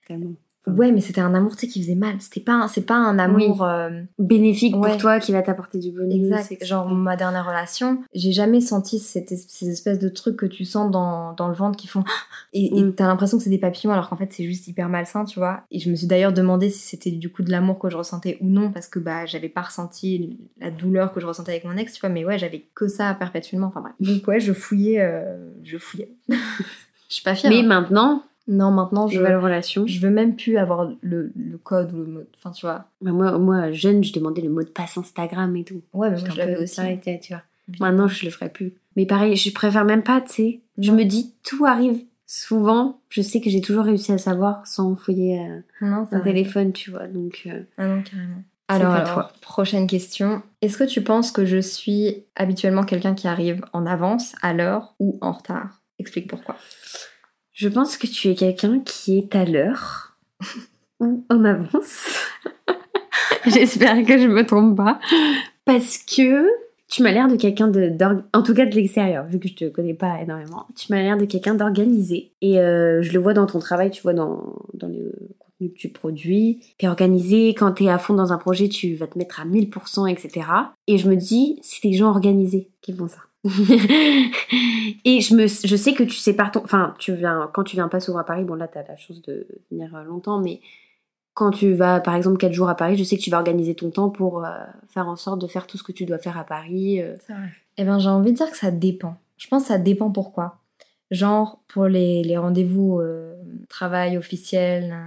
tellement. 0.08 0.34
Ouais, 0.68 0.92
mais 0.92 1.02
c'était 1.02 1.22
un 1.22 1.34
amour, 1.34 1.56
tu 1.56 1.62
sais, 1.62 1.68
qui 1.68 1.82
faisait 1.82 1.96
mal. 1.96 2.16
C'était 2.20 2.42
pas, 2.42 2.68
c'est 2.68 2.86
pas 2.86 2.96
un 2.96 3.18
amour 3.20 3.64
euh, 3.64 3.90
bénéfique 4.20 4.74
pour 4.74 4.98
toi 4.98 5.20
qui 5.20 5.32
va 5.32 5.42
t'apporter 5.42 5.80
du 5.80 5.92
bonheur. 5.92 6.40
Exact. 6.40 6.66
Genre 6.66 6.90
ma 6.90 7.16
dernière 7.16 7.46
relation, 7.46 8.04
j'ai 8.14 8.32
jamais 8.32 8.60
senti 8.60 9.00
cette, 9.00 9.30
ces 9.30 9.70
espèces 9.70 10.00
de 10.00 10.10
trucs 10.10 10.36
que 10.36 10.46
tu 10.46 10.66
sens 10.66 10.92
dans, 10.92 11.34
dans 11.34 11.48
le 11.48 11.54
ventre 11.54 11.78
qui 11.78 11.88
font 11.88 12.04
et 12.54 12.70
mm. 12.72 12.96
t'as 12.96 13.08
l'impression 13.08 13.38
que 13.38 13.44
c'est 13.44 13.50
des 13.50 13.58
papillons 13.58 13.92
alors 13.92 14.10
qu'en 14.10 14.18
fait 14.18 14.32
c'est 14.32 14.44
juste 14.44 14.68
hyper 14.68 14.90
malsain, 14.90 15.26
tu 15.26 15.40
vois. 15.40 15.62
Et 15.72 15.80
je 15.80 15.90
me 15.90 15.96
suis 15.96 16.08
d'ailleurs 16.08 16.34
demandé 16.34 16.70
si 16.70 16.80
c'était 16.80 17.12
du 17.12 17.32
coup 17.32 17.44
de 17.44 17.52
l'amour 17.52 17.80
que 17.80 17.90
je 17.90 17.98
ressentais 17.98 18.38
ou 18.42 18.48
non 18.48 18.72
parce 18.72 18.88
que 18.88 19.00
bah 19.00 19.26
j'avais 19.26 19.50
pas 19.50 19.62
ressenti 19.62 20.38
la 20.60 20.72
douleur 20.72 21.14
que 21.14 21.20
je 21.20 21.26
ressentais 21.26 21.52
avec 21.52 21.66
mon 21.66 21.78
ex, 21.78 21.94
tu 21.94 22.02
vois. 22.02 22.10
Mais 22.10 22.26
ouais, 22.26 22.38
j'avais 22.38 22.66
que 22.76 22.88
ça 22.88 23.14
perpétuellement. 23.14 23.68
Enfin 23.68 23.82
bref. 23.82 23.94
Donc 24.00 24.28
ouais, 24.28 24.40
je 24.40 24.54
fouillais, 24.54 25.00
euh, 25.02 25.38
je 25.64 25.78
fouillais. 25.78 26.12
je 26.30 26.36
suis 27.08 27.24
pas 27.24 27.36
fière. 27.36 27.52
Mais 27.52 27.60
hein. 27.60 27.64
maintenant 27.64 28.24
non, 28.48 28.72
maintenant, 28.72 29.08
je, 29.08 29.20
relation. 29.20 29.86
je 29.88 30.00
veux 30.00 30.10
même 30.10 30.36
plus 30.36 30.58
avoir 30.58 30.90
le, 31.02 31.32
le, 31.36 31.58
code 31.58 31.94
ou 31.94 31.98
le 31.98 32.06
mot. 32.06 32.24
Enfin, 32.38 32.52
tu 32.52 32.66
vois. 32.66 32.86
Bah, 33.02 33.12
moi, 33.12 33.38
moi, 33.38 33.72
jeune, 33.72 34.04
je 34.04 34.14
demandais 34.14 34.42
le 34.42 34.50
mot 34.50 34.64
de 34.64 34.70
passe 34.70 34.98
Instagram 34.98 35.56
et 35.58 35.66
tout. 35.66 35.82
Ouais, 35.94 36.10
mais 36.10 36.20
moi, 36.20 36.30
je 36.32 36.38
l'avais 36.38 36.58
aussi. 36.58 36.82
tu 37.22 37.34
vois. 37.34 37.44
Maintenant, 37.80 38.08
je 38.08 38.24
le 38.24 38.32
ferai 38.32 38.50
plus. 38.50 38.74
Mais 38.96 39.06
pareil, 39.06 39.36
je 39.36 39.54
préfère 39.54 39.84
même 39.84 40.04
pas, 40.04 40.22
tu 40.22 40.34
sais. 40.34 40.60
Je 40.78 40.92
me 40.92 41.04
dis, 41.04 41.34
tout 41.44 41.66
arrive. 41.66 42.00
Souvent, 42.26 43.00
je 43.10 43.22
sais 43.22 43.42
que 43.42 43.50
j'ai 43.50 43.62
toujours 43.62 43.86
réussi 43.86 44.12
à 44.12 44.18
savoir 44.18 44.66
sans 44.66 44.96
fouiller 44.96 45.40
euh, 45.82 46.06
un 46.12 46.20
téléphone, 46.22 46.74
tu 46.74 46.92
vois. 46.92 47.08
Donc. 47.08 47.44
Euh, 47.46 47.64
ah 47.78 47.88
non, 47.88 48.02
carrément. 48.02 48.44
Alors, 48.70 48.94
à 48.94 49.02
toi. 49.02 49.32
prochaine 49.42 49.88
question. 49.88 50.42
Est-ce 50.62 50.78
que 50.78 50.84
tu 50.84 51.02
penses 51.02 51.32
que 51.32 51.46
je 51.46 51.58
suis 51.58 52.26
habituellement 52.36 52.84
quelqu'un 52.84 53.14
qui 53.14 53.28
arrive 53.28 53.64
en 53.72 53.86
avance, 53.86 54.36
à 54.42 54.54
l'heure 54.54 54.94
ou 55.00 55.18
en 55.22 55.32
retard? 55.32 55.82
Explique 56.00 56.30
pourquoi. 56.30 56.58
Je 57.58 57.70
pense 57.70 57.98
que 57.98 58.06
tu 58.06 58.28
es 58.28 58.36
quelqu'un 58.36 58.82
qui 58.82 59.18
est 59.18 59.36
à 59.36 59.44
l'heure 59.44 60.16
ou 61.00 61.26
en 61.28 61.44
avance. 61.44 62.28
J'espère 63.48 64.06
que 64.06 64.20
je 64.20 64.28
me 64.28 64.46
trompe 64.46 64.78
pas. 64.78 65.00
Parce 65.66 65.98
que 65.98 66.46
tu 66.88 67.02
m'as 67.02 67.12
l'air 67.12 67.28
de 67.28 67.36
quelqu'un 67.36 67.68
de, 67.68 67.98
en 68.32 68.44
tout 68.44 68.54
cas 68.54 68.68
de 68.68 68.76
l'extérieur, 68.76 69.26
vu 69.26 69.40
que 69.40 69.48
je 69.48 69.56
te 69.56 69.70
connais 69.70 69.96
pas 69.96 70.22
énormément. 70.22 70.68
Tu 70.76 70.94
m'as 70.94 71.02
l'air 71.02 71.18
de 71.18 71.26
quelqu'un 71.26 71.56
d'organisé. 71.56 72.32
Et 72.42 72.60
euh, 72.60 73.02
je 73.02 73.12
le 73.12 73.18
vois 73.18 73.34
dans 73.34 73.48
ton 73.48 73.58
travail, 73.58 73.90
tu 73.90 74.04
vois, 74.04 74.14
dans, 74.14 74.54
dans 74.76 74.88
les 74.88 75.02
contenus 75.40 75.74
que 75.74 75.80
tu 75.80 75.90
produis. 75.90 76.60
T'es 76.78 76.88
organisé, 76.88 77.56
quand 77.56 77.72
t'es 77.72 77.90
à 77.90 77.98
fond 77.98 78.14
dans 78.14 78.32
un 78.32 78.38
projet, 78.38 78.70
tu 78.70 78.94
vas 78.94 79.08
te 79.08 79.18
mettre 79.18 79.42
à 79.42 79.46
1000%, 79.46 80.08
etc. 80.08 80.46
Et 80.86 81.00
je 81.00 81.10
me 81.10 81.16
dis, 81.16 81.58
c'est 81.64 81.82
des 81.82 81.94
gens 81.94 82.10
organisés 82.10 82.70
qui 82.82 82.94
font 82.94 83.08
ça. 83.08 83.22
et 85.06 85.22
je 85.22 85.36
me, 85.36 85.48
je 85.48 85.76
sais 85.76 85.94
que 85.94 86.04
tu 86.04 86.16
sais 86.16 86.36
ton 86.36 86.64
enfin, 86.64 86.96
tu 87.00 87.14
viens, 87.16 87.50
quand 87.54 87.64
tu 87.64 87.76
viens 87.76 87.88
pas 87.88 88.00
souvent 88.00 88.20
à 88.20 88.24
Paris, 88.24 88.44
bon 88.44 88.56
là 88.56 88.68
t'as 88.68 88.84
la 88.84 88.98
chance 88.98 89.22
de 89.22 89.48
venir 89.72 89.96
euh, 89.96 90.04
longtemps, 90.04 90.40
mais 90.40 90.60
quand 91.38 91.52
tu 91.52 91.74
vas 91.74 92.00
par 92.00 92.16
exemple 92.16 92.38
4 92.38 92.52
jours 92.52 92.68
à 92.68 92.76
Paris, 92.76 92.98
je 92.98 93.04
sais 93.04 93.16
que 93.16 93.22
tu 93.22 93.30
vas 93.30 93.38
organiser 93.38 93.76
ton 93.76 93.92
temps 93.92 94.10
pour 94.10 94.44
euh, 94.44 94.50
faire 94.88 95.08
en 95.08 95.16
sorte 95.16 95.40
de 95.40 95.46
faire 95.46 95.68
tout 95.68 95.78
ce 95.78 95.84
que 95.84 95.92
tu 95.92 96.06
dois 96.06 96.18
faire 96.18 96.36
à 96.36 96.44
Paris. 96.44 97.00
Euh. 97.00 97.16
Eh 97.78 97.84
ben 97.84 98.00
j'ai 98.00 98.10
envie 98.10 98.32
de 98.32 98.38
dire 98.38 98.50
que 98.50 98.58
ça 98.58 98.72
dépend. 98.72 99.16
Je 99.38 99.48
pense 99.48 99.64
que 99.64 99.68
ça 99.68 99.78
dépend 99.78 100.10
pourquoi. 100.10 100.58
Genre, 101.12 101.62
pour 101.68 101.86
les, 101.86 102.24
les 102.24 102.38
rendez-vous 102.38 103.00
euh, 103.00 103.36
travail 103.70 104.18
officiel, 104.18 104.98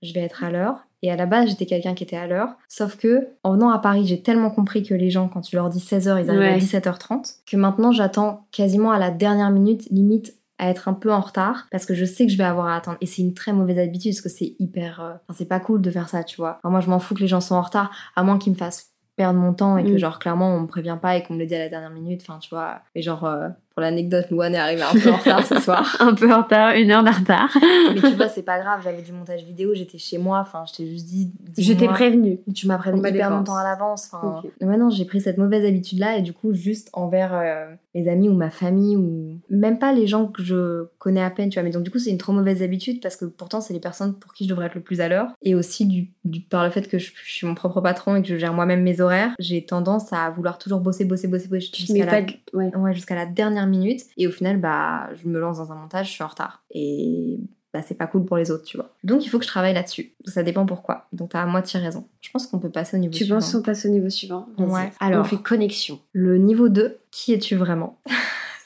je 0.00 0.14
vais 0.14 0.20
être 0.20 0.42
à 0.42 0.50
l'heure. 0.50 0.85
Et 1.02 1.10
à 1.10 1.16
la 1.16 1.26
base, 1.26 1.48
j'étais 1.48 1.66
quelqu'un 1.66 1.94
qui 1.94 2.04
était 2.04 2.16
à 2.16 2.26
l'heure. 2.26 2.56
Sauf 2.68 2.96
que, 2.96 3.28
en 3.42 3.52
venant 3.52 3.70
à 3.70 3.78
Paris, 3.78 4.06
j'ai 4.06 4.22
tellement 4.22 4.50
compris 4.50 4.82
que 4.82 4.94
les 4.94 5.10
gens, 5.10 5.28
quand 5.28 5.42
tu 5.42 5.56
leur 5.56 5.68
dis 5.68 5.78
16h, 5.78 6.22
ils 6.22 6.30
arrivent 6.30 6.40
à 6.40 6.58
17h30, 6.58 7.40
que 7.46 7.56
maintenant, 7.56 7.92
j'attends 7.92 8.46
quasiment 8.50 8.90
à 8.90 8.98
la 8.98 9.10
dernière 9.10 9.50
minute, 9.50 9.88
limite 9.90 10.34
à 10.58 10.70
être 10.70 10.88
un 10.88 10.94
peu 10.94 11.12
en 11.12 11.20
retard 11.20 11.66
parce 11.70 11.86
que 11.86 11.94
je 11.94 12.04
sais 12.04 12.26
que 12.26 12.32
je 12.32 12.38
vais 12.38 12.44
avoir 12.44 12.68
à 12.68 12.76
attendre 12.76 12.96
et 13.00 13.06
c'est 13.06 13.22
une 13.22 13.34
très 13.34 13.52
mauvaise 13.52 13.78
habitude 13.78 14.12
parce 14.12 14.22
que 14.22 14.28
c'est 14.28 14.56
hyper 14.58 15.00
euh, 15.00 15.12
enfin, 15.12 15.36
c'est 15.36 15.48
pas 15.48 15.60
cool 15.60 15.82
de 15.82 15.90
faire 15.90 16.08
ça 16.08 16.24
tu 16.24 16.36
vois 16.36 16.60
moi 16.64 16.80
je 16.80 16.88
m'en 16.88 16.98
fous 16.98 17.14
que 17.14 17.20
les 17.20 17.28
gens 17.28 17.40
sont 17.40 17.54
en 17.56 17.62
retard 17.62 17.90
à 18.16 18.22
moins 18.22 18.38
qu'ils 18.38 18.52
me 18.52 18.56
fassent 18.56 18.92
perdre 19.16 19.38
mon 19.38 19.52
temps 19.52 19.76
et 19.76 19.84
que 19.84 19.92
mm. 19.92 19.98
genre 19.98 20.18
clairement 20.18 20.54
on 20.54 20.60
me 20.60 20.66
prévient 20.66 20.98
pas 21.00 21.16
et 21.16 21.22
qu'on 21.22 21.34
me 21.34 21.38
le 21.40 21.46
dit 21.46 21.54
à 21.54 21.58
la 21.58 21.68
dernière 21.68 21.90
minute 21.90 22.22
enfin 22.26 22.38
tu 22.38 22.48
vois 22.50 22.80
et 22.94 23.02
genre 23.02 23.24
euh, 23.24 23.48
pour 23.76 23.82
l'anecdote 23.82 24.30
Louane 24.30 24.54
est 24.54 24.58
arrivée 24.58 24.84
un 24.84 24.98
peu 24.98 25.10
en 25.10 25.16
retard 25.18 25.46
ce 25.46 25.60
soir. 25.60 25.96
Un 26.00 26.14
peu 26.14 26.32
en 26.32 26.40
retard 26.40 26.74
une 26.76 26.90
heure 26.90 27.04
de 27.04 27.10
retard. 27.10 27.50
Mais 27.94 28.00
tu 28.00 28.16
vois 28.16 28.28
c'est 28.28 28.42
pas 28.42 28.58
grave 28.58 28.80
j'avais 28.82 29.02
du 29.02 29.12
montage 29.12 29.44
vidéo 29.44 29.74
j'étais 29.74 29.98
chez 29.98 30.16
moi 30.16 30.38
enfin 30.40 30.64
je 30.66 30.78
t'ai 30.78 30.86
juste 30.88 31.04
dit 31.04 31.30
je 31.58 31.74
t'ai 31.74 31.86
prévenu 31.86 32.38
tu 32.54 32.66
m'as 32.68 32.78
prévenu 32.78 33.06
hyper 33.06 33.28
longtemps 33.28 33.56
à 33.56 33.64
l'avance 33.64 34.08
enfin. 34.10 34.42
Maintenant 34.62 34.88
j'ai 34.88 35.04
pris 35.04 35.20
cette 35.20 35.36
mauvaise 35.36 35.66
habitude 35.66 35.98
là 35.98 36.16
et 36.16 36.22
du 36.22 36.32
coup 36.32 36.54
juste 36.54 36.88
envers 36.94 37.34
euh, 37.34 37.66
mes 37.96 38.08
amis 38.08 38.28
ou 38.28 38.34
ma 38.34 38.50
famille 38.50 38.96
ou 38.96 39.40
même 39.48 39.78
pas 39.78 39.92
les 39.92 40.06
gens 40.06 40.26
que 40.26 40.42
je 40.42 40.84
connais 40.98 41.22
à 41.22 41.30
peine 41.30 41.48
tu 41.48 41.54
vois. 41.54 41.62
Mais 41.62 41.70
donc 41.70 41.82
du 41.82 41.90
coup 41.90 41.98
c'est 41.98 42.10
une 42.10 42.18
trop 42.18 42.32
mauvaise 42.32 42.62
habitude 42.62 43.00
parce 43.00 43.16
que 43.16 43.24
pourtant 43.24 43.60
c'est 43.60 43.72
les 43.72 43.80
personnes 43.80 44.14
pour 44.14 44.34
qui 44.34 44.44
je 44.44 44.50
devrais 44.50 44.66
être 44.66 44.74
le 44.74 44.82
plus 44.82 45.00
à 45.00 45.08
l'heure. 45.08 45.28
Et 45.42 45.54
aussi 45.54 45.86
du, 45.86 46.10
du, 46.24 46.40
par 46.42 46.64
le 46.64 46.70
fait 46.70 46.88
que 46.88 46.98
je, 46.98 47.10
suis 47.24 47.46
mon 47.46 47.54
propre 47.54 47.80
patron 47.80 48.16
et 48.16 48.22
que 48.22 48.28
je 48.28 48.36
gère 48.36 48.52
moi-même 48.52 48.82
mes 48.82 49.00
horaires 49.00 49.34
j'ai 49.38 49.64
tendance 49.64 50.12
à 50.12 50.30
vouloir 50.30 50.58
toujours 50.58 50.80
bosser 50.80 51.04
bosser 51.04 51.26
bosser 51.26 51.48
bosser 51.48 51.70
jusqu'à 51.74 52.04
la, 52.04 52.26
ouais. 52.52 52.94
jusqu'à 52.94 53.14
la 53.14 53.26
dernière 53.26 53.66
minute. 53.66 54.02
Et 54.16 54.26
au 54.26 54.30
final 54.30 54.60
bah 54.60 55.08
je 55.14 55.28
me 55.28 55.40
lance 55.40 55.58
dans 55.58 55.72
un 55.72 55.76
montage 55.76 56.08
je 56.08 56.12
suis 56.12 56.22
en 56.22 56.28
retard. 56.28 56.62
Et 56.70 57.40
bah, 57.76 57.84
c'est 57.86 57.94
pas 57.94 58.06
cool 58.06 58.24
pour 58.24 58.36
les 58.38 58.50
autres, 58.50 58.64
tu 58.64 58.76
vois. 58.76 58.94
Donc 59.04 59.24
il 59.26 59.28
faut 59.28 59.38
que 59.38 59.44
je 59.44 59.50
travaille 59.50 59.74
là-dessus. 59.74 60.12
Ça 60.24 60.42
dépend 60.42 60.64
pourquoi. 60.64 61.06
Donc 61.12 61.30
t'as 61.30 61.42
à 61.42 61.46
moitié 61.46 61.78
raison. 61.78 62.06
Je 62.22 62.30
pense 62.30 62.46
qu'on 62.46 62.58
peut 62.58 62.70
passer 62.70 62.96
au 62.96 63.00
niveau 63.00 63.12
suivant. 63.12 63.36
Tu 63.36 63.40
penses 63.40 63.52
qu'on 63.52 63.62
passe 63.62 63.84
au 63.84 63.90
niveau 63.90 64.08
suivant? 64.08 64.48
Ouais. 64.58 64.90
Alors, 64.98 65.20
on 65.20 65.24
fait 65.24 65.36
connexion. 65.36 66.00
Le 66.12 66.38
niveau 66.38 66.68
2, 66.68 66.98
qui 67.10 67.34
es-tu 67.34 67.54
vraiment? 67.56 67.98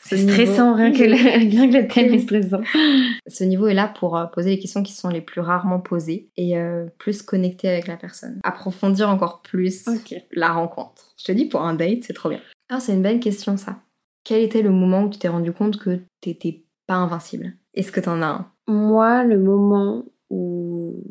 C'est 0.02 0.16
stressant, 0.16 0.74
rien, 0.74 0.90
que 0.92 1.04
le, 1.04 1.86
thème 1.86 2.14
est 2.14 2.18
stressant. 2.20 2.62
Ce 3.28 3.44
niveau 3.44 3.68
est 3.68 3.74
là 3.74 3.86
pour 3.86 4.16
euh, 4.16 4.26
poser 4.26 4.50
les 4.50 4.58
questions 4.58 4.82
qui 4.82 4.92
sont 4.92 5.08
les 5.08 5.20
plus 5.20 5.40
rarement 5.40 5.78
posées 5.78 6.30
et 6.36 6.58
euh, 6.58 6.86
plus 6.98 7.22
connecter 7.22 7.68
avec 7.68 7.86
la 7.86 7.96
personne. 7.96 8.40
Approfondir 8.42 9.08
encore 9.08 9.40
plus 9.40 9.88
la 10.32 10.52
rencontre. 10.52 11.14
Je 11.16 11.24
te 11.24 11.32
dis, 11.32 11.44
pour 11.44 11.62
un 11.62 11.74
date, 11.74 12.02
c'est 12.02 12.12
trop 12.12 12.28
bien. 12.28 12.40
Ah, 12.70 12.80
c'est 12.80 12.92
une 12.92 13.02
belle 13.02 13.20
question, 13.20 13.56
ça. 13.56 13.76
Quel 14.24 14.42
était 14.42 14.62
le 14.62 14.70
moment 14.70 15.04
où 15.04 15.10
tu 15.10 15.18
t'es 15.18 15.28
rendu 15.28 15.52
compte 15.52 15.78
que 15.78 16.00
t'étais 16.20 16.64
pas 16.88 16.94
invincible? 16.94 17.52
Est-ce 17.74 17.92
que 17.92 18.00
t'en 18.00 18.20
as 18.22 18.26
un? 18.26 18.50
Moi, 18.70 19.24
le 19.24 19.38
moment 19.38 20.04
où 20.30 21.02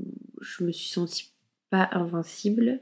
je 0.41 0.63
me 0.63 0.71
suis 0.71 0.89
sentie 0.89 1.33
pas 1.69 1.89
invincible, 1.91 2.79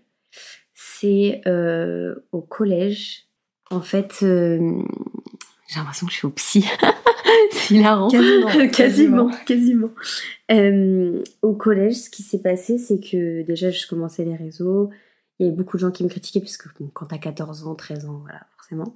c'est 0.74 1.42
euh, 1.48 2.16
au 2.32 2.42
collège. 2.42 3.28
En 3.70 3.82
fait, 3.82 4.18
j'ai 4.22 5.80
l'impression 5.80 6.06
que 6.06 6.14
je 6.14 6.18
suis 6.18 6.28
au 6.28 6.32
psy. 6.32 6.66
c'est 7.52 7.76
hilarant. 7.76 8.08
Quasiment. 8.10 8.70
quasiment, 8.70 9.32
quasiment. 9.46 9.90
Euh, 10.52 11.22
au 11.42 11.54
collège, 11.54 11.96
ce 11.96 12.10
qui 12.10 12.24
s'est 12.24 12.42
passé, 12.42 12.78
c'est 12.78 13.00
que 13.00 13.42
déjà, 13.44 13.72
je 13.72 13.88
commençais 13.88 14.24
les 14.24 14.36
réseaux. 14.36 14.90
Il 15.40 15.46
y 15.46 15.50
avait 15.50 15.56
beaucoup 15.56 15.78
de 15.78 15.82
gens 15.82 15.92
qui 15.92 16.04
me 16.04 16.10
critiquaient, 16.10 16.40
parce 16.40 16.58
que 16.58 16.70
bon, 16.80 16.90
quand 16.94 17.08
t'as 17.08 17.18
14 17.18 17.68
ans, 17.68 17.76
13 17.76 18.06
ans, 18.06 18.20
voilà, 18.22 18.42
forcément. 18.58 18.96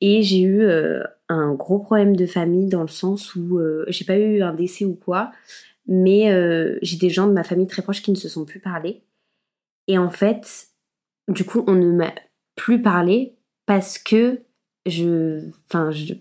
Et 0.00 0.22
j'ai 0.22 0.40
eu 0.40 0.62
euh, 0.62 1.02
un 1.28 1.52
gros 1.54 1.78
problème 1.78 2.16
de 2.16 2.26
famille 2.26 2.66
dans 2.66 2.82
le 2.82 2.88
sens 2.88 3.34
où 3.34 3.58
euh, 3.58 3.84
j'ai 3.88 4.04
pas 4.04 4.16
eu 4.16 4.42
un 4.42 4.54
décès 4.54 4.84
ou 4.84 4.94
quoi, 4.94 5.32
mais 5.86 6.32
euh, 6.32 6.78
j'ai 6.82 6.96
des 6.96 7.10
gens 7.10 7.26
de 7.26 7.32
ma 7.32 7.44
famille 7.44 7.66
très 7.66 7.82
proches 7.82 8.02
qui 8.02 8.10
ne 8.10 8.16
se 8.16 8.28
sont 8.28 8.44
plus 8.44 8.60
parlé. 8.60 9.02
Et 9.88 9.98
en 9.98 10.10
fait, 10.10 10.68
du 11.28 11.44
coup, 11.44 11.64
on 11.66 11.74
ne 11.74 11.92
m'a 11.92 12.14
plus 12.56 12.80
parlé 12.80 13.36
parce 13.66 13.98
que 13.98 14.42
je, 14.86 15.48
enfin, 15.68 15.90
je, 15.90 16.14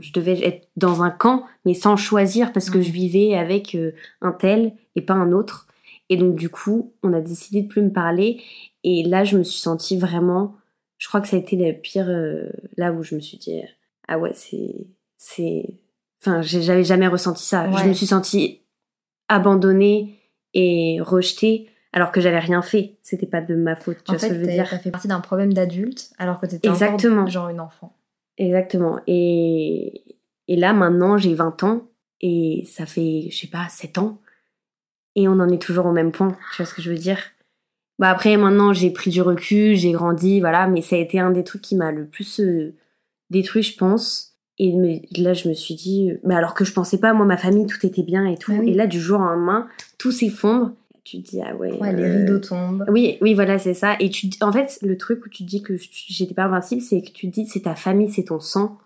je 0.00 0.12
devais 0.12 0.44
être 0.44 0.68
dans 0.76 1.02
un 1.02 1.10
camp, 1.10 1.44
mais 1.64 1.74
sans 1.74 1.96
choisir 1.96 2.52
parce 2.52 2.70
que 2.70 2.80
je 2.80 2.90
vivais 2.90 3.34
avec 3.34 3.74
euh, 3.74 3.92
un 4.22 4.32
tel 4.32 4.74
et 4.94 5.02
pas 5.02 5.14
un 5.14 5.32
autre. 5.32 5.66
Et 6.08 6.16
donc, 6.16 6.36
du 6.36 6.48
coup, 6.48 6.92
on 7.02 7.12
a 7.12 7.20
décidé 7.20 7.62
de 7.62 7.68
plus 7.68 7.82
me 7.82 7.90
parler. 7.90 8.40
Et 8.84 9.02
là, 9.02 9.24
je 9.24 9.36
me 9.36 9.42
suis 9.42 9.60
sentie 9.60 9.98
vraiment, 9.98 10.54
je 10.98 11.08
crois 11.08 11.20
que 11.20 11.28
ça 11.28 11.36
a 11.36 11.38
été 11.38 11.56
le 11.56 11.78
pire, 11.78 12.08
euh, 12.08 12.48
là 12.76 12.92
où 12.92 13.02
je 13.02 13.14
me 13.14 13.20
suis 13.20 13.38
dit, 13.38 13.60
ah 14.08 14.18
ouais, 14.18 14.32
c'est, 14.34 14.86
c'est, 15.16 15.78
enfin, 16.20 16.42
j'avais 16.42 16.84
jamais 16.84 17.06
ressenti 17.06 17.44
ça. 17.44 17.70
Je 17.72 17.88
me 17.88 17.92
suis 17.92 18.06
sentie 18.06 18.62
abandonnée 19.28 20.18
et 20.54 20.98
rejetée 21.00 21.68
alors 21.92 22.12
que 22.12 22.20
j'avais 22.20 22.38
rien 22.38 22.62
fait. 22.62 22.98
C'était 23.02 23.26
pas 23.26 23.40
de 23.40 23.54
ma 23.54 23.76
faute. 23.76 23.98
Tu 24.04 24.12
vois 24.12 24.18
ce 24.18 24.26
que 24.28 24.34
je 24.34 24.40
veux 24.40 24.46
dire? 24.46 24.68
Ça 24.68 24.78
fait 24.78 24.90
partie 24.90 25.08
d'un 25.08 25.20
problème 25.20 25.52
d'adulte 25.52 26.10
alors 26.18 26.40
que 26.40 26.46
t'étais 26.46 26.68
encore 26.68 27.26
genre 27.26 27.48
une 27.48 27.60
enfant. 27.60 27.96
Exactement. 28.38 29.00
Et, 29.06 30.18
et 30.48 30.56
là, 30.56 30.72
maintenant, 30.72 31.16
j'ai 31.16 31.34
20 31.34 31.62
ans 31.64 31.88
et 32.20 32.64
ça 32.66 32.86
fait, 32.86 33.28
je 33.30 33.36
sais 33.36 33.46
pas, 33.46 33.66
7 33.68 33.98
ans. 33.98 34.18
Et 35.14 35.28
on 35.28 35.32
en 35.32 35.48
est 35.48 35.60
toujours 35.60 35.86
au 35.86 35.92
même 35.92 36.12
point. 36.12 36.36
Tu 36.54 36.62
vois 36.62 36.66
ce 36.66 36.74
que 36.74 36.82
je 36.82 36.90
veux 36.90 36.98
dire? 36.98 37.18
Bah 37.98 38.10
après, 38.10 38.36
maintenant, 38.36 38.72
j'ai 38.72 38.90
pris 38.90 39.10
du 39.10 39.22
recul, 39.22 39.74
j'ai 39.76 39.92
grandi, 39.92 40.40
voilà. 40.40 40.66
Mais 40.66 40.82
ça 40.82 40.96
a 40.96 40.98
été 40.98 41.18
un 41.18 41.30
des 41.30 41.44
trucs 41.44 41.62
qui 41.62 41.76
m'a 41.76 41.92
le 41.92 42.06
plus 42.06 42.40
euh, 42.40 42.74
détruit, 43.30 43.62
je 43.62 43.76
pense. 43.76 44.34
Et 44.58 44.72
là, 45.18 45.34
je 45.34 45.48
me 45.48 45.54
suis 45.54 45.74
dit, 45.74 46.12
mais 46.24 46.34
alors 46.34 46.54
que 46.54 46.64
je 46.64 46.72
pensais 46.72 46.98
pas, 46.98 47.12
moi, 47.12 47.26
ma 47.26 47.36
famille, 47.36 47.66
tout 47.66 47.84
était 47.86 48.02
bien 48.02 48.26
et 48.26 48.36
tout. 48.36 48.52
Ah 48.54 48.62
et 48.64 48.72
là, 48.72 48.86
du 48.86 49.00
jour 49.00 49.20
au 49.20 49.24
lendemain, 49.24 49.68
tout 49.98 50.12
s'effondre 50.12 50.72
tu 51.06 51.22
te 51.22 51.30
dis 51.30 51.40
ah 51.40 51.54
ouais, 51.54 51.72
ouais 51.78 51.92
les 51.92 52.02
euh, 52.02 52.16
rideaux 52.18 52.38
tombent 52.40 52.84
oui 52.88 53.16
oui 53.20 53.34
voilà 53.34 53.60
c'est 53.60 53.74
ça 53.74 53.94
et 54.00 54.10
tu 54.10 54.28
en 54.40 54.50
fait 54.50 54.78
le 54.82 54.98
truc 54.98 55.24
où 55.24 55.28
tu 55.28 55.44
dis 55.44 55.62
que 55.62 55.74
j'étais 56.08 56.34
pas 56.34 56.44
invincible 56.44 56.82
c'est 56.82 57.00
que 57.00 57.12
tu 57.12 57.30
te 57.30 57.32
dis 57.32 57.46
c'est 57.46 57.62
ta 57.62 57.76
famille 57.76 58.10
c'est 58.10 58.24
ton 58.24 58.40
sang 58.40 58.78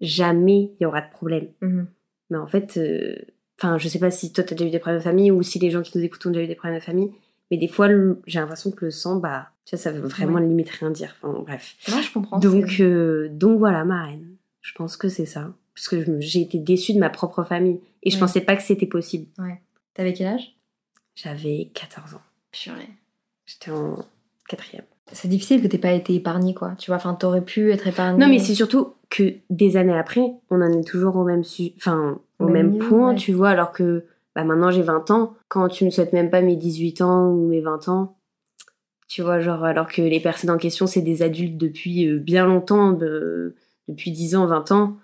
jamais 0.00 0.70
il 0.78 0.84
y 0.84 0.86
aura 0.86 1.00
de 1.00 1.10
problème 1.10 1.48
mhm. 1.60 1.88
mais 2.30 2.38
en 2.38 2.46
fait 2.46 2.76
euh, 2.76 3.16
enfin 3.58 3.78
je 3.78 3.88
sais 3.88 3.98
pas 3.98 4.12
si 4.12 4.32
toi 4.32 4.44
t'as 4.44 4.54
déjà 4.54 4.68
eu 4.68 4.70
des 4.70 4.78
problèmes 4.78 5.00
de 5.00 5.04
famille 5.04 5.32
ou 5.32 5.42
si 5.42 5.58
les 5.58 5.72
gens 5.72 5.82
qui 5.82 5.98
nous 5.98 6.04
écoutent 6.04 6.24
ont 6.26 6.30
déjà 6.30 6.44
eu 6.44 6.48
des 6.48 6.54
problèmes 6.54 6.78
de 6.78 6.84
famille 6.84 7.10
mais 7.50 7.56
des 7.56 7.68
fois 7.68 7.88
j'ai 8.26 8.38
l'impression 8.38 8.70
que 8.70 8.84
le 8.86 8.90
sang 8.90 9.16
bah 9.16 9.50
ça 9.64 9.90
veut 9.90 10.06
vraiment 10.06 10.38
limite 10.38 10.70
rien 10.70 10.90
dire. 10.90 11.16
Enfin 11.22 11.38
bref. 11.40 11.76
Moi 11.88 12.00
je 12.00 12.12
comprends 12.12 12.38
donc 12.38 12.80
euh, 12.80 13.28
donc 13.30 13.58
voilà 13.58 13.84
ma 13.84 14.04
reine. 14.04 14.36
Je 14.60 14.72
pense 14.74 14.96
que 14.96 15.08
c'est 15.08 15.26
ça. 15.26 15.52
Parce 15.74 15.88
que 15.88 16.20
j'ai 16.20 16.40
été 16.40 16.58
déçue 16.58 16.94
de 16.94 16.98
ma 16.98 17.10
propre 17.10 17.44
famille. 17.44 17.80
Et 18.02 18.10
je 18.10 18.18
pensais 18.18 18.40
pas 18.40 18.56
que 18.56 18.62
c'était 18.62 18.86
possible. 18.86 19.26
Ouais. 19.38 19.60
T'avais 19.94 20.12
quel 20.12 20.28
âge? 20.28 20.56
J'avais 21.14 21.70
14 21.74 22.14
ans. 22.14 22.22
Purée. 22.50 22.88
J'étais 23.46 23.70
en 23.70 24.04
quatrième. 24.48 24.84
C'est 25.12 25.28
difficile 25.28 25.62
que 25.62 25.68
t'aies 25.68 25.78
pas 25.78 25.92
été 25.92 26.14
épargnée, 26.14 26.54
quoi. 26.54 26.74
Tu 26.78 26.90
vois, 26.90 26.96
enfin, 26.96 27.14
t'aurais 27.14 27.42
pu 27.42 27.72
être 27.72 27.86
épargnée. 27.86 28.18
Non, 28.18 28.28
mais 28.28 28.38
c'est 28.38 28.54
surtout 28.54 28.94
que 29.08 29.34
des 29.50 29.76
années 29.76 29.96
après, 29.96 30.32
on 30.50 30.60
en 30.60 30.72
est 30.72 30.86
toujours 30.86 31.16
au 31.16 31.24
même, 31.24 31.42
enfin, 31.76 32.18
au, 32.40 32.48
même, 32.48 32.78
point, 32.78 33.14
tu 33.14 33.32
vois, 33.32 33.50
alors 33.50 33.72
que 33.72 34.04
bah, 34.36 34.44
maintenant 34.44 34.70
j'ai 34.70 34.82
20 34.82 35.10
ans. 35.10 35.34
Quand 35.48 35.68
tu 35.68 35.84
me 35.86 35.90
souhaites 35.90 36.12
même 36.12 36.30
pas 36.30 36.42
mes 36.42 36.56
18 36.56 37.00
ans 37.00 37.30
ou 37.30 37.48
mes 37.48 37.62
20 37.62 37.88
ans, 37.88 38.18
tu 39.08 39.22
vois, 39.22 39.40
genre, 39.40 39.64
alors 39.64 39.88
que 39.88 40.02
les 40.02 40.20
personnes 40.20 40.50
en 40.50 40.58
question, 40.58 40.86
c'est 40.86 41.00
des 41.00 41.22
adultes 41.22 41.56
depuis 41.56 42.06
euh, 42.06 42.18
bien 42.18 42.46
longtemps, 42.46 42.92
depuis 42.92 44.10
10 44.10 44.36
ans, 44.36 44.46
20 44.46 44.72
ans. 44.72 44.96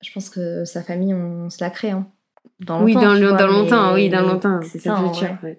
Je 0.00 0.10
pense 0.12 0.30
que 0.30 0.64
sa 0.64 0.82
famille, 0.82 1.12
on 1.12 1.50
se 1.50 1.62
la 1.62 1.70
crée, 1.70 1.90
hein 1.90 2.06
oui, 2.80 2.94
dans, 2.94 3.14
le, 3.14 3.30
dans 3.36 3.46
longtemps, 3.46 3.94
oui, 3.94 4.08
dans 4.08 4.22
longtemps. 4.22 4.60
C'est 4.62 4.78
ça, 4.78 5.00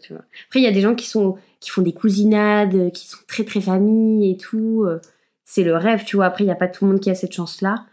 tu 0.01 0.13
vois. 0.13 0.23
Après, 0.47 0.59
il 0.59 0.63
y 0.63 0.67
a 0.67 0.71
des 0.71 0.81
gens 0.81 0.95
qui 0.95 1.07
sont 1.07 1.37
qui 1.59 1.69
font 1.69 1.81
des 1.81 1.93
cousinades, 1.93 2.91
qui 2.91 3.07
sont 3.07 3.19
très 3.27 3.43
très 3.43 3.61
famille 3.61 4.31
et 4.31 4.37
tout. 4.37 4.85
Euh, 4.85 4.99
c'est 5.43 5.63
le 5.63 5.75
rêve, 5.75 6.03
tu 6.03 6.15
vois. 6.15 6.25
Après, 6.25 6.43
il 6.43 6.47
n'y 6.47 6.53
a 6.53 6.55
pas 6.55 6.67
tout 6.67 6.85
le 6.85 6.91
monde 6.91 6.99
qui 6.99 7.09
a 7.09 7.15
cette 7.15 7.33
chance-là. 7.33 7.85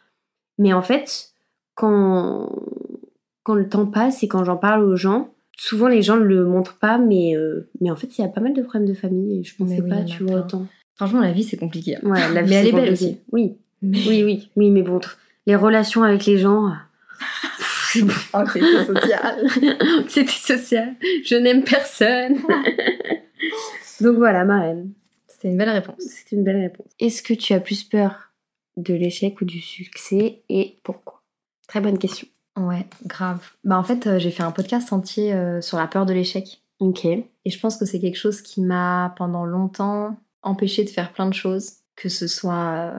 Mais 0.58 0.72
en 0.72 0.82
fait, 0.82 1.30
quand 1.74 2.50
quand 3.46 3.54
le 3.54 3.68
temps 3.68 3.86
passe 3.86 4.24
et 4.24 4.28
quand 4.28 4.42
j'en 4.42 4.56
parle 4.56 4.82
aux 4.82 4.96
gens, 4.96 5.32
souvent 5.56 5.86
les 5.86 6.02
gens 6.02 6.16
ne 6.16 6.24
le 6.24 6.44
montrent 6.44 6.78
pas, 6.78 6.98
mais 6.98 7.36
euh, 7.36 7.70
mais 7.80 7.92
en 7.92 7.96
fait, 7.96 8.18
il 8.18 8.22
y 8.22 8.24
a 8.24 8.28
pas 8.28 8.40
mal 8.40 8.54
de 8.54 8.60
problèmes 8.60 8.88
de 8.88 8.92
famille. 8.92 9.38
Et 9.38 9.44
je 9.44 9.54
pensais 9.54 9.82
pas, 9.82 10.02
tu 10.02 10.24
vois, 10.24 10.40
autant. 10.40 10.66
Franchement, 10.96 11.20
la 11.20 11.30
vie 11.30 11.44
c'est 11.44 11.56
compliqué. 11.56 11.96
Ouais, 12.02 12.18
la 12.34 12.42
vie, 12.42 12.50
mais 12.50 12.56
elle 12.56 12.66
est 12.66 12.72
belle 12.72 12.92
aussi. 12.92 13.20
Oui, 13.30 13.56
oui, 13.84 14.24
oui, 14.24 14.50
oui, 14.56 14.70
mais 14.70 14.82
bon, 14.82 14.98
les 15.46 15.54
relations 15.54 16.02
avec 16.02 16.26
les 16.26 16.38
gens 16.38 16.72
Anxiété 18.32 18.84
sociale. 18.84 19.46
Anxiété 20.02 20.32
sociale. 20.32 20.94
Je 21.24 21.36
n'aime 21.36 21.62
personne. 21.62 22.38
Donc 24.00 24.16
voilà, 24.16 24.44
ma 24.44 24.60
reine. 24.60 24.90
C'était 25.28 25.48
une 25.48 25.56
belle 25.56 25.70
réponse. 25.70 26.00
C'était 26.00 26.34
une 26.34 26.42
belle 26.42 26.60
réponse. 26.60 26.88
Est-ce 26.98 27.22
que 27.22 27.32
tu 27.32 27.52
as 27.52 27.60
plus 27.60 27.84
peur 27.84 28.32
de 28.76 28.92
l'échec 28.92 29.40
ou 29.40 29.44
du 29.44 29.60
succès 29.60 30.42
et 30.48 30.78
pourquoi? 30.82 31.22
Très 31.68 31.80
bonne 31.80 31.98
question. 31.98 32.26
Ouais, 32.56 32.86
grave. 33.04 33.50
Bah 33.64 33.78
en 33.78 33.84
fait, 33.84 34.06
euh, 34.06 34.18
j'ai 34.18 34.30
fait 34.30 34.42
un 34.42 34.50
podcast 34.50 34.92
entier 34.92 35.34
euh, 35.34 35.60
sur 35.60 35.76
la 35.76 35.86
peur 35.86 36.06
de 36.06 36.14
l'échec. 36.14 36.62
Ok. 36.78 37.04
Et 37.04 37.26
je 37.50 37.60
pense 37.60 37.76
que 37.76 37.84
c'est 37.84 38.00
quelque 38.00 38.16
chose 38.16 38.40
qui 38.40 38.62
m'a 38.62 39.14
pendant 39.16 39.44
longtemps 39.44 40.16
empêché 40.42 40.84
de 40.84 40.88
faire 40.88 41.12
plein 41.12 41.26
de 41.26 41.34
choses, 41.34 41.72
que 41.96 42.08
ce 42.08 42.26
soit 42.26 42.94
euh, 42.94 42.98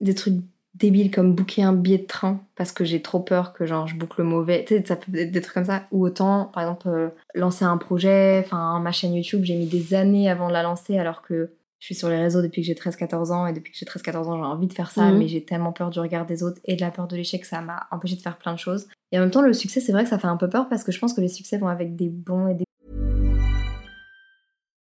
des 0.00 0.14
trucs 0.14 0.36
débile 0.74 1.10
comme 1.10 1.34
booker 1.34 1.62
un 1.62 1.72
billet 1.72 1.98
de 1.98 2.06
train 2.06 2.40
parce 2.56 2.72
que 2.72 2.84
j'ai 2.84 3.00
trop 3.00 3.20
peur 3.20 3.52
que 3.52 3.64
genre 3.64 3.86
je 3.86 3.96
boucle 3.96 4.22
le 4.22 4.28
mauvais. 4.28 4.64
Tu 4.66 4.76
sais, 4.76 4.84
ça 4.84 4.96
peut 4.96 5.16
être 5.16 5.30
des 5.30 5.40
trucs 5.40 5.54
comme 5.54 5.64
ça. 5.64 5.84
Ou 5.90 6.04
autant, 6.04 6.46
par 6.46 6.62
exemple, 6.62 7.12
lancer 7.34 7.64
un 7.64 7.78
projet, 7.78 8.42
enfin 8.44 8.78
ma 8.80 8.92
chaîne 8.92 9.14
YouTube, 9.14 9.44
j'ai 9.44 9.56
mis 9.56 9.66
des 9.66 9.94
années 9.94 10.30
avant 10.30 10.48
de 10.48 10.52
la 10.52 10.62
lancer 10.62 10.98
alors 10.98 11.22
que 11.22 11.50
je 11.80 11.86
suis 11.86 11.94
sur 11.94 12.08
les 12.08 12.16
réseaux 12.16 12.40
depuis 12.40 12.62
que 12.62 12.66
j'ai 12.66 12.74
13-14 12.74 13.32
ans 13.32 13.46
et 13.46 13.52
depuis 13.52 13.72
que 13.72 13.78
j'ai 13.78 13.86
13-14 13.86 14.26
ans 14.28 14.36
j'ai 14.36 14.44
envie 14.44 14.66
de 14.66 14.72
faire 14.72 14.90
ça, 14.90 15.10
mhm. 15.10 15.18
mais 15.18 15.28
j'ai 15.28 15.44
tellement 15.44 15.72
peur 15.72 15.90
du 15.90 16.00
regard 16.00 16.26
des 16.26 16.42
autres 16.42 16.60
et 16.64 16.76
de 16.76 16.80
la 16.80 16.90
peur 16.90 17.06
de 17.06 17.16
l'échec 17.16 17.42
que 17.42 17.46
ça 17.46 17.60
m'a 17.60 17.86
empêché 17.90 18.16
de 18.16 18.22
faire 18.22 18.38
plein 18.38 18.54
de 18.54 18.58
choses. 18.58 18.86
Et 19.12 19.18
en 19.18 19.20
même 19.20 19.30
temps, 19.30 19.42
le 19.42 19.52
succès, 19.52 19.80
c'est 19.80 19.92
vrai 19.92 20.04
que 20.04 20.10
ça 20.10 20.18
fait 20.18 20.26
un 20.26 20.36
peu 20.36 20.48
peur 20.48 20.68
parce 20.68 20.82
que 20.82 20.92
je 20.92 20.98
pense 20.98 21.14
que 21.14 21.20
les 21.20 21.28
succès 21.28 21.58
vont 21.58 21.68
avec 21.68 21.94
des 21.94 22.08
bons 22.08 22.48
et 22.48 22.54
des... 22.54 22.64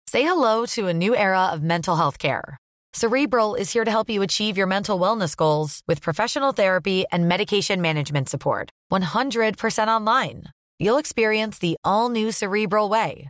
Say 0.09 0.23
hello 0.23 0.65
to 0.75 0.87
a 0.87 0.93
new 0.93 1.15
era 1.15 1.51
of 1.53 1.61
mental 1.61 1.95
health 1.95 2.17
care. 2.17 2.57
Cerebral 2.93 3.55
is 3.55 3.71
here 3.71 3.85
to 3.85 3.91
help 3.91 4.09
you 4.09 4.23
achieve 4.23 4.57
your 4.57 4.67
mental 4.67 4.99
wellness 4.99 5.35
goals 5.35 5.81
with 5.87 6.01
professional 6.01 6.51
therapy 6.51 7.05
and 7.11 7.27
medication 7.27 7.81
management 7.81 8.27
support. 8.29 8.71
100% 8.91 9.87
online. 9.87 10.43
You'll 10.79 10.97
experience 10.97 11.59
the 11.59 11.75
all 11.83 12.09
new 12.09 12.31
Cerebral 12.31 12.89
Way, 12.89 13.29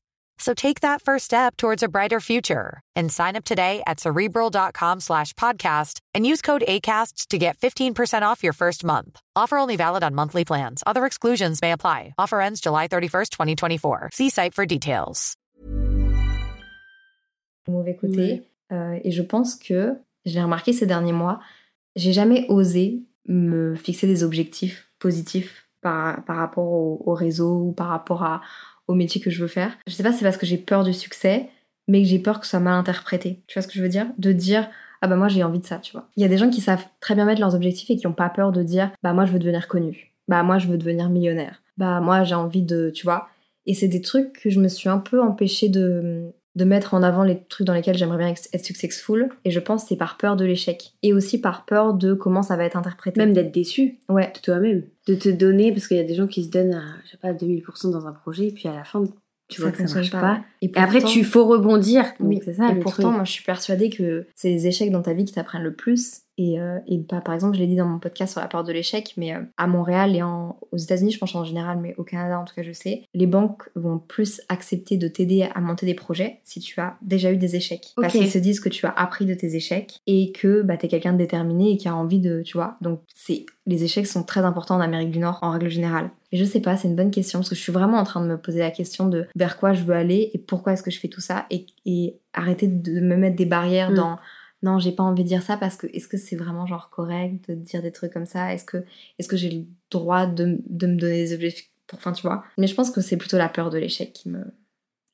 So 0.41 0.55
take 0.55 0.81
that 0.81 1.03
first 1.03 1.25
step 1.25 1.55
towards 1.55 1.83
a 1.83 1.87
brighter 1.87 2.19
future 2.19 2.81
and 2.95 3.11
sign 3.11 3.35
up 3.35 3.45
today 3.45 3.83
at 3.85 3.99
cerebral.com 3.99 4.99
slash 4.99 5.33
podcast 5.33 5.99
and 6.15 6.25
use 6.25 6.41
code 6.41 6.63
ACasts 6.67 7.27
to 7.27 7.37
get 7.37 7.59
15% 7.59 8.23
off 8.23 8.43
your 8.43 8.53
first 8.53 8.83
month. 8.83 9.19
Offer 9.35 9.59
only 9.59 9.75
valid 9.75 10.03
on 10.03 10.15
monthly 10.15 10.43
plans. 10.43 10.81
Other 10.87 11.05
exclusions 11.05 11.61
may 11.61 11.73
apply. 11.73 12.15
Offer 12.17 12.41
ends 12.41 12.59
July 12.59 12.87
31st, 12.87 13.29
2024. 13.29 14.09
See 14.13 14.31
site 14.31 14.55
for 14.55 14.65
details. 14.65 15.35
Mauvais 17.67 17.95
côté. 17.95 18.41
Euh, 18.71 18.99
et 19.03 19.11
je 19.11 19.21
pense 19.21 19.55
que, 19.55 19.95
j'ai 20.25 20.41
remarqué 20.41 20.73
ces 20.73 20.87
derniers 20.87 21.13
mois, 21.13 21.39
j'ai 21.95 22.13
jamais 22.13 22.47
osé 22.49 23.03
me 23.27 23.75
fixer 23.75 24.07
des 24.07 24.23
objectifs 24.23 24.89
positifs 24.97 25.67
par, 25.81 26.23
par 26.25 26.37
rapport 26.37 26.67
au, 26.67 27.03
au, 27.05 27.13
réseau 27.13 27.67
ou 27.67 27.71
par 27.73 27.89
rapport 27.89 28.23
à, 28.23 28.41
au 28.87 28.95
métier 28.95 29.21
que 29.21 29.29
je 29.29 29.41
veux 29.41 29.47
faire. 29.47 29.77
Je 29.87 29.93
sais 29.93 30.03
pas, 30.03 30.11
c'est 30.11 30.25
parce 30.25 30.37
que 30.37 30.45
j'ai 30.45 30.57
peur 30.57 30.83
du 30.83 30.93
succès, 30.93 31.49
mais 31.87 32.01
que 32.01 32.07
j'ai 32.07 32.19
peur 32.19 32.39
que 32.39 32.45
ce 32.45 32.51
soit 32.51 32.59
mal 32.59 32.73
interprété. 32.73 33.41
Tu 33.47 33.57
vois 33.57 33.63
ce 33.63 33.67
que 33.67 33.75
je 33.75 33.81
veux 33.81 33.89
dire? 33.89 34.07
De 34.17 34.31
dire 34.31 34.69
ah 35.01 35.07
bah 35.07 35.15
moi 35.15 35.27
j'ai 35.27 35.43
envie 35.43 35.59
de 35.59 35.65
ça, 35.65 35.79
tu 35.79 35.93
vois. 35.93 36.07
Il 36.15 36.21
y 36.21 36.25
a 36.25 36.29
des 36.29 36.37
gens 36.37 36.49
qui 36.49 36.61
savent 36.61 36.85
très 36.99 37.15
bien 37.15 37.25
mettre 37.25 37.41
leurs 37.41 37.55
objectifs 37.55 37.89
et 37.89 37.97
qui 37.97 38.05
n'ont 38.05 38.13
pas 38.13 38.29
peur 38.29 38.51
de 38.51 38.63
dire 38.63 38.91
bah 39.01 39.13
moi 39.13 39.25
je 39.25 39.31
veux 39.31 39.39
devenir 39.39 39.67
connu, 39.67 40.13
bah 40.27 40.43
moi 40.43 40.59
je 40.59 40.67
veux 40.67 40.77
devenir 40.77 41.09
millionnaire, 41.09 41.63
bah 41.77 41.99
moi 42.01 42.23
j'ai 42.23 42.35
envie 42.35 42.61
de, 42.61 42.91
tu 42.93 43.03
vois. 43.03 43.27
Et 43.65 43.73
c'est 43.73 43.87
des 43.87 44.01
trucs 44.01 44.33
que 44.33 44.49
je 44.49 44.59
me 44.59 44.67
suis 44.67 44.89
un 44.89 44.99
peu 44.99 45.21
empêchée 45.21 45.69
de, 45.69 46.33
de 46.55 46.65
mettre 46.65 46.93
en 46.93 47.03
avant 47.03 47.23
les 47.23 47.43
trucs 47.43 47.65
dans 47.65 47.73
lesquels 47.73 47.97
j'aimerais 47.97 48.17
bien 48.17 48.27
être 48.29 48.65
successful. 48.65 49.29
Et 49.45 49.51
je 49.51 49.59
pense 49.59 49.83
que 49.83 49.89
c'est 49.89 49.95
par 49.95 50.17
peur 50.17 50.35
de 50.35 50.45
l'échec. 50.45 50.93
Et 51.03 51.13
aussi 51.13 51.39
par 51.39 51.65
peur 51.65 51.93
de 51.93 52.13
comment 52.13 52.41
ça 52.41 52.57
va 52.57 52.65
être 52.65 52.75
interprété. 52.75 53.19
Même 53.19 53.33
d'être 53.33 53.51
déçu. 53.51 53.99
Ouais. 54.09 54.31
De 54.33 54.39
toi-même. 54.39 54.83
De 55.07 55.15
te 55.15 55.29
donner, 55.29 55.71
parce 55.71 55.87
qu'il 55.87 55.97
y 55.97 56.01
a 56.01 56.03
des 56.03 56.15
gens 56.15 56.27
qui 56.27 56.43
se 56.43 56.49
donnent 56.49 56.75
à, 56.75 56.83
je 57.05 57.11
sais 57.11 57.17
pas, 57.17 57.33
2000% 57.33 57.91
dans 57.91 58.05
un 58.05 58.13
projet, 58.13 58.47
et 58.47 58.51
puis 58.51 58.67
à 58.67 58.75
la 58.75 58.83
fin, 58.83 59.03
tu 59.51 59.61
vois 59.61 59.71
que 59.71 59.85
ça 59.85 59.95
marche 59.95 60.11
pas. 60.11 60.41
Et, 60.61 60.71
après, 60.75 61.01
tu 61.01 61.23
faut 61.23 61.45
rebondir. 61.45 62.05
oui, 62.19 62.39
c'est 62.43 62.53
ça. 62.53 62.69
Et 62.71 62.79
pourtant, 62.79 63.11
moi, 63.11 63.25
je 63.25 63.31
suis 63.31 63.43
persuadée 63.43 63.89
que 63.89 64.25
c'est 64.35 64.49
les 64.49 64.67
échecs 64.67 64.91
dans 64.91 65.01
ta 65.01 65.13
vie 65.13 65.25
qui 65.25 65.33
t'apprennent 65.33 65.63
le 65.63 65.73
plus. 65.73 66.21
Et, 66.37 66.59
euh, 66.59 66.79
et 66.87 66.97
bah, 66.97 67.21
par 67.21 67.33
exemple, 67.33 67.55
je 67.55 67.61
l'ai 67.61 67.67
dit 67.67 67.75
dans 67.75 67.85
mon 67.85 67.99
podcast 67.99 68.31
sur 68.33 68.41
la 68.41 68.47
peur 68.47 68.63
de 68.63 68.71
l'échec, 68.71 69.13
mais 69.17 69.35
euh, 69.35 69.41
à 69.57 69.67
Montréal 69.67 70.15
et 70.15 70.23
en, 70.23 70.57
aux 70.71 70.77
États-Unis, 70.77 71.11
je 71.11 71.19
pense 71.19 71.35
en 71.35 71.43
général, 71.43 71.79
mais 71.79 71.93
au 71.97 72.03
Canada 72.03 72.39
en 72.39 72.45
tout 72.45 72.55
cas, 72.55 72.63
je 72.63 72.71
sais, 72.71 73.03
les 73.13 73.27
banques 73.27 73.69
vont 73.75 73.99
plus 73.99 74.41
accepter 74.49 74.97
de 74.97 75.07
t'aider 75.07 75.47
à 75.53 75.61
monter 75.61 75.85
des 75.85 75.93
projets 75.93 76.39
si 76.43 76.59
tu 76.59 76.79
as 76.79 76.97
déjà 77.01 77.31
eu 77.31 77.37
des 77.37 77.55
échecs. 77.55 77.93
Parce 77.95 78.13
qu'ils 78.13 78.29
se 78.29 78.37
disent 78.37 78.59
que 78.59 78.69
tu 78.69 78.85
as 78.85 78.91
appris 78.91 79.25
de 79.25 79.33
tes 79.33 79.55
échecs 79.55 79.99
et 80.07 80.31
que 80.31 80.61
bah, 80.61 80.77
tu 80.77 80.85
es 80.85 80.89
quelqu'un 80.89 81.13
de 81.13 81.17
déterminé 81.17 81.71
et 81.71 81.77
qui 81.77 81.87
a 81.87 81.95
envie 81.95 82.19
de, 82.19 82.41
tu 82.43 82.57
vois. 82.57 82.77
Donc, 82.81 83.01
c'est 83.13 83.45
les 83.67 83.83
échecs 83.83 84.07
sont 84.07 84.23
très 84.23 84.41
importants 84.41 84.75
en 84.75 84.81
Amérique 84.81 85.11
du 85.11 85.19
Nord 85.19 85.39
en 85.41 85.51
règle 85.51 85.69
générale. 85.69 86.09
Et 86.31 86.37
je 86.37 86.45
sais 86.45 86.61
pas, 86.61 86.77
c'est 86.77 86.87
une 86.87 86.95
bonne 86.95 87.11
question 87.11 87.39
parce 87.39 87.49
que 87.49 87.55
je 87.55 87.61
suis 87.61 87.71
vraiment 87.71 87.97
en 87.97 88.03
train 88.03 88.21
de 88.21 88.27
me 88.27 88.37
poser 88.37 88.59
la 88.59 88.71
question 88.71 89.07
de 89.07 89.27
vers 89.35 89.57
quoi 89.57 89.73
je 89.73 89.83
veux 89.83 89.93
aller 89.93 90.31
et 90.33 90.39
pourquoi 90.39 90.73
est-ce 90.73 90.83
que 90.83 90.91
je 90.91 90.99
fais 90.99 91.09
tout 91.09 91.21
ça 91.21 91.45
et, 91.51 91.67
et 91.85 92.19
arrêter 92.33 92.67
de 92.67 92.99
me 93.01 93.15
mettre 93.15 93.35
des 93.35 93.45
barrières 93.45 93.91
mm. 93.91 93.95
dans 93.95 94.17
non, 94.63 94.77
j'ai 94.77 94.91
pas 94.91 95.03
envie 95.03 95.23
de 95.23 95.27
dire 95.27 95.41
ça 95.41 95.57
parce 95.57 95.75
que 95.75 95.87
est-ce 95.87 96.07
que 96.07 96.17
c'est 96.17 96.35
vraiment 96.35 96.67
genre 96.67 96.89
correct 96.89 97.49
de 97.49 97.55
dire 97.55 97.81
des 97.81 97.91
trucs 97.91 98.13
comme 98.13 98.27
ça? 98.27 98.53
Est-ce 98.53 98.65
que, 98.65 98.85
est 99.17 99.27
que 99.27 99.37
j'ai 99.37 99.49
le 99.49 99.65
droit 99.89 100.27
de, 100.27 100.59
de, 100.67 100.87
me 100.87 100.97
donner 100.97 101.23
des 101.23 101.33
objectifs 101.33 101.71
pour, 101.87 101.97
enfin, 101.97 102.11
tu 102.11 102.21
vois? 102.21 102.43
Mais 102.57 102.67
je 102.67 102.75
pense 102.75 102.91
que 102.91 103.01
c'est 103.01 103.17
plutôt 103.17 103.37
la 103.37 103.49
peur 103.49 103.69
de 103.71 103.79
l'échec 103.79 104.13
qui 104.13 104.29
me. 104.29 104.43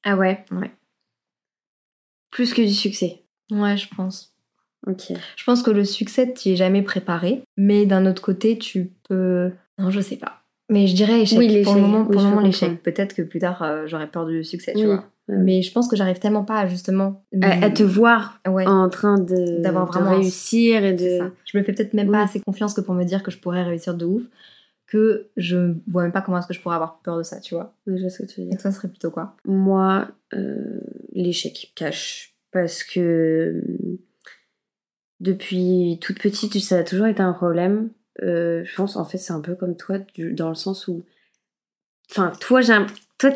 Ah 0.03 0.17
ouais? 0.17 0.45
Ouais. 0.51 0.71
Plus 2.31 2.53
que 2.53 2.61
du 2.61 2.73
succès. 2.73 3.23
Ouais, 3.51 3.77
je 3.77 3.87
pense. 3.95 4.33
Ok. 4.85 5.13
Je 5.35 5.43
pense 5.45 5.63
que 5.63 5.71
le 5.71 5.85
succès, 5.85 6.33
tu 6.33 6.49
es 6.49 6.55
jamais 6.55 6.81
préparé, 6.81 7.43
mais 7.55 7.85
d'un 7.85 8.05
autre 8.05 8.21
côté, 8.21 8.57
tu 8.57 8.91
peux. 9.07 9.51
Non, 9.77 9.91
je 9.91 10.01
sais 10.01 10.17
pas. 10.17 10.43
Mais 10.69 10.87
je 10.87 10.95
dirais 10.95 11.21
échec. 11.21 11.39
Oui, 11.39 11.63
pour 11.63 11.75
le 11.75 11.81
moment, 11.81 12.05
pour 12.05 12.21
le 12.21 12.27
moment 12.27 12.41
l'échec. 12.41 12.83
Peut-être 12.83 13.15
que 13.15 13.21
plus 13.21 13.39
tard, 13.39 13.63
euh, 13.63 13.87
j'aurais 13.87 14.07
peur 14.07 14.25
du 14.25 14.43
succès, 14.43 14.73
tu 14.73 14.85
vois? 14.85 15.09
Mais 15.29 15.61
je 15.61 15.71
pense 15.73 15.89
que 15.89 15.95
j'arrive 15.95 16.19
tellement 16.19 16.45
pas 16.45 16.59
à 16.59 16.67
justement 16.67 17.25
à, 17.41 17.69
te 17.69 17.83
voir 17.83 18.39
en 18.45 18.87
train 18.87 19.19
de 19.19 19.61
d'avoir 19.61 19.85
vraiment 19.85 20.11
réussir 20.11 20.85
et 20.85 20.93
de. 20.93 21.31
Je 21.45 21.57
me 21.57 21.63
fais 21.63 21.73
peut-être 21.73 21.93
même 21.93 22.11
pas 22.11 22.23
assez 22.23 22.39
confiance 22.39 22.73
que 22.73 22.81
pour 22.81 22.93
me 22.93 23.03
dire 23.03 23.23
que 23.23 23.31
je 23.31 23.37
pourrais 23.37 23.63
réussir 23.63 23.93
de 23.93 24.05
ouf, 24.05 24.23
que 24.87 25.27
je 25.35 25.73
vois 25.87 26.03
même 26.03 26.13
pas 26.13 26.21
comment 26.21 26.37
est-ce 26.37 26.47
que 26.47 26.53
je 26.53 26.61
pourrais 26.61 26.75
avoir 26.75 26.99
peur 26.99 27.17
de 27.17 27.23
ça, 27.23 27.41
tu 27.41 27.55
vois. 27.55 27.75
Oui, 27.85 27.97
je 27.97 28.03
vois 28.03 28.09
ce 28.09 28.23
que 28.23 28.27
tu 28.27 28.39
veux 28.39 28.45
dire. 28.47 28.55
Et 28.55 28.61
toi, 28.61 28.71
serait 28.71 28.87
plutôt 28.87 29.11
quoi? 29.11 29.35
Moi, 29.45 30.07
euh, 30.33 30.79
l'échec 31.11 31.73
cache 31.75 32.33
parce 32.51 32.83
que 32.83 33.61
depuis 35.19 35.99
toute 36.01 36.19
petite, 36.19 36.57
ça 36.59 36.77
a 36.77 36.83
toujours 36.83 37.07
été 37.07 37.21
un 37.21 37.33
problème. 37.33 37.89
Euh, 38.23 38.63
je 38.63 38.75
pense 38.75 38.95
en 38.95 39.05
fait 39.05 39.19
c'est 39.19 39.33
un 39.33 39.41
peu 39.41 39.53
comme 39.53 39.75
toi 39.75 39.99
dans 40.31 40.49
le 40.49 40.55
sens 40.55 40.87
où 40.87 41.03
enfin 42.11 42.31
toi 42.39 42.61
j'ai 42.61 42.77
toi 43.17 43.31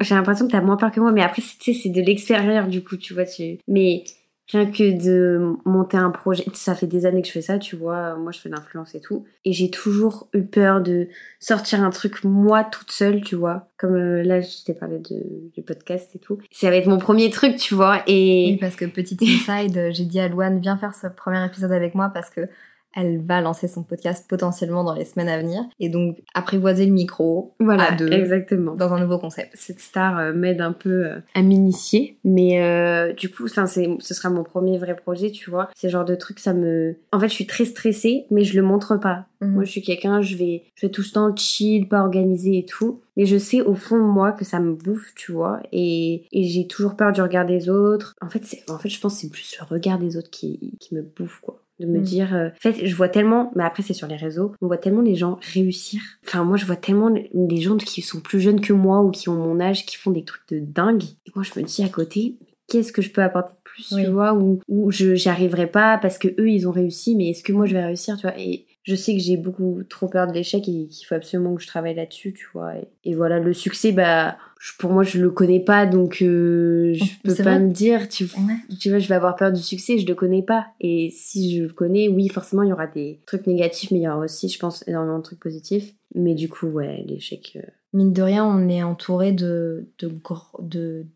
j'ai 0.00 0.14
l'impression 0.14 0.46
que 0.46 0.52
t'as 0.52 0.60
moins 0.60 0.76
peur 0.76 0.90
que 0.90 1.00
moi 1.00 1.12
mais 1.12 1.22
après 1.22 1.42
tu 1.42 1.72
sais 1.72 1.74
c'est 1.74 1.90
de 1.90 2.00
l'extérieur 2.00 2.66
du 2.66 2.82
coup 2.82 2.96
tu 2.96 3.14
vois 3.14 3.24
tu 3.24 3.58
mais 3.68 4.04
rien 4.52 4.66
que 4.66 5.02
de 5.02 5.56
monter 5.64 5.96
un 5.96 6.10
projet 6.10 6.44
ça 6.52 6.74
fait 6.74 6.86
des 6.86 7.06
années 7.06 7.22
que 7.22 7.28
je 7.28 7.32
fais 7.32 7.42
ça 7.42 7.58
tu 7.58 7.76
vois 7.76 8.16
moi 8.16 8.32
je 8.32 8.40
fais 8.40 8.48
de 8.48 8.54
l'influence 8.54 8.94
et 8.94 9.00
tout 9.00 9.24
et 9.44 9.52
j'ai 9.52 9.70
toujours 9.70 10.28
eu 10.34 10.42
peur 10.42 10.80
de 10.80 11.08
sortir 11.40 11.82
un 11.82 11.90
truc 11.90 12.24
moi 12.24 12.64
toute 12.64 12.90
seule 12.90 13.22
tu 13.22 13.36
vois 13.36 13.68
comme 13.78 13.94
euh, 13.94 14.22
là 14.22 14.40
je 14.40 14.64
t'ai 14.64 14.74
parlé 14.74 14.98
de, 14.98 15.50
du 15.54 15.62
podcast 15.62 16.14
et 16.14 16.18
tout 16.18 16.38
ça 16.50 16.70
va 16.70 16.76
être 16.76 16.88
mon 16.88 16.98
premier 16.98 17.30
truc 17.30 17.56
tu 17.56 17.74
vois 17.74 18.02
et 18.06 18.50
oui 18.52 18.56
parce 18.58 18.76
que 18.76 18.84
petit 18.84 19.16
inside 19.22 19.90
j'ai 19.92 20.04
dit 20.04 20.20
à 20.20 20.28
Louane 20.28 20.60
viens 20.60 20.76
faire 20.76 20.94
ce 20.94 21.06
premier 21.06 21.44
épisode 21.44 21.72
avec 21.72 21.94
moi 21.94 22.10
parce 22.12 22.30
que 22.30 22.48
elle 22.94 23.20
va 23.20 23.40
lancer 23.40 23.68
son 23.68 23.82
podcast 23.82 24.26
potentiellement 24.28 24.84
dans 24.84 24.94
les 24.94 25.04
semaines 25.04 25.28
à 25.28 25.38
venir. 25.38 25.62
Et 25.80 25.88
donc, 25.88 26.18
apprivoiser 26.34 26.86
le 26.86 26.92
micro 26.92 27.54
voilà, 27.60 27.92
à 27.92 27.96
deux 27.96 28.10
exactement. 28.10 28.74
dans 28.74 28.92
un 28.92 29.00
nouveau 29.00 29.18
concept. 29.18 29.52
Cette 29.54 29.80
star 29.80 30.18
euh, 30.18 30.32
m'aide 30.32 30.60
un 30.60 30.72
peu 30.72 31.06
euh, 31.06 31.18
à 31.34 31.42
m'initier. 31.42 32.18
Mais 32.24 32.62
euh, 32.62 33.12
du 33.12 33.30
coup, 33.30 33.48
ce 33.48 34.14
sera 34.14 34.30
mon 34.30 34.44
premier 34.44 34.78
vrai 34.78 34.96
projet, 34.96 35.30
tu 35.30 35.50
vois. 35.50 35.68
C'est 35.74 35.88
genre 35.88 36.04
de 36.04 36.14
truc, 36.14 36.38
ça 36.38 36.52
me... 36.52 36.96
En 37.12 37.20
fait, 37.20 37.28
je 37.28 37.34
suis 37.34 37.46
très 37.46 37.64
stressée, 37.64 38.26
mais 38.30 38.44
je 38.44 38.56
le 38.56 38.62
montre 38.62 38.96
pas. 38.96 39.26
Mhm. 39.40 39.52
Moi, 39.52 39.64
je 39.64 39.70
suis 39.70 39.82
quelqu'un, 39.82 40.20
je 40.20 40.36
vais, 40.36 40.64
je 40.74 40.86
vais 40.86 40.90
tout 40.90 41.02
le 41.02 41.12
temps 41.12 41.34
chill, 41.36 41.88
pas 41.88 42.00
organisé 42.00 42.58
et 42.58 42.64
tout. 42.64 43.00
Mais 43.16 43.26
je 43.26 43.36
sais 43.36 43.60
au 43.60 43.74
fond 43.74 43.98
de 43.98 44.10
moi 44.10 44.32
que 44.32 44.44
ça 44.44 44.58
me 44.58 44.72
bouffe, 44.72 45.12
tu 45.14 45.32
vois. 45.32 45.60
Et, 45.70 46.24
et 46.32 46.44
j'ai 46.44 46.66
toujours 46.66 46.96
peur 46.96 47.12
du 47.12 47.20
regard 47.20 47.44
des 47.44 47.68
autres. 47.68 48.14
En 48.22 48.28
fait, 48.28 48.44
c'est, 48.44 48.68
en 48.70 48.78
fait 48.78 48.88
je 48.88 49.00
pense 49.00 49.14
que 49.14 49.20
c'est 49.20 49.30
plus 49.30 49.56
le 49.60 49.66
regard 49.66 49.98
des 49.98 50.16
autres 50.16 50.30
qui, 50.30 50.76
qui 50.80 50.94
me 50.94 51.02
bouffe, 51.02 51.40
quoi 51.42 51.61
de 51.80 51.86
me 51.86 51.98
mm. 51.98 52.02
dire 52.02 52.34
euh, 52.34 52.48
en 52.48 52.60
fait 52.60 52.86
je 52.86 52.94
vois 52.94 53.08
tellement 53.08 53.50
mais 53.56 53.64
après 53.64 53.82
c'est 53.82 53.92
sur 53.92 54.06
les 54.06 54.16
réseaux 54.16 54.52
on 54.60 54.66
voit 54.66 54.78
tellement 54.78 55.02
les 55.02 55.14
gens 55.14 55.38
réussir. 55.52 56.00
Enfin 56.26 56.44
moi 56.44 56.56
je 56.56 56.66
vois 56.66 56.76
tellement 56.76 57.08
les 57.08 57.60
gens 57.60 57.76
qui 57.76 58.02
sont 58.02 58.20
plus 58.20 58.40
jeunes 58.40 58.60
que 58.60 58.72
moi 58.72 59.02
ou 59.02 59.10
qui 59.10 59.28
ont 59.28 59.34
mon 59.34 59.60
âge 59.60 59.86
qui 59.86 59.96
font 59.96 60.10
des 60.10 60.24
trucs 60.24 60.48
de 60.48 60.60
dingue. 60.60 61.04
Et 61.26 61.32
moi 61.34 61.44
je 61.44 61.58
me 61.58 61.64
dis 61.64 61.82
à 61.82 61.88
côté 61.88 62.36
qu'est-ce 62.68 62.92
que 62.92 63.02
je 63.02 63.10
peux 63.10 63.22
apporter 63.22 63.52
de 63.52 63.62
plus 63.64 63.88
tu 63.88 64.06
vois 64.06 64.34
ou, 64.34 64.60
ou 64.68 64.90
je 64.90 65.14
j'y 65.14 65.28
arriverai 65.28 65.66
pas 65.66 65.98
parce 65.98 66.18
que 66.18 66.28
eux 66.28 66.48
ils 66.48 66.66
ont 66.68 66.72
réussi 66.72 67.16
mais 67.16 67.30
est-ce 67.30 67.42
que 67.42 67.52
moi 67.52 67.66
je 67.66 67.74
vais 67.74 67.84
réussir 67.84 68.16
tu 68.16 68.22
vois. 68.22 68.38
Et 68.38 68.66
je 68.82 68.96
sais 68.96 69.14
que 69.14 69.20
j'ai 69.20 69.36
beaucoup 69.36 69.82
trop 69.88 70.08
peur 70.08 70.26
de 70.26 70.32
l'échec 70.32 70.68
et 70.68 70.88
qu'il 70.88 71.06
faut 71.06 71.14
absolument 71.14 71.54
que 71.54 71.62
je 71.62 71.68
travaille 71.68 71.94
là-dessus, 71.94 72.32
tu 72.32 72.48
vois. 72.52 72.72
Et, 73.04 73.14
voilà, 73.14 73.38
le 73.38 73.52
succès, 73.52 73.92
bah, 73.92 74.36
pour 74.78 74.90
moi, 74.90 75.04
je 75.04 75.20
le 75.20 75.30
connais 75.30 75.60
pas, 75.60 75.86
donc 75.86 76.20
euh, 76.20 76.94
je 76.94 77.04
peux 77.24 77.42
pas 77.42 77.58
me 77.60 77.70
dire, 77.70 78.08
tu, 78.08 78.28
tu 78.80 78.90
vois, 78.90 78.98
je 78.98 79.08
vais 79.08 79.14
avoir 79.14 79.36
peur 79.36 79.52
du 79.52 79.62
succès, 79.62 79.98
je 79.98 80.06
le 80.06 80.14
connais 80.14 80.42
pas. 80.42 80.66
Et 80.80 81.10
si 81.12 81.56
je 81.56 81.62
le 81.62 81.72
connais, 81.72 82.08
oui, 82.08 82.28
forcément, 82.28 82.62
il 82.64 82.70
y 82.70 82.72
aura 82.72 82.88
des 82.88 83.20
trucs 83.26 83.46
négatifs, 83.46 83.92
mais 83.92 83.98
il 83.98 84.02
y 84.02 84.08
aura 84.08 84.18
aussi, 84.18 84.48
je 84.48 84.58
pense, 84.58 84.86
énormément 84.88 85.18
de 85.18 85.24
trucs 85.24 85.40
positifs. 85.40 85.94
Mais 86.14 86.34
du 86.34 86.48
coup, 86.48 86.66
ouais, 86.66 87.04
l'échec, 87.06 87.52
euh, 87.56 87.70
mine 87.92 88.12
de 88.12 88.22
rien, 88.22 88.44
on 88.44 88.68
est 88.68 88.82
entouré 88.82 89.32
de, 89.32 89.88
de, 90.00 90.12
de, 90.60 91.06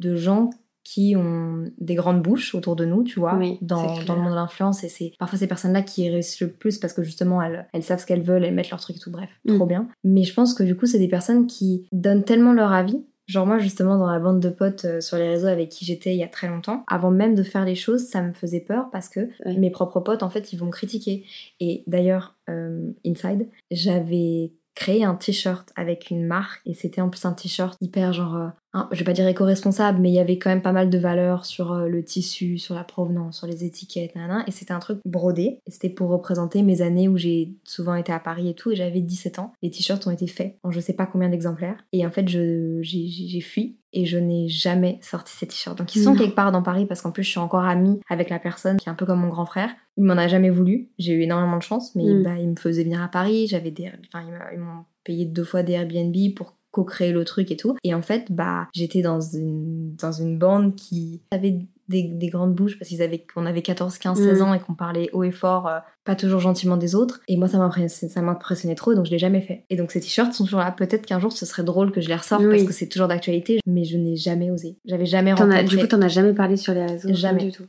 de 0.00 0.16
gens 0.16 0.50
qui 0.86 1.16
ont 1.16 1.64
des 1.78 1.96
grandes 1.96 2.22
bouches 2.22 2.54
autour 2.54 2.76
de 2.76 2.84
nous, 2.84 3.02
tu 3.02 3.18
vois, 3.18 3.36
dans, 3.60 4.00
dans, 4.04 4.14
le 4.14 4.20
monde 4.20 4.30
de 4.30 4.36
l'influence. 4.36 4.84
Et 4.84 4.88
c'est 4.88 5.14
parfois 5.18 5.36
ces 5.36 5.48
personnes-là 5.48 5.82
qui 5.82 6.08
réussissent 6.08 6.40
le 6.40 6.52
plus 6.52 6.78
parce 6.78 6.92
que 6.92 7.02
justement, 7.02 7.42
elles, 7.42 7.66
elles 7.72 7.82
savent 7.82 7.98
ce 7.98 8.06
qu'elles 8.06 8.22
veulent, 8.22 8.44
elles 8.44 8.54
mettent 8.54 8.70
leur 8.70 8.80
truc 8.80 8.94
et 8.94 9.00
tout, 9.00 9.10
bref, 9.10 9.28
mm. 9.46 9.56
trop 9.56 9.66
bien. 9.66 9.88
Mais 10.04 10.22
je 10.22 10.32
pense 10.32 10.54
que 10.54 10.62
du 10.62 10.76
coup, 10.76 10.86
c'est 10.86 11.00
des 11.00 11.08
personnes 11.08 11.48
qui 11.48 11.88
donnent 11.90 12.22
tellement 12.22 12.52
leur 12.52 12.70
avis. 12.70 13.04
Genre 13.26 13.44
moi, 13.44 13.58
justement, 13.58 13.98
dans 13.98 14.06
la 14.06 14.20
bande 14.20 14.38
de 14.38 14.48
potes 14.48 14.84
euh, 14.84 15.00
sur 15.00 15.16
les 15.16 15.28
réseaux 15.28 15.48
avec 15.48 15.70
qui 15.70 15.84
j'étais 15.84 16.14
il 16.14 16.18
y 16.18 16.22
a 16.22 16.28
très 16.28 16.46
longtemps, 16.46 16.84
avant 16.86 17.10
même 17.10 17.34
de 17.34 17.42
faire 17.42 17.64
les 17.64 17.74
choses, 17.74 18.06
ça 18.06 18.22
me 18.22 18.32
faisait 18.32 18.60
peur 18.60 18.88
parce 18.92 19.08
que 19.08 19.28
mes 19.58 19.70
propres 19.70 19.98
potes, 19.98 20.22
en 20.22 20.30
fait, 20.30 20.52
ils 20.52 20.56
vont 20.56 20.70
critiquer. 20.70 21.24
Et 21.58 21.82
d'ailleurs, 21.88 22.36
euh, 22.48 22.92
Inside, 23.04 23.48
j'avais 23.72 24.52
créé 24.76 25.02
un 25.02 25.16
t-shirt 25.16 25.72
avec 25.74 26.10
une 26.10 26.24
marque 26.24 26.60
et 26.64 26.74
c'était 26.74 27.00
en 27.00 27.08
plus 27.08 27.24
un 27.24 27.32
t-shirt 27.32 27.76
hyper 27.80 28.12
genre 28.12 28.52
euh, 28.76 28.80
je 28.92 28.98
vais 28.98 29.04
pas 29.04 29.12
dire 29.12 29.26
éco-responsable, 29.26 30.00
mais 30.00 30.10
il 30.10 30.14
y 30.14 30.20
avait 30.20 30.38
quand 30.38 30.50
même 30.50 30.62
pas 30.62 30.72
mal 30.72 30.90
de 30.90 30.98
valeurs 30.98 31.44
sur 31.44 31.72
euh, 31.72 31.88
le 31.88 32.04
tissu, 32.04 32.58
sur 32.58 32.74
la 32.74 32.84
provenance, 32.84 33.38
sur 33.38 33.46
les 33.46 33.64
étiquettes, 33.64 34.14
et 34.46 34.50
c'était 34.50 34.72
un 34.72 34.78
truc 34.78 35.00
brodé. 35.04 35.60
C'était 35.66 35.88
pour 35.88 36.10
représenter 36.10 36.62
mes 36.62 36.82
années 36.82 37.08
où 37.08 37.16
j'ai 37.16 37.54
souvent 37.64 37.94
été 37.94 38.12
à 38.12 38.18
Paris 38.18 38.50
et 38.50 38.54
tout, 38.54 38.70
et 38.70 38.76
j'avais 38.76 39.00
17 39.00 39.38
ans. 39.38 39.52
Les 39.62 39.70
t-shirts 39.70 40.06
ont 40.06 40.10
été 40.10 40.26
faits 40.26 40.58
en 40.62 40.70
je 40.70 40.80
sais 40.80 40.92
pas 40.92 41.06
combien 41.06 41.28
d'exemplaires. 41.28 41.76
Et 41.92 42.06
en 42.06 42.10
fait, 42.10 42.28
j'ai 42.28 43.40
fui 43.40 43.76
et 43.92 44.04
je 44.04 44.18
n'ai 44.18 44.48
jamais 44.48 44.98
sorti 45.00 45.34
ces 45.34 45.46
t-shirts. 45.46 45.78
Donc 45.78 45.94
ils 45.96 46.02
sont 46.02 46.14
quelque 46.14 46.34
part 46.34 46.52
dans 46.52 46.62
Paris 46.62 46.84
parce 46.84 47.00
qu'en 47.00 47.12
plus 47.12 47.22
je 47.22 47.30
suis 47.30 47.40
encore 47.40 47.64
amie 47.64 47.98
avec 48.10 48.28
la 48.28 48.38
personne 48.38 48.76
qui 48.76 48.88
est 48.88 48.92
un 48.92 48.94
peu 48.94 49.06
comme 49.06 49.20
mon 49.20 49.28
grand 49.28 49.46
frère. 49.46 49.70
Il 49.96 50.04
m'en 50.04 50.14
a 50.18 50.28
jamais 50.28 50.50
voulu, 50.50 50.90
j'ai 50.98 51.14
eu 51.14 51.22
énormément 51.22 51.56
de 51.56 51.62
chance, 51.62 51.94
mais 51.94 52.04
mm. 52.04 52.22
bah, 52.22 52.38
il 52.38 52.50
me 52.50 52.56
faisait 52.56 52.84
venir 52.84 53.02
à 53.02 53.08
Paris, 53.08 53.46
j'avais 53.46 53.70
des... 53.70 53.90
Enfin, 54.12 54.26
ils 54.52 54.58
m'ont 54.58 54.84
payé 55.02 55.24
deux 55.24 55.44
fois 55.44 55.62
des 55.62 55.72
Airbnb 55.72 56.14
pour 56.34 56.55
co-créer 56.76 57.10
le 57.10 57.24
truc 57.24 57.50
et 57.50 57.56
tout. 57.56 57.74
Et 57.84 57.94
en 57.94 58.02
fait, 58.02 58.26
bah, 58.30 58.68
j'étais 58.74 59.00
dans 59.00 59.20
une, 59.20 59.94
dans 59.96 60.12
une 60.12 60.38
bande 60.38 60.76
qui 60.76 61.22
avait 61.30 61.58
des, 61.88 62.02
des 62.02 62.28
grandes 62.28 62.54
bouches 62.54 62.78
parce 62.78 62.90
qu'ils 62.90 63.00
avaient, 63.00 63.24
qu'on 63.32 63.46
avait 63.46 63.62
14, 63.62 63.96
15, 63.96 64.18
16 64.18 64.42
ans 64.42 64.52
et 64.52 64.60
qu'on 64.60 64.74
parlait 64.74 65.08
haut 65.14 65.24
et 65.24 65.30
fort, 65.30 65.68
euh, 65.68 65.78
pas 66.04 66.14
toujours 66.14 66.40
gentiment 66.40 66.76
des 66.76 66.94
autres. 66.94 67.22
Et 67.28 67.38
moi, 67.38 67.48
ça 67.48 67.56
m'impressionnait 67.58 68.74
trop, 68.74 68.94
donc 68.94 69.06
je 69.06 69.10
l'ai 69.10 69.18
jamais 69.18 69.40
fait. 69.40 69.64
Et 69.70 69.76
donc 69.76 69.90
ces 69.90 70.00
t-shirts 70.00 70.34
sont 70.34 70.44
toujours 70.44 70.60
là. 70.60 70.70
Peut-être 70.70 71.06
qu'un 71.06 71.18
jour, 71.18 71.32
ce 71.32 71.46
serait 71.46 71.64
drôle 71.64 71.92
que 71.92 72.02
je 72.02 72.08
les 72.08 72.16
ressorte 72.16 72.44
parce 72.46 72.64
que 72.64 72.72
c'est 72.72 72.88
toujours 72.88 73.08
d'actualité, 73.08 73.60
mais 73.66 73.84
je 73.84 73.96
n'ai 73.96 74.16
jamais 74.16 74.50
osé. 74.50 74.76
J'avais 74.84 75.06
jamais 75.06 75.32
rencontré. 75.32 75.64
du 75.64 75.78
coup, 75.78 75.86
t'en 75.86 76.02
as 76.02 76.08
jamais 76.08 76.34
parlé 76.34 76.56
sur 76.58 76.74
les 76.74 76.84
réseaux 76.84 77.08
Jamais 77.14 77.44
du 77.44 77.52
tout. 77.52 77.66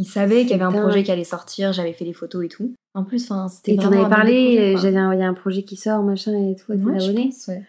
Ils 0.00 0.06
savaient 0.06 0.42
qu'il 0.42 0.50
y 0.50 0.54
avait 0.54 0.64
un 0.64 0.70
projet 0.70 1.02
qui 1.02 1.10
allait 1.10 1.24
sortir, 1.24 1.72
j'avais 1.72 1.92
fait 1.92 2.04
les 2.04 2.12
photos 2.12 2.44
et 2.44 2.48
tout. 2.48 2.74
En 2.94 3.04
plus, 3.04 3.32
c'était. 3.48 3.72
Et 3.72 3.76
t'en 3.76 3.90
avais 3.90 4.08
parlé, 4.08 4.76
j'avais 4.76 4.90
il 4.90 5.20
y 5.20 5.22
a 5.22 5.28
un 5.28 5.34
projet 5.34 5.62
qui 5.62 5.76
sort, 5.76 6.02
machin 6.02 6.34
et 6.34 6.54
tout, 6.54 6.72
à 6.72 6.76
ouais, 6.76 7.62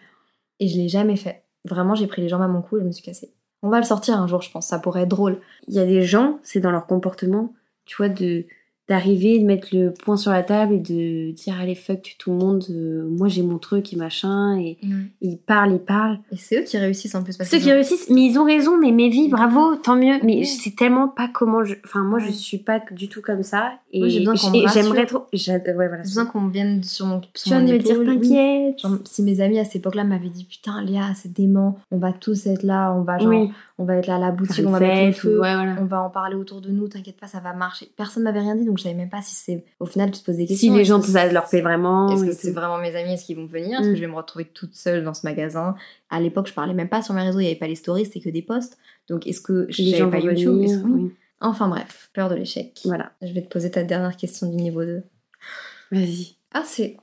et 0.60 0.68
je 0.68 0.76
l'ai 0.76 0.88
jamais 0.88 1.16
fait. 1.16 1.44
Vraiment, 1.64 1.94
j'ai 1.94 2.06
pris 2.06 2.22
les 2.22 2.28
jambes 2.28 2.42
à 2.42 2.48
mon 2.48 2.62
cou 2.62 2.76
et 2.76 2.80
je 2.80 2.86
me 2.86 2.92
suis 2.92 3.02
cassée. 3.02 3.32
On 3.62 3.68
va 3.68 3.78
le 3.78 3.84
sortir 3.84 4.18
un 4.18 4.26
jour, 4.26 4.40
je 4.42 4.50
pense. 4.50 4.68
Ça 4.68 4.78
pourrait 4.78 5.02
être 5.02 5.08
drôle. 5.08 5.40
Il 5.68 5.74
y 5.74 5.80
a 5.80 5.86
des 5.86 6.02
gens, 6.02 6.38
c'est 6.42 6.60
dans 6.60 6.70
leur 6.70 6.86
comportement, 6.86 7.52
tu 7.84 7.96
vois, 7.96 8.08
de 8.08 8.46
d'arriver, 8.90 9.38
de 9.38 9.46
mettre 9.46 9.68
le 9.72 9.92
point 9.92 10.16
sur 10.16 10.32
la 10.32 10.42
table 10.42 10.74
et 10.74 10.80
de 10.80 11.30
dire 11.30 11.54
allez 11.60 11.76
fuck 11.76 12.16
tout 12.18 12.32
le 12.32 12.36
monde, 12.36 12.64
euh, 12.70 13.08
moi 13.08 13.28
j'ai 13.28 13.42
mon 13.42 13.58
truc 13.58 13.92
et 13.92 13.96
machin, 13.96 14.58
et 14.58 14.78
mm. 14.82 15.02
ils 15.22 15.38
parlent, 15.38 15.74
ils 15.74 15.78
parlent. 15.78 16.18
Et 16.32 16.36
c'est 16.36 16.60
eux 16.60 16.64
qui 16.64 16.76
réussissent 16.76 17.14
en 17.14 17.22
plus. 17.22 17.38
Ceux 17.40 17.58
qui 17.58 17.70
réussissent, 17.70 18.10
mais 18.10 18.22
ils 18.22 18.36
ont 18.36 18.44
raison, 18.44 18.76
mais 18.76 18.90
mes 18.90 19.08
vies, 19.08 19.28
bravo, 19.28 19.76
tant 19.76 19.94
mieux. 19.94 20.18
Mais 20.24 20.44
c'est 20.44 20.74
tellement 20.74 21.06
pas 21.06 21.30
comment 21.32 21.62
je... 21.62 21.76
Enfin 21.84 22.02
moi 22.02 22.18
je 22.18 22.32
suis 22.32 22.58
pas 22.58 22.82
du 22.90 23.08
tout 23.08 23.22
comme 23.22 23.44
ça, 23.44 23.74
et 23.92 24.10
j'aimerais 24.10 25.06
trop... 25.06 25.26
Ouais, 25.32 25.62
voilà, 25.72 25.98
besoin 25.98 26.26
qu'on 26.26 26.48
vienne 26.48 26.82
sur 26.82 27.06
mon, 27.06 27.20
sur 27.34 27.56
tu 27.58 27.62
me 27.62 27.78
dire 27.78 28.04
t'inquiète. 28.04 28.80
Si 29.04 29.22
mes 29.22 29.40
amis 29.40 29.60
à 29.60 29.64
cette 29.64 29.76
époque-là 29.76 30.02
m'avaient 30.02 30.30
dit 30.30 30.44
putain 30.44 30.82
Léa 30.82 31.12
c'est 31.14 31.32
dément, 31.32 31.78
on 31.92 31.98
va 31.98 32.12
tous 32.12 32.46
être 32.48 32.64
là, 32.64 32.92
on 32.92 33.02
va 33.02 33.18
genre... 33.18 33.48
On 33.82 33.84
va 33.84 33.96
être 33.96 34.08
là 34.08 34.16
à 34.16 34.18
la 34.18 34.30
boutique, 34.30 34.66
on 34.66 34.72
va 34.72 34.78
mettre 34.78 35.06
le 35.06 35.12
feu, 35.12 35.40
on 35.40 35.86
va 35.86 36.02
en 36.02 36.10
parler 36.10 36.34
autour 36.34 36.60
de 36.60 36.68
nous, 36.68 36.86
t'inquiète 36.88 37.16
pas, 37.18 37.26
ça 37.26 37.40
va 37.40 37.54
marcher. 37.54 37.88
Personne 37.96 38.24
m'avait 38.24 38.40
rien 38.40 38.54
dit, 38.54 38.66
donc 38.66 38.78
je 38.80 38.84
savais 38.84 38.94
même 38.94 39.10
pas 39.10 39.22
si 39.22 39.34
c'est. 39.34 39.64
Au 39.78 39.86
final, 39.86 40.10
tu 40.10 40.20
te 40.20 40.24
poses 40.26 40.36
des 40.36 40.46
questions. 40.46 40.72
Si 40.72 40.76
les 40.76 40.84
gens, 40.84 41.00
ça 41.00 41.30
leur 41.30 41.48
plaît 41.48 41.60
vraiment. 41.60 42.10
Est-ce 42.10 42.24
que 42.24 42.32
c'est 42.32 42.52
vraiment 42.52 42.78
mes 42.78 42.94
amis 42.96 43.12
Est-ce 43.12 43.24
qu'ils 43.24 43.36
vont 43.36 43.46
venir? 43.46 43.78
Est-ce 43.78 43.88
que 43.88 43.92
mm. 43.92 43.96
je 43.96 44.00
vais 44.00 44.06
me 44.06 44.16
retrouver 44.16 44.46
toute 44.46 44.74
seule 44.74 45.04
dans 45.04 45.14
ce 45.14 45.26
magasin? 45.26 45.74
À 46.10 46.20
l'époque, 46.20 46.48
je 46.48 46.52
parlais 46.52 46.74
même 46.74 46.88
pas 46.88 47.02
sur 47.02 47.14
mes 47.14 47.22
réseaux, 47.22 47.40
il 47.40 47.44
n'y 47.44 47.50
avait 47.50 47.58
pas 47.58 47.68
les 47.68 47.76
stories, 47.76 48.06
c'était 48.06 48.20
que 48.20 48.30
des 48.30 48.42
posts. 48.42 48.78
Donc, 49.08 49.26
est-ce 49.26 49.40
que 49.40 49.68
les 49.78 49.96
gens 49.96 50.10
pas 50.10 50.18
YouTube? 50.18 50.66
oui. 50.84 51.12
Enfin 51.40 51.68
bref, 51.68 52.10
peur 52.12 52.28
de 52.28 52.34
l'échec. 52.34 52.78
Voilà. 52.84 53.12
Je 53.22 53.32
vais 53.32 53.42
te 53.42 53.48
poser 53.48 53.70
ta 53.70 53.82
dernière 53.82 54.16
question 54.16 54.48
du 54.48 54.56
niveau 54.56 54.84
2. 54.84 55.02
Vas-y. 55.90 56.36
Ah, 56.52 56.62
c'est 56.66 56.96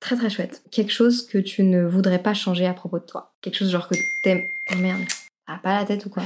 très 0.00 0.16
très 0.16 0.30
chouette. 0.30 0.62
Quelque 0.70 0.92
chose 0.92 1.26
que 1.26 1.38
tu 1.38 1.62
ne 1.62 1.84
voudrais 1.84 2.22
pas 2.22 2.32
changer 2.32 2.66
à 2.66 2.72
propos 2.72 2.98
de 2.98 3.04
toi. 3.04 3.34
Quelque 3.42 3.56
chose 3.56 3.70
genre 3.70 3.88
que 3.88 3.94
t'aimes. 4.24 4.42
Oh 4.72 4.76
merde. 4.76 5.02
Ah, 5.46 5.60
pas 5.62 5.78
la 5.78 5.84
tête 5.84 6.06
ou 6.06 6.10
quoi? 6.10 6.22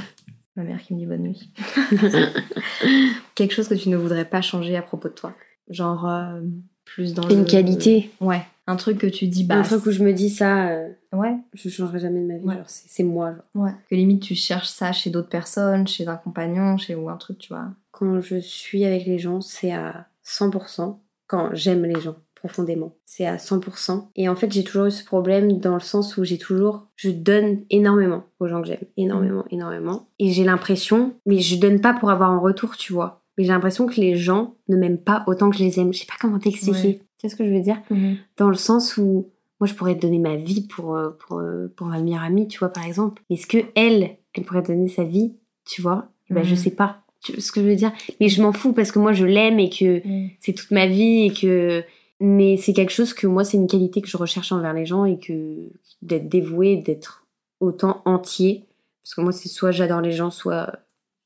Ma 0.57 0.63
mère 0.63 0.83
qui 0.83 0.95
me 0.95 0.99
dit 0.99 1.07
bonne 1.07 1.23
nuit. 1.23 1.51
Quelque 3.35 3.53
chose 3.53 3.69
que 3.69 3.75
tu 3.75 3.91
ne 3.91 3.97
voudrais 3.97 4.25
pas 4.25 4.41
changer 4.41 4.77
à 4.77 4.83
propos 4.83 5.09
de 5.09 5.15
toi. 5.15 5.35
Genre, 5.69 6.09
euh, 6.09 6.41
plus 6.85 7.13
dans 7.13 7.29
Une 7.29 7.45
qualité. 7.45 8.11
Ouais. 8.21 8.43
Un 8.67 8.77
truc 8.77 8.99
que 8.99 9.07
tu 9.07 9.27
dis, 9.27 9.45
bah. 9.45 9.57
Un 9.57 9.63
truc 9.63 9.85
où 9.87 9.91
je 9.91 10.03
me 10.03 10.13
dis 10.13 10.31
ça. 10.31 10.69
Euh, 10.69 10.89
ouais. 11.13 11.37
Je 11.53 11.69
changerai 11.69 11.99
jamais 11.99 12.21
de 12.21 12.27
ma 12.27 12.55
vie. 12.55 12.61
c'est 12.67 13.03
moi. 13.03 13.35
Ouais. 13.55 13.73
Que 13.91 13.95
limite, 13.95 14.23
tu 14.23 14.35
cherches 14.35 14.69
ça 14.69 14.93
chez 14.93 15.11
d'autres 15.11 15.29
personnes, 15.29 15.87
chez 15.87 16.09
un 16.09 16.17
compagnon, 16.17 16.79
chez 16.79 16.95
ou 16.95 17.09
un 17.11 17.17
truc, 17.17 17.39
tu 17.39 17.53
vois. 17.53 17.67
Quand 17.93 18.21
je 18.21 18.39
suis 18.39 18.85
avec 18.85 19.05
les 19.05 19.19
gens, 19.19 19.41
c'est 19.41 19.73
à 19.73 20.07
100%. 20.25 20.99
Quand 21.27 21.51
j'aime 21.53 21.85
les 21.85 22.01
gens 22.01 22.17
profondément. 22.47 22.95
C'est 23.05 23.27
à 23.27 23.37
100%. 23.37 24.09
Et 24.17 24.29
en 24.29 24.37
fait, 24.37 24.53
j'ai 24.53 24.65
toujours 24.65 24.87
eu 24.87 24.91
ce 24.91 25.05
problème 25.05 25.59
dans 25.59 25.75
le 25.75 25.81
sens 25.81 26.17
où 26.17 26.25
j'ai 26.25 26.39
toujours, 26.39 26.87
je 26.97 27.11
donne 27.11 27.63
énormément 27.71 28.25
aux 28.41 28.47
gens 28.47 28.63
que 28.63 28.69
j'aime. 28.69 28.85
Énormément, 28.97 29.45
énormément. 29.51 30.09
Et 30.19 30.31
j'ai 30.31 30.45
l'impression, 30.45 31.15
mais 31.27 31.39
je 31.39 31.59
donne 31.59 31.81
pas 31.81 31.95
pour 31.95 32.11
avoir 32.11 32.31
un 32.31 32.39
retour, 32.39 32.77
tu 32.77 32.93
vois. 32.93 33.23
Mais 33.37 33.45
j'ai 33.45 33.53
l'impression 33.53 33.87
que 33.87 34.01
les 34.01 34.17
gens 34.17 34.55
ne 34.69 34.77
m'aiment 34.77 34.99
pas 34.99 35.25
autant 35.27 35.51
que 35.51 35.57
je 35.57 35.65
les 35.65 35.79
aime. 35.79 35.93
Je 35.93 36.01
sais 36.01 36.07
pas 36.07 36.15
comment 36.21 36.39
t'expliquer. 36.39 36.99
Tu 36.99 37.05
sais 37.19 37.29
ce 37.29 37.37
que 37.37 37.45
je 37.45 37.51
veux 37.51 37.61
dire? 37.61 37.83
Mhm. 37.91 38.17
Dans 38.37 38.49
le 38.49 38.57
sens 38.57 38.97
où 38.97 39.31
moi, 39.61 39.67
je 39.67 39.75
pourrais 39.75 39.95
donner 39.95 40.19
ma 40.19 40.37
vie 40.37 40.67
pour, 40.67 40.97
euh, 40.97 41.11
pour, 41.11 41.39
euh, 41.39 41.69
pour 41.77 41.87
ma 41.87 42.01
meilleure 42.01 42.23
amie, 42.23 42.47
tu 42.47 42.59
vois, 42.59 42.69
par 42.69 42.85
exemple. 42.87 43.23
Mais 43.31 43.37
est-ce 43.37 43.47
que 43.47 43.59
elle, 43.75 44.17
elle 44.35 44.45
pourrait 44.45 44.63
donner 44.63 44.89
sa 44.89 45.05
vie, 45.05 45.35
tu 45.65 45.81
vois? 45.81 46.11
Ben, 46.29 46.45
Je 46.45 46.51
mhm. 46.51 46.57
sais 46.57 46.71
pas. 46.71 47.03
Tu 47.23 47.33
vois 47.33 47.41
ce 47.41 47.53
que 47.53 47.63
je 47.63 47.67
veux 47.67 47.77
dire? 47.77 47.93
Mais 48.21 48.29
je 48.29 48.43
m'en 48.43 48.53
fous 48.53 48.73
parce 48.73 48.93
que 48.93 48.99
moi, 48.99 49.13
je 49.13 49.25
l'aime 49.25 49.59
et 49.59 49.71
que 49.71 50.03
c'est 50.41 50.53
toute 50.53 50.71
ma 50.71 50.87
vie 50.87 51.27
et 51.27 51.33
que 51.33 51.83
mais 52.21 52.57
c'est 52.57 52.73
quelque 52.73 52.93
chose 52.93 53.13
que 53.13 53.27
moi, 53.27 53.45
c'est 53.45 53.57
une 53.57 53.67
qualité 53.67 54.01
que 54.01 54.09
je 54.09 54.17
recherche 54.17 54.53
envers 54.53 54.73
les 54.73 54.87
gens 54.87 55.05
et 55.05 55.19
que 55.19 55.71
d'être 56.03 56.29
dévoué, 56.29 56.77
d'être 56.77 57.27
autant 57.61 58.03
entier. 58.05 58.65
Parce 59.03 59.15
que 59.15 59.21
moi, 59.21 59.33
c'est 59.33 59.49
soit 59.49 59.71
j'adore 59.71 60.01
les 60.01 60.13
gens, 60.13 60.31
soit, 60.31 60.81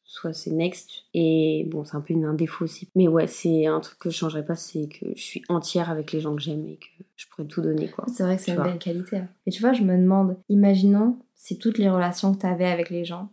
soit 0.05 0.33
c'est 0.33 0.51
next. 0.51 1.05
Et 1.15 1.65
bon, 1.71 1.85
c'est 1.85 1.97
un 1.97 2.01
peu 2.01 2.15
un 2.15 2.35
défaut 2.35 2.65
aussi. 2.65 2.89
Mais 2.97 3.09
ouais, 3.09 3.27
c'est 3.27 3.67
un 3.67 3.81
truc 3.81 3.99
que 3.99 4.11
je 4.11 4.17
changerais 4.17 4.45
pas, 4.45 4.57
c'est 4.57 4.89
que 4.89 5.07
je 5.15 5.23
suis 5.23 5.43
entière 5.49 5.91
avec 5.91 6.13
les 6.13 6.21
gens 6.21 6.35
que 6.35 6.43
j'aime 6.43 6.67
et 6.67 6.77
que 6.77 7.05
je 7.17 7.27
pourrais 7.29 7.47
tout 7.47 7.63
donner, 7.63 7.89
quoi. 7.89 8.05
C'est 8.13 8.25
vrai 8.25 8.37
que 8.37 8.43
c'est 8.43 8.53
une 8.53 8.63
belle 8.63 8.79
qualité. 8.79 9.19
Hein. 9.19 9.29
Et 9.47 9.51
tu 9.51 9.61
vois, 9.61 9.73
je 9.73 9.83
me 9.83 9.97
demande, 9.97 10.37
imaginons 10.49 11.17
si 11.37 11.57
toutes 11.57 11.79
les 11.79 11.89
relations 11.89 12.35
que 12.35 12.41
tu 12.41 12.47
avais 12.47 12.67
avec 12.67 12.91
les 12.91 13.05
gens, 13.05 13.31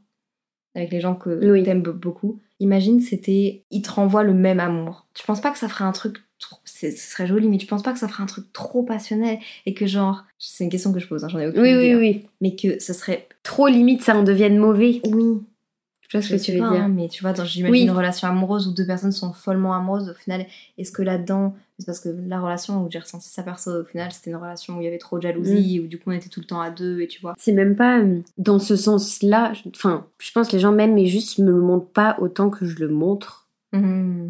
avec 0.76 0.92
les 0.92 1.02
gens 1.02 1.16
que 1.16 1.40
tu 1.40 1.70
aimes 1.70 1.82
beaucoup, 1.82 2.40
imagine 2.60 3.00
c'était, 3.00 3.66
ils 3.72 3.82
te 3.82 3.92
renvoient 3.92 4.24
le 4.24 4.34
même 4.34 4.60
amour. 4.60 5.08
Tu 5.14 5.26
penses 5.26 5.42
pas 5.42 5.52
que 5.52 5.58
ça 5.58 5.68
ferait 5.68 5.86
un 5.86 5.92
truc 5.92 6.27
ce 6.66 6.92
serait 6.92 7.28
joli, 7.28 7.48
mais 7.48 7.58
tu 7.58 7.66
penses 7.66 7.84
pas 7.84 7.94
que 7.94 8.00
ça 8.00 8.08
ferait 8.08 8.24
un 8.24 8.28
truc 8.28 8.52
trop 8.54 8.84
passionnel 8.84 9.40
et 9.66 9.74
que 9.74 9.88
genre, 9.88 10.26
c'est 10.38 10.64
une 10.64 10.70
question 10.70 10.94
que 10.94 11.00
je 11.00 11.08
pose, 11.08 11.24
hein, 11.24 11.30
j'en 11.30 11.40
ai 11.40 11.48
aucune 11.48 11.62
oui, 11.62 11.70
idée. 11.70 11.96
Oui, 11.96 11.96
oui, 11.96 12.22
oui. 12.22 12.30
Mais 12.42 12.56
que 12.56 12.82
ce 12.82 12.94
serait 12.94 13.28
trop 13.44 13.68
limite, 13.68 14.04
ça 14.04 14.16
en 14.16 14.24
devienne 14.24 14.58
mauvais. 14.58 15.02
Oui. 15.06 15.42
Je 16.10 16.22
sais 16.22 16.38
ce 16.38 16.46
que 16.46 16.52
tu 16.52 16.58
veux 16.58 16.70
dire? 16.70 16.84
Hein, 16.84 16.88
mais 16.88 17.10
tu 17.10 17.22
vois, 17.22 17.34
j'imagine 17.44 17.84
une 17.84 17.92
relation 17.92 18.30
amoureuse 18.30 18.68
où 18.68 18.72
deux 18.74 18.86
personnes 18.86 19.12
sont 19.12 19.34
follement 19.34 19.74
amoureuses. 19.74 20.10
Au 20.10 20.14
final, 20.14 20.46
est-ce 20.78 20.92
que 20.92 21.02
là-dedans, 21.02 21.54
c'est 21.78 21.86
parce 21.86 22.00
que 22.00 22.08
la 22.08 22.40
relation 22.40 22.82
où 22.82 22.90
j'ai 22.90 23.00
ressenti 23.00 23.28
ça 23.28 23.44
perso, 23.44 23.82
au 23.82 23.84
final, 23.84 24.10
c'était 24.14 24.30
une 24.30 24.38
relation 24.38 24.78
où 24.78 24.82
il 24.82 24.86
y 24.86 24.88
avait 24.88 25.00
trop 25.00 25.18
de 25.18 25.24
jalousie, 25.24 25.80
mm. 25.80 25.84
où 25.84 25.88
du 25.88 26.00
coup 26.00 26.12
on 26.12 26.14
était 26.14 26.30
tout 26.30 26.40
le 26.40 26.46
temps 26.46 26.62
à 26.62 26.70
deux, 26.70 27.02
et 27.02 27.08
tu 27.08 27.20
vois? 27.20 27.34
C'est 27.38 27.52
même 27.52 27.76
pas 27.76 28.00
euh, 28.00 28.22
dans 28.38 28.60
ce 28.60 28.78
sens-là. 28.78 29.52
Enfin, 29.76 30.08
je 30.20 30.32
pense 30.32 30.48
que 30.48 30.54
les 30.54 30.60
gens 30.60 30.72
m'aiment, 30.72 30.94
mais 30.94 31.08
juste 31.08 31.40
me 31.40 31.52
le 31.52 31.62
montrent 31.62 31.92
pas 31.92 32.16
autant 32.22 32.50
que 32.50 32.66
je 32.66 32.80
le 32.80 32.88
montre. 32.88 33.50
Mmh. 33.74 34.30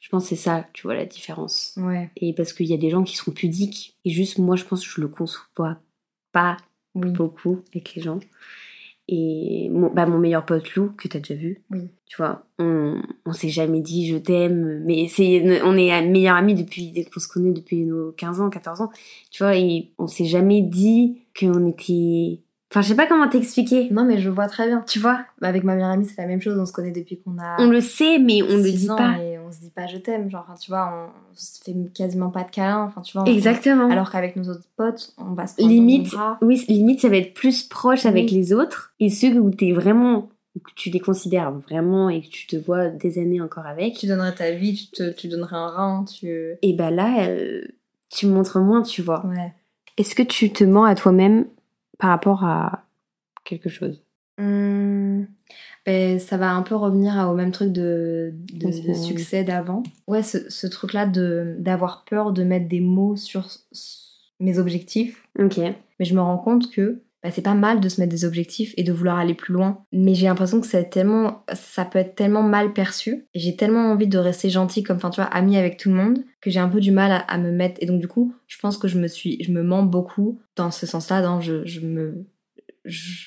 Je 0.00 0.08
pense 0.08 0.24
que 0.24 0.28
c'est 0.30 0.36
ça, 0.36 0.66
tu 0.72 0.82
vois, 0.82 0.94
la 0.94 1.06
différence. 1.06 1.74
Ouais. 1.76 2.10
Et 2.16 2.32
parce 2.32 2.52
qu'il 2.52 2.66
y 2.66 2.74
a 2.74 2.78
des 2.78 2.90
gens 2.90 3.02
qui 3.02 3.16
sont 3.16 3.32
pudiques. 3.32 3.96
Et 4.04 4.10
juste, 4.10 4.38
moi, 4.38 4.56
je 4.56 4.64
pense 4.64 4.86
que 4.86 4.92
je 4.92 5.00
le 5.00 5.08
conçois 5.08 5.78
pas 6.32 6.56
beaucoup 6.94 7.62
avec 7.72 7.94
les 7.94 8.02
gens. 8.02 8.20
Et 9.10 9.70
mon, 9.70 9.90
bah, 9.90 10.04
mon 10.04 10.18
meilleur 10.18 10.44
pote 10.44 10.74
Lou, 10.74 10.90
que 10.90 11.08
t'as 11.08 11.18
déjà 11.18 11.34
vu, 11.34 11.62
oui. 11.70 11.88
tu 12.04 12.18
vois, 12.18 12.44
on, 12.58 13.00
on 13.24 13.32
s'est 13.32 13.48
jamais 13.48 13.80
dit 13.80 14.06
je 14.06 14.18
t'aime, 14.18 14.82
mais 14.84 15.08
c'est, 15.08 15.62
on 15.62 15.78
est 15.78 16.02
meilleurs 16.06 16.36
amis 16.36 16.54
depuis, 16.54 16.92
qu'on 17.10 17.18
se 17.18 17.26
connaît 17.26 17.52
depuis 17.52 17.86
nos 17.86 18.12
15 18.12 18.42
ans, 18.42 18.50
14 18.50 18.82
ans, 18.82 18.90
tu 19.30 19.42
vois, 19.42 19.56
et 19.56 19.92
on 19.96 20.08
s'est 20.08 20.26
jamais 20.26 20.60
dit 20.60 21.22
qu'on 21.38 21.66
était 21.66 22.40
Enfin, 22.70 22.82
je 22.82 22.88
sais 22.88 22.94
pas 22.96 23.06
comment 23.06 23.26
t'expliquer. 23.28 23.88
Non, 23.90 24.04
mais 24.04 24.18
je 24.18 24.28
vois 24.28 24.46
très 24.46 24.66
bien. 24.66 24.82
Tu 24.86 24.98
vois? 24.98 25.20
Bah, 25.40 25.48
Avec 25.48 25.64
ma 25.64 25.74
meilleure 25.74 25.88
amie, 25.90 26.04
c'est 26.04 26.20
la 26.20 26.28
même 26.28 26.42
chose. 26.42 26.58
On 26.58 26.66
se 26.66 26.72
connaît 26.72 26.90
depuis 26.90 27.18
qu'on 27.18 27.38
a. 27.38 27.56
On 27.60 27.70
le 27.70 27.80
sait, 27.80 28.18
mais 28.18 28.42
on 28.42 28.56
le 28.58 28.70
dit 28.70 28.86
pas. 28.86 29.16
Et 29.22 29.38
on 29.38 29.50
se 29.50 29.60
dit 29.60 29.70
pas 29.70 29.86
je 29.86 29.96
t'aime. 29.96 30.28
Genre, 30.30 30.46
tu 30.60 30.70
vois, 30.70 30.92
on, 30.92 31.34
se 31.34 31.62
fait 31.64 31.74
quasiment 31.94 32.28
pas 32.28 32.44
de 32.44 32.50
câlins. 32.50 32.82
Enfin, 32.84 33.00
tu 33.00 33.16
vois. 33.16 33.22
on- 33.26 33.32
Exactement. 33.32 33.88
Alors 33.90 34.10
qu'avec 34.10 34.36
nos 34.36 34.48
autres 34.50 34.68
potes, 34.76 35.14
on 35.16 35.32
va 35.32 35.46
se 35.46 35.54
prendre 35.54 35.70
limite, 35.70 36.12
dans 36.12 36.18
nos 36.18 36.24
bras. 36.24 36.38
oui, 36.42 36.62
limite, 36.68 37.00
ça 37.00 37.08
va 37.08 37.16
être 37.16 37.32
plus 37.32 37.62
proche 37.62 38.04
avec 38.04 38.30
les 38.30 38.52
autres. 38.52 38.92
Et 39.00 39.08
ceux 39.08 39.38
où 39.38 39.50
t'es 39.50 39.72
vraiment, 39.72 40.28
que 40.62 40.72
tu 40.76 40.90
les 40.90 41.00
considères 41.00 41.52
vraiment 41.52 42.10
et 42.10 42.20
que 42.20 42.28
tu 42.28 42.46
te 42.46 42.56
vois 42.56 42.88
des 42.88 43.18
années 43.18 43.40
encore 43.40 43.64
avec, 43.66 43.94
Tu 43.96 44.06
donnerais 44.06 44.34
ta 44.34 44.50
vie, 44.50 44.74
tu, 44.74 44.90
te, 44.90 45.10
tu 45.12 45.28
donnerais 45.28 45.56
un 45.56 45.68
rein, 45.68 46.04
tu. 46.04 46.54
et 46.60 46.72
bah 46.74 46.90
là, 46.90 47.28
euh, 47.28 47.62
tu 48.10 48.26
montres 48.26 48.58
moins, 48.58 48.82
tu 48.82 49.00
vois. 49.00 49.24
Ouais. 49.24 49.54
Est-ce 49.96 50.14
que 50.14 50.22
tu 50.22 50.52
te 50.52 50.64
mens 50.64 50.84
à 50.84 50.94
toi-même 50.94 51.46
par 51.98 52.10
rapport 52.10 52.44
à 52.44 52.84
quelque 53.44 53.68
chose 53.68 54.02
Hum, 54.38 55.26
ben, 55.84 56.20
ça 56.20 56.36
va 56.36 56.52
un 56.52 56.62
peu 56.62 56.76
revenir 56.76 57.18
à- 57.18 57.28
au 57.28 57.34
même 57.34 57.50
truc 57.50 57.72
de, 57.72 58.32
de, 58.52 58.70
succès 58.94 59.42
d'avant. 59.42 59.82
Ouais, 60.06 60.22
ce, 60.22 60.48
ce 60.48 60.68
truc-là 60.68 61.06
de 61.06 61.56
d'avoir 61.58 62.04
peur 62.04 62.32
de 62.32 62.44
mettre 62.44 62.68
des 62.68 62.80
mots 62.80 63.16
sur 63.16 63.48
mes 64.38 64.58
objectifs. 64.58 65.26
Ok. 65.40 65.58
Mais 65.58 66.04
je 66.04 66.14
me 66.14 66.20
rends 66.20 66.38
compte 66.38 66.70
que 66.70 67.02
bah, 67.22 67.30
c'est 67.32 67.42
pas 67.42 67.54
mal 67.54 67.80
de 67.80 67.88
se 67.88 68.00
mettre 68.00 68.12
des 68.12 68.24
objectifs 68.24 68.74
et 68.76 68.84
de 68.84 68.92
vouloir 68.92 69.18
aller 69.18 69.34
plus 69.34 69.52
loin. 69.52 69.84
Mais 69.92 70.14
j'ai 70.14 70.26
l'impression 70.26 70.60
que 70.60 70.82
tellement, 70.82 71.44
ça 71.52 71.84
peut 71.84 71.98
être 71.98 72.14
tellement 72.14 72.42
mal 72.42 72.72
perçu. 72.72 73.26
Et 73.34 73.40
j'ai 73.40 73.56
tellement 73.56 73.90
envie 73.90 74.06
de 74.06 74.18
rester 74.18 74.50
gentille, 74.50 74.84
comme, 74.84 74.98
tu 74.98 75.06
vois, 75.16 75.24
amie 75.24 75.56
avec 75.56 75.78
tout 75.78 75.88
le 75.88 75.96
monde, 75.96 76.24
que 76.40 76.50
j'ai 76.50 76.60
un 76.60 76.68
peu 76.68 76.80
du 76.80 76.92
mal 76.92 77.24
à, 77.26 77.38
me 77.38 77.50
mettre. 77.50 77.82
Et 77.82 77.86
donc, 77.86 78.00
du 78.00 78.08
coup, 78.08 78.34
je 78.46 78.58
pense 78.58 78.78
que 78.78 78.86
je 78.86 78.98
me 78.98 79.08
suis, 79.08 79.42
je 79.42 79.50
me 79.50 79.62
mens 79.62 79.82
beaucoup 79.82 80.40
dans 80.54 80.70
ce 80.70 80.86
sens-là, 80.86 81.20
dans 81.22 81.40
je, 81.40 81.64
je 81.66 81.80
me, 81.80 82.26
je, 82.84 83.24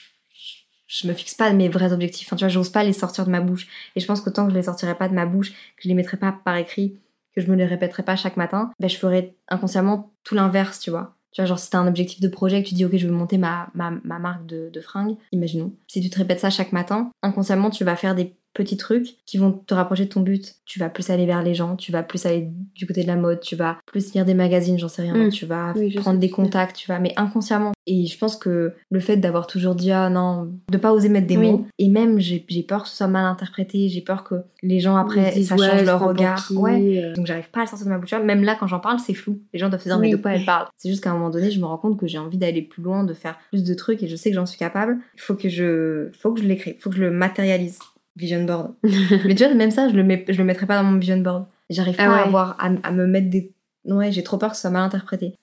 je 0.88 1.08
me 1.08 1.14
fixe 1.14 1.36
pas 1.36 1.52
mes 1.52 1.68
vrais 1.68 1.92
objectifs. 1.92 2.28
Enfin, 2.28 2.38
tu 2.38 2.46
vois, 2.46 2.50
j'ose 2.50 2.70
pas 2.70 2.84
les 2.86 2.94
sortir 2.94 3.26
de 3.26 3.32
ma 3.32 3.42
bouche. 3.42 3.68
Et 3.96 4.00
je 4.00 4.06
pense 4.06 4.22
que 4.22 4.30
tant 4.30 4.46
que 4.46 4.52
je 4.52 4.58
les 4.58 4.64
sortirai 4.64 4.96
pas 4.96 5.10
de 5.10 5.14
ma 5.14 5.26
bouche, 5.26 5.52
que 5.52 5.84
je 5.84 5.90
les 5.90 5.96
mettrai 5.96 6.16
pas 6.16 6.32
par 6.46 6.56
écrit, 6.56 6.98
que 7.36 7.42
je 7.42 7.50
me 7.50 7.56
les 7.56 7.66
répéterai 7.66 8.04
pas 8.04 8.16
chaque 8.16 8.38
matin, 8.38 8.72
ben, 8.80 8.90
je 8.90 8.98
ferai 8.98 9.36
inconsciemment 9.50 10.14
tout 10.24 10.36
l'inverse, 10.36 10.80
tu 10.80 10.92
vois. 10.92 11.18
Tu 11.32 11.42
vois, 11.42 11.46
genre, 11.46 11.60
si 11.60 11.70
t'as 11.70 11.80
un 11.80 11.88
objectif 11.88 12.20
de 12.20 12.28
projet, 12.28 12.62
que 12.62 12.68
tu 12.68 12.76
dis, 12.76 12.86
ok, 12.86 12.96
je 12.98 13.08
veux 13.08 13.14
monter 13.14 13.38
ma, 13.38 13.70
ma, 13.74 13.92
ma 14.04 14.20
marque 14.20 14.46
de, 14.46 14.70
de 14.72 14.82
fringues, 14.82 15.16
imaginons. 15.32 15.74
Si 15.88 16.02
tu 16.02 16.10
te 16.10 16.18
répètes 16.18 16.42
ça 16.42 16.50
chaque 16.50 16.74
matin, 16.74 17.12
inconsciemment, 17.22 17.70
tu 17.70 17.84
vas 17.86 17.96
faire 17.96 18.16
des 18.16 18.36
petits 18.54 18.78
trucs 18.78 19.16
qui 19.26 19.38
vont 19.38 19.52
te 19.52 19.74
rapprocher 19.74 20.06
de 20.06 20.10
ton 20.10 20.22
but. 20.22 20.56
Tu 20.66 20.80
vas 20.80 20.90
plus 20.90 21.10
aller 21.10 21.26
vers 21.26 21.42
les 21.44 21.54
gens, 21.54 21.76
tu 21.76 21.92
vas 21.92 22.04
plus 22.04 22.26
aller 22.26 22.50
du 22.76 22.86
côté 22.88 23.02
de 23.04 23.08
la 23.08 23.16
mode, 23.16 23.40
tu 23.42 23.56
vas 23.56 23.78
plus 23.86 24.14
lire 24.14 24.26
des 24.26 24.34
magazines, 24.34 24.78
j'en 24.80 24.88
sais 24.88 25.02
rien, 25.02 25.14
Mm. 25.28 25.30
tu 25.30 25.46
vas 25.46 25.74
Oui, 25.76 25.94
prendre 25.96 26.20
des 26.20 26.30
contacts, 26.30 26.76
tu 26.76 26.88
vas, 26.88 27.00
mais 27.00 27.14
inconsciemment. 27.18 27.72
Et 27.88 28.06
je 28.06 28.18
pense 28.18 28.36
que 28.38 28.74
le 28.90 29.00
fait 29.00 29.18
d'avoir 29.18 29.48
toujours 29.48 29.76
dit, 29.76 29.92
ah 29.92 30.10
non, 30.10 30.50
de 30.72 30.78
pas 30.78 30.94
oser 30.94 31.10
mettre 31.10 31.28
des 31.28 31.38
Oui. 31.38 31.52
mots, 31.52 31.66
et 31.80 31.90
même 31.90 32.20
j'ai 32.20 32.40
peur 32.68 32.84
que 32.84 32.90
ce 32.90 32.96
soit 32.96 33.08
mal 33.08 33.26
interprété, 33.26 33.90
j'ai 33.90 34.02
peur 34.02 34.24
que 34.24 34.36
les 34.64 34.80
gens 34.80 34.96
après, 34.96 35.32
disent, 35.32 35.48
ça 35.50 35.58
change 35.58 35.84
leur 35.84 36.00
regard. 36.00 36.48
Ouais. 36.56 37.02
euh. 37.04 37.14
Donc 37.16 37.26
j'arrive 37.26 37.50
pas 37.50 37.62
à 37.62 37.64
le 37.64 37.70
sortir 37.70 37.86
de 37.88 37.92
ma 37.92 37.98
bouche. 37.98 38.12
Même 38.14 38.44
là, 38.44 38.56
quand 38.60 38.68
j'en 38.68 38.80
parle, 38.80 39.00
c'est 39.00 39.14
flou. 39.14 39.40
Les 39.54 39.60
gens 39.60 39.70
doivent 39.70 39.82
se 39.82 39.90
dire, 39.90 39.98
mais 40.00 40.08
Oui. 40.08 40.12
de 40.18 40.22
quoi 40.22 40.34
elle 40.34 40.46
parle 40.46 40.68
C'est 40.78 40.90
juste 40.90 41.04
qu'à 41.04 41.10
un 41.10 41.14
moment 41.14 41.30
donné, 41.32 41.50
je 41.52 41.60
me 41.60 41.66
rends 41.66 41.78
compte 41.78 41.98
que 42.00 42.08
j'ai 42.08 42.18
envie 42.20 42.38
d'aller 42.38 42.62
plus 42.62 42.84
loin, 42.84 43.04
de 43.04 43.14
faire 43.14 43.38
plus 43.50 43.64
de 43.64 43.74
trucs, 43.74 44.04
et 44.04 44.08
je 44.08 44.16
sais 44.16 44.30
que 44.30 44.36
j'en 44.36 44.46
suis 44.46 44.60
capable. 44.60 44.98
Il 45.16 45.22
faut 45.22 45.36
que 45.36 45.50
je, 45.50 46.10
faut 46.20 46.32
que 46.34 46.42
je 46.42 46.48
l'écris, 46.48 46.76
faut 46.80 46.90
que 46.90 46.96
je 46.98 47.02
le 47.02 47.12
matérialise. 47.12 47.80
Vision 48.16 48.44
board. 48.44 48.74
mais 48.84 49.36
tu 49.36 49.44
vois, 49.46 49.54
même 49.54 49.72
ça, 49.72 49.88
je 49.90 49.96
le, 49.96 50.04
mets, 50.04 50.26
je 50.28 50.38
le 50.38 50.44
mettrai 50.44 50.66
pas 50.66 50.76
dans 50.82 50.84
mon 50.90 50.98
vision 51.00 51.18
board. 51.18 51.46
J'arrive 51.70 51.96
Ah 51.98 52.06
pas 52.08 52.16
à 52.18 52.26
avoir, 52.26 52.56
à, 52.60 52.70
à 52.84 52.92
me 52.92 53.08
mettre 53.08 53.30
des. 53.30 53.54
Ouais, 53.86 54.12
j'ai 54.12 54.24
trop 54.24 54.38
peur 54.38 54.50
que 54.52 54.56
ce 54.56 54.62
soit 54.62 54.70
mal 54.70 54.84
interprété. 54.84 55.36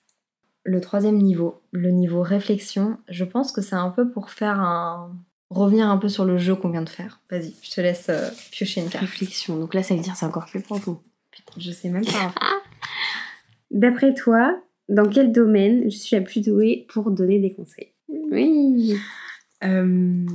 Le 0.63 0.79
troisième 0.81 1.17
niveau, 1.17 1.61
le 1.71 1.89
niveau 1.89 2.21
réflexion, 2.21 2.97
je 3.09 3.23
pense 3.23 3.51
que 3.51 3.61
c'est 3.61 3.75
un 3.75 3.89
peu 3.89 4.09
pour 4.11 4.29
faire 4.29 4.59
un. 4.59 5.11
revenir 5.49 5.89
un 5.89 5.97
peu 5.97 6.09
sur 6.09 6.25
le 6.25 6.37
jeu 6.37 6.55
qu'on 6.55 6.69
vient 6.69 6.83
de 6.83 6.89
faire. 6.89 7.19
Vas-y, 7.31 7.55
je 7.63 7.71
te 7.71 7.81
laisse 7.81 8.07
euh, 8.09 8.29
piocher 8.51 8.81
une 8.81 8.89
carte. 8.89 9.03
Réflexion. 9.05 9.57
Donc 9.57 9.73
là, 9.73 9.81
ça 9.81 9.95
veut 9.95 10.01
dire 10.01 10.15
c'est 10.15 10.25
encore 10.25 10.45
plus 10.45 10.61
profond. 10.61 10.99
Je 11.57 11.71
sais 11.71 11.89
même 11.89 12.05
pas. 12.05 12.25
en 12.25 12.29
fait. 12.29 12.39
D'après 13.71 14.13
toi, 14.13 14.55
dans 14.89 15.07
quel 15.07 15.31
domaine 15.31 15.83
je 15.89 15.97
suis 15.97 16.15
la 16.15 16.21
plus 16.21 16.41
douée 16.41 16.85
pour 16.89 17.09
donner 17.11 17.39
des 17.39 17.53
conseils? 17.53 17.93
Oui. 18.09 18.95
Euh, 19.63 20.25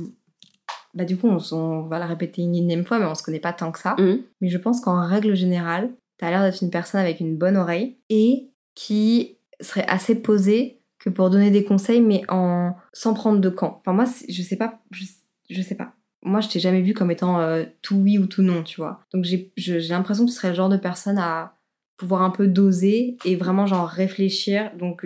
bah 0.95 1.03
du 1.03 1.17
coup, 1.17 1.27
on, 1.27 1.81
va 1.83 1.99
la 1.99 2.05
répéter 2.05 2.41
une 2.41 2.55
énième 2.55 2.85
fois, 2.85 2.99
mais 2.99 3.05
on 3.05 3.15
se 3.15 3.23
connaît 3.23 3.39
pas 3.39 3.53
tant 3.53 3.71
que 3.71 3.79
ça. 3.79 3.95
Hum. 3.99 4.21
Mais 4.41 4.49
je 4.49 4.57
pense 4.57 4.79
qu'en 4.79 5.05
règle 5.05 5.35
générale, 5.35 5.91
t'as 6.17 6.29
l'air 6.29 6.41
d'être 6.41 6.63
une 6.63 6.69
personne 6.69 7.01
avec 7.01 7.19
une 7.19 7.35
bonne 7.35 7.57
oreille 7.57 7.97
et 8.09 8.49
qui 8.75 9.37
serait 9.59 9.87
assez 9.87 10.15
posée 10.15 10.79
que 10.99 11.09
pour 11.09 11.29
donner 11.29 11.51
des 11.51 11.65
conseils, 11.65 12.01
mais 12.01 12.23
en 12.29 12.75
sans 12.93 13.13
prendre 13.13 13.39
de 13.39 13.49
camp. 13.49 13.81
Enfin 13.81 13.93
moi, 13.93 14.05
je 14.27 14.41
sais 14.41 14.55
pas, 14.55 14.79
je, 14.91 15.03
je 15.49 15.61
sais 15.61 15.75
pas. 15.75 15.93
Moi, 16.23 16.39
je 16.39 16.47
t'ai 16.47 16.59
jamais 16.59 16.81
vu 16.81 16.93
comme 16.93 17.11
étant 17.11 17.39
euh, 17.39 17.65
tout 17.81 17.97
oui 17.97 18.17
ou 18.17 18.25
tout 18.25 18.41
non, 18.41 18.63
tu 18.63 18.77
vois. 18.81 19.01
Donc 19.13 19.25
j'ai 19.25 19.79
l'impression 19.89 20.25
que 20.25 20.31
tu 20.31 20.35
serais 20.35 20.49
le 20.49 20.55
genre 20.55 20.69
de 20.69 20.77
personne 20.77 21.19
à 21.19 21.57
pouvoir 21.97 22.23
un 22.23 22.31
peu 22.31 22.47
doser 22.47 23.17
et 23.25 23.35
vraiment 23.35 23.67
genre 23.67 23.87
réfléchir. 23.87 24.71
Donc 24.77 25.05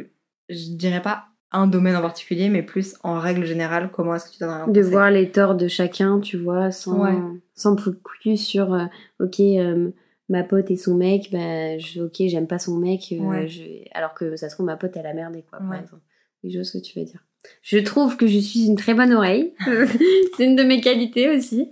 je 0.50 0.72
dirais 0.76 1.02
pas 1.02 1.29
un 1.52 1.68
domaine 1.68 1.96
en 1.96 2.02
particulier, 2.02 2.50
mais 2.50 2.62
plus 2.64 2.96
en 3.04 3.20
règle 3.20 3.44
générale, 3.46 3.90
comment 3.92 4.16
est-ce 4.16 4.32
que 4.32 4.38
tu 4.38 4.44
un 4.44 4.68
De 4.68 4.82
voir 4.82 5.10
les 5.12 5.32
torts 5.32 5.56
de 5.56 5.68
chacun, 5.68 6.20
tu 6.20 6.38
vois, 6.38 6.72
sans, 6.72 7.02
Ouais. 7.02 7.18
sans 7.56 7.76
focus 7.78 8.46
sur, 8.46 8.74
euh, 8.74 8.86
ok, 9.20 9.40
euh, 9.40 9.90
ma 10.30 10.44
pote 10.44 10.70
et 10.70 10.76
son 10.78 10.96
mec, 10.96 11.30
bah, 11.32 11.78
je, 11.80 12.02
ok, 12.02 12.16
j'aime 12.28 12.46
pas 12.48 12.60
son 12.60 12.78
mec, 12.78 13.12
euh, 13.12 13.18
Ouais. 13.18 13.48
je- 13.48 13.64
alors 13.94 14.14
que 14.14 14.36
ça 14.36 14.48
se 14.50 14.56
trouve, 14.56 14.68
ma 14.68 14.78
pote, 14.78 14.96
elle 14.96 15.08
a 15.08 15.14
merdé, 15.14 15.44
quoi, 15.50 15.60
par 15.60 15.72
Ouais. 15.72 15.80
exemple. 15.82 16.04
Oui, 16.44 16.52
je 16.52 16.60
vois 16.60 16.64
ce 16.66 16.78
que 16.78 16.84
tu 16.84 17.00
veux 17.00 17.06
dire. 17.06 17.24
Je 17.64 17.78
trouve 17.80 18.16
que 18.18 18.28
je 18.28 18.38
suis 18.38 18.66
une 18.68 18.76
très 18.76 18.94
bonne 18.94 19.14
oreille. 19.14 19.54
C'est 20.38 20.46
une 20.46 20.56
de 20.56 20.64
mes 20.64 20.82
qualités 20.82 21.30
aussi. 21.36 21.72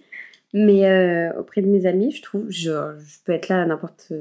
Mais 0.53 1.29
auprès 1.37 1.61
de 1.61 1.67
mes 1.67 1.85
amis, 1.85 2.11
je 2.11 2.21
trouve, 2.23 2.45
je, 2.49 2.71
je 2.97 3.17
peux 3.25 3.33
être 3.33 3.49
là 3.49 3.61
à 3.61 3.65
n'importe 3.65 4.11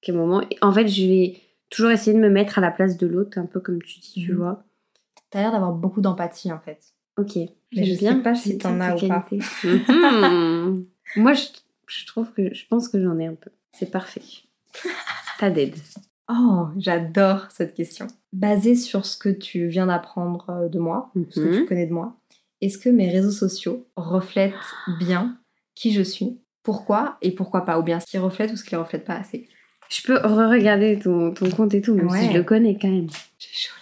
quel 0.00 0.14
moment. 0.16 0.40
Et 0.50 0.56
en 0.62 0.72
fait, 0.72 0.88
je 0.88 1.06
vais 1.06 1.36
toujours 1.70 1.90
essayer 1.90 2.14
de 2.16 2.22
me 2.22 2.30
mettre 2.30 2.58
à 2.58 2.62
la 2.62 2.70
place 2.70 2.96
de 2.96 3.06
l'autre, 3.06 3.38
un 3.38 3.46
peu 3.46 3.60
comme 3.60 3.80
tu 3.82 4.00
dis, 4.00 4.14
tu 4.24 4.32
Mhm. 4.32 4.38
vois. 4.38 4.64
T'as 5.32 5.40
l'air 5.40 5.50
d'avoir 5.52 5.72
beaucoup 5.72 6.00
d'empathie 6.00 6.52
en 6.52 6.60
fait. 6.60 6.78
Ok. 7.18 7.36
Mais 7.74 7.84
je 7.84 7.94
sais 7.94 7.98
bien, 7.98 8.20
pas 8.20 8.34
si 8.36 8.56
t'en 8.58 8.78
as 8.80 8.94
ou 8.94 9.08
pas. 9.08 9.26
Mhm. 9.64 10.86
Moi, 11.16 11.32
je, 11.32 11.46
je 11.88 12.06
trouve 12.06 12.32
que 12.32 12.54
je 12.54 12.66
pense 12.68 12.88
que 12.88 13.02
j'en 13.02 13.18
ai 13.18 13.26
un 13.26 13.34
peu. 13.34 13.50
C'est 13.72 13.90
parfait. 13.90 14.22
T'as 15.38 15.50
d'aide. 15.50 15.74
Oh, 16.30 16.68
j'adore 16.78 17.46
cette 17.50 17.74
question. 17.74 18.06
Basée 18.32 18.76
sur 18.76 19.04
ce 19.04 19.16
que 19.18 19.28
tu 19.28 19.66
viens 19.66 19.86
d'apprendre 19.86 20.46
euh, 20.50 20.68
de 20.68 20.78
moi, 20.78 21.10
ce 21.30 21.40
que 21.40 21.54
tu 21.54 21.60
Mhm. 21.62 21.66
connais 21.66 21.86
de 21.86 21.92
moi, 21.92 22.16
est-ce 22.60 22.78
que 22.78 22.88
mes 22.88 23.10
réseaux 23.10 23.30
sociaux 23.32 23.86
reflètent 23.96 24.52
bien 25.00 25.36
qui 25.74 25.92
je 25.92 26.02
suis? 26.02 26.38
Pourquoi 26.62 27.16
et 27.22 27.32
pourquoi 27.32 27.64
pas? 27.64 27.78
Ou 27.78 27.82
bien 27.82 27.98
ce 28.00 28.06
qui 28.06 28.18
reflète 28.18 28.52
ou 28.52 28.56
ce 28.56 28.64
qui 28.64 28.74
ne 28.74 28.80
reflète 28.80 29.04
pas 29.04 29.14
assez? 29.16 29.48
Je 29.90 30.02
peux 30.02 30.16
re-regarder 30.16 30.98
ton, 30.98 31.32
ton 31.34 31.50
compte 31.50 31.74
et 31.74 31.80
tout, 31.82 31.94
même 31.94 32.06
Ouais. 32.08 32.20
si 32.20 32.32
je 32.32 32.38
le 32.38 32.44
connais 32.44 32.78
quand 32.80 32.88
même. 32.88 33.08
J'ai 33.38 33.48
chaud. 33.52 33.74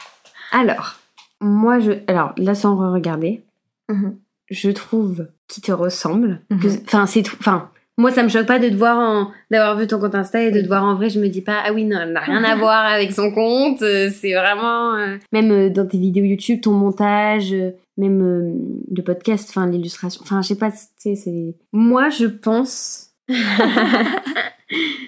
Alors, 0.50 0.98
moi, 1.40 1.78
je. 1.80 1.92
Alors, 2.06 2.32
là, 2.36 2.54
sans 2.54 2.76
re-regarder, 2.76 3.42
Mhm. 3.88 4.16
je 4.50 4.70
trouve 4.70 5.28
qu'il 5.48 5.62
te 5.62 5.72
ressemble. 5.72 6.40
Mhm. 6.50 6.60
Que- 6.60 6.82
Enfin, 6.86 7.06
c'est 7.06 7.22
tout. 7.22 7.36
Enfin. 7.40 7.70
Moi, 7.98 8.10
ça 8.12 8.22
me 8.22 8.30
choque 8.30 8.46
pas 8.46 8.58
de 8.58 8.70
te 8.70 8.74
voir 8.76 8.96
en... 8.98 9.30
d'avoir 9.50 9.76
vu 9.76 9.86
ton 9.86 10.00
compte 10.00 10.14
Insta 10.14 10.42
et 10.42 10.50
de 10.50 10.62
te 10.62 10.66
voir 10.66 10.84
en 10.84 10.94
vrai. 10.94 11.10
Je 11.10 11.20
me 11.20 11.28
dis 11.28 11.42
pas, 11.42 11.60
ah 11.66 11.72
oui, 11.74 11.84
non, 11.84 11.98
elle 12.00 12.12
n'a 12.14 12.20
rien 12.20 12.42
à 12.44 12.56
voir 12.56 12.86
avec 12.86 13.12
son 13.12 13.30
compte. 13.30 13.82
euh, 13.82 14.08
C'est 14.10 14.32
vraiment. 14.32 14.94
euh, 14.94 15.16
Même 15.32 15.50
euh, 15.50 15.68
dans 15.68 15.86
tes 15.86 15.98
vidéos 15.98 16.24
YouTube, 16.24 16.62
ton 16.62 16.72
montage, 16.72 17.54
même 17.98 18.58
le 18.90 19.02
podcast, 19.02 19.48
enfin, 19.50 19.66
l'illustration. 19.66 20.22
Enfin, 20.24 20.40
je 20.40 20.48
sais 20.48 20.56
pas, 20.56 20.70
tu 20.70 20.78
sais, 20.96 21.14
c'est. 21.14 21.54
Moi, 21.72 22.08
je 22.08 22.24
pense. 22.26 23.10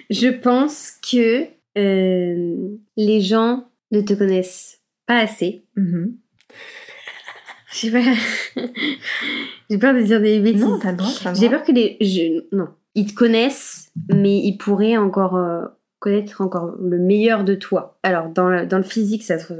je 0.09 0.27
pense 0.29 0.91
que 1.11 1.45
euh, 1.77 2.55
les 2.97 3.21
gens 3.21 3.65
ne 3.91 4.01
te 4.01 4.13
connaissent 4.13 4.81
pas 5.07 5.17
assez. 5.19 5.63
Mhm. 5.75 6.15
Je 6.15 6.22
sais 7.77 7.91
pas. 8.55 8.61
J'ai 9.69 9.77
peur 9.77 9.93
de 9.93 10.01
dire 10.01 10.21
des 10.21 10.39
bêtises. 10.39 10.61
Non, 10.61 10.79
t'as 10.79 10.91
le 10.91 10.97
droit. 10.97 11.09
le 11.25 11.35
J'ai 11.35 11.49
peur 11.49 11.63
que 11.63 11.71
les. 11.71 11.97
Je... 12.01 12.43
Non. 12.55 12.67
Ils 12.95 13.07
te 13.07 13.13
connaissent, 13.15 13.91
mais 14.13 14.37
ils 14.39 14.57
pourraient 14.57 14.97
encore 14.97 15.35
euh, 15.35 15.63
connaître 15.99 16.41
encore 16.41 16.75
le 16.79 16.99
meilleur 16.99 17.43
de 17.43 17.55
toi. 17.55 17.97
Alors, 18.03 18.29
dans, 18.29 18.49
la- 18.49 18.65
dans 18.65 18.77
le 18.77 18.83
physique, 18.83 19.23
ça 19.23 19.39
se. 19.39 19.53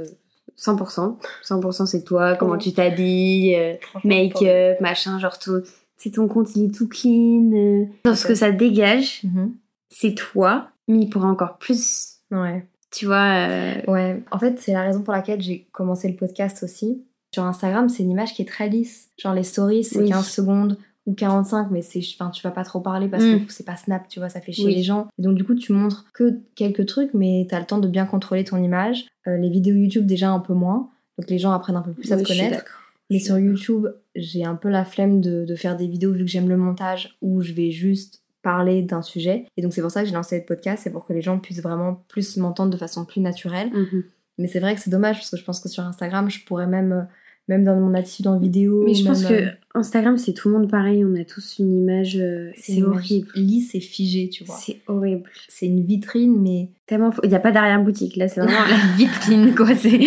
100%. 0.56 1.16
100% 1.44 1.86
c'est 1.86 2.04
toi, 2.04 2.36
comment 2.36 2.56
tu 2.56 2.72
t'habilles, 2.72 3.56
euh, 3.56 3.72
make-up, 4.04 4.80
machin, 4.80 5.18
genre 5.18 5.36
tout. 5.40 5.62
C'est 5.96 6.12
ton 6.12 6.28
compte, 6.28 6.54
il 6.54 6.66
est 6.66 6.74
tout 6.74 6.86
clean. 6.88 7.50
euh. 7.52 7.84
Dans 8.04 8.14
ce 8.14 8.24
que 8.26 8.36
ça 8.36 8.52
dégage, 8.52 9.22
Mhm. 9.24 9.52
c'est 9.88 10.14
toi, 10.14 10.68
mais 10.86 10.98
il 11.00 11.08
pourrait 11.10 11.26
encore 11.26 11.58
plus. 11.58 12.18
Ouais. 12.30 12.64
Tu 12.92 13.06
vois. 13.06 13.48
euh, 13.48 13.74
Ouais. 13.88 14.22
En 14.30 14.38
fait, 14.38 14.60
c'est 14.60 14.72
la 14.72 14.82
raison 14.82 15.02
pour 15.02 15.12
laquelle 15.12 15.40
j'ai 15.42 15.66
commencé 15.72 16.06
le 16.08 16.14
podcast 16.14 16.62
aussi. 16.62 17.02
Sur 17.34 17.42
Instagram, 17.44 17.88
c'est 17.88 18.04
une 18.04 18.10
image 18.10 18.32
qui 18.32 18.42
est 18.42 18.46
très 18.48 18.68
lisse. 18.68 19.08
Genre 19.18 19.34
les 19.34 19.42
stories, 19.42 19.82
c'est 19.82 19.98
Oui. 19.98 20.08
15 20.08 20.28
secondes 20.28 20.78
ou 21.06 21.14
45, 21.14 21.68
mais 21.72 21.82
c'est, 21.82 21.98
enfin, 22.18 22.30
tu 22.30 22.42
vas 22.44 22.52
pas 22.52 22.62
trop 22.64 22.80
parler 22.80 23.08
parce 23.08 23.24
Mm. 23.24 23.44
que 23.46 23.52
c'est 23.52 23.64
pas 23.66 23.74
Snap, 23.76 24.06
tu 24.08 24.20
vois, 24.20 24.28
ça 24.28 24.40
fait 24.40 24.52
chier 24.52 24.66
Oui. 24.66 24.74
les 24.76 24.84
gens. 24.84 25.08
Et 25.18 25.22
donc 25.22 25.34
du 25.34 25.42
coup, 25.44 25.56
tu 25.56 25.72
montres 25.72 26.06
que 26.14 26.38
quelques 26.54 26.86
trucs, 26.86 27.12
mais 27.12 27.46
t'as 27.50 27.58
le 27.58 27.66
temps 27.66 27.78
de 27.78 27.88
bien 27.88 28.06
contrôler 28.06 28.44
ton 28.44 28.56
image. 28.62 29.06
Euh, 29.26 29.36
les 29.36 29.50
vidéos 29.50 29.74
YouTube 29.74 30.06
déjà 30.06 30.30
un 30.30 30.38
peu 30.38 30.54
moins, 30.54 30.90
donc 31.18 31.28
les 31.28 31.38
gens 31.38 31.50
apprennent 31.50 31.76
un 31.76 31.82
peu 31.82 31.92
plus 31.92 32.12
à 32.12 32.16
te 32.16 32.26
connaître. 32.26 32.64
Mais 33.10 33.18
sur 33.18 33.36
YouTube, 33.38 33.88
j'ai 34.14 34.44
un 34.44 34.54
peu 34.54 34.68
la 34.70 34.84
flemme 34.84 35.20
de, 35.20 35.44
de 35.44 35.56
faire 35.56 35.76
des 35.76 35.88
vidéos 35.88 36.12
vu 36.12 36.24
que 36.24 36.30
j'aime 36.30 36.48
le 36.48 36.56
montage 36.56 37.18
où 37.20 37.42
je 37.42 37.52
vais 37.52 37.70
juste 37.72 38.22
parler 38.42 38.80
d'un 38.82 39.02
sujet. 39.02 39.46
Et 39.56 39.62
donc 39.62 39.72
c'est 39.74 39.82
pour 39.82 39.90
ça 39.90 40.02
que 40.02 40.06
j'ai 40.08 40.14
lancé 40.14 40.38
le 40.38 40.44
podcast, 40.44 40.82
c'est 40.84 40.90
pour 40.90 41.04
que 41.04 41.12
les 41.12 41.20
gens 41.22 41.38
puissent 41.38 41.62
vraiment 41.62 42.02
plus 42.08 42.36
m'entendre 42.36 42.70
de 42.70 42.76
façon 42.76 43.04
plus 43.04 43.20
naturelle. 43.20 43.70
Mhm. 43.72 44.04
Mais 44.38 44.46
c'est 44.48 44.58
vrai 44.60 44.74
que 44.74 44.80
c'est 44.80 44.90
dommage 44.90 45.16
parce 45.16 45.30
que 45.30 45.36
je 45.36 45.44
pense 45.44 45.60
que 45.60 45.68
sur 45.68 45.84
Instagram, 45.84 46.30
je 46.30 46.44
pourrais 46.44 46.66
même, 46.66 46.92
euh, 46.92 47.02
même 47.48 47.64
dans 47.64 47.76
mon 47.76 47.94
attitude 47.94 48.26
en 48.26 48.38
vidéo. 48.38 48.84
Mais 48.86 48.94
je 48.94 49.04
pense 49.04 49.24
que 49.24 49.32
euh, 49.34 49.48
Instagram, 49.74 50.16
c'est 50.16 50.32
tout 50.32 50.48
le 50.48 50.54
monde 50.58 50.70
pareil. 50.70 51.04
On 51.04 51.14
a 51.20 51.24
tous 51.24 51.58
une 51.58 51.76
image. 51.76 52.16
euh, 52.16 52.50
c'est 52.56 52.82
horrible. 52.82 53.28
Lisse 53.34 53.74
et 53.74 53.80
figé, 53.80 54.28
tu 54.28 54.44
vois. 54.44 54.56
C'est 54.56 54.80
horrible. 54.86 55.24
C'est 55.48 55.66
une 55.66 55.84
vitrine, 55.84 56.40
mais 56.40 56.70
Tellement. 56.86 57.12
Il 57.22 57.28
n'y 57.28 57.34
a 57.36 57.40
pas 57.40 57.52
d'arrière-boutique. 57.52 58.16
Là, 58.16 58.28
c'est 58.28 58.40
vraiment 58.40 58.64
la 58.68 58.96
vitrine, 58.96 59.54
quoi. 59.54 59.74
C'est 59.74 60.00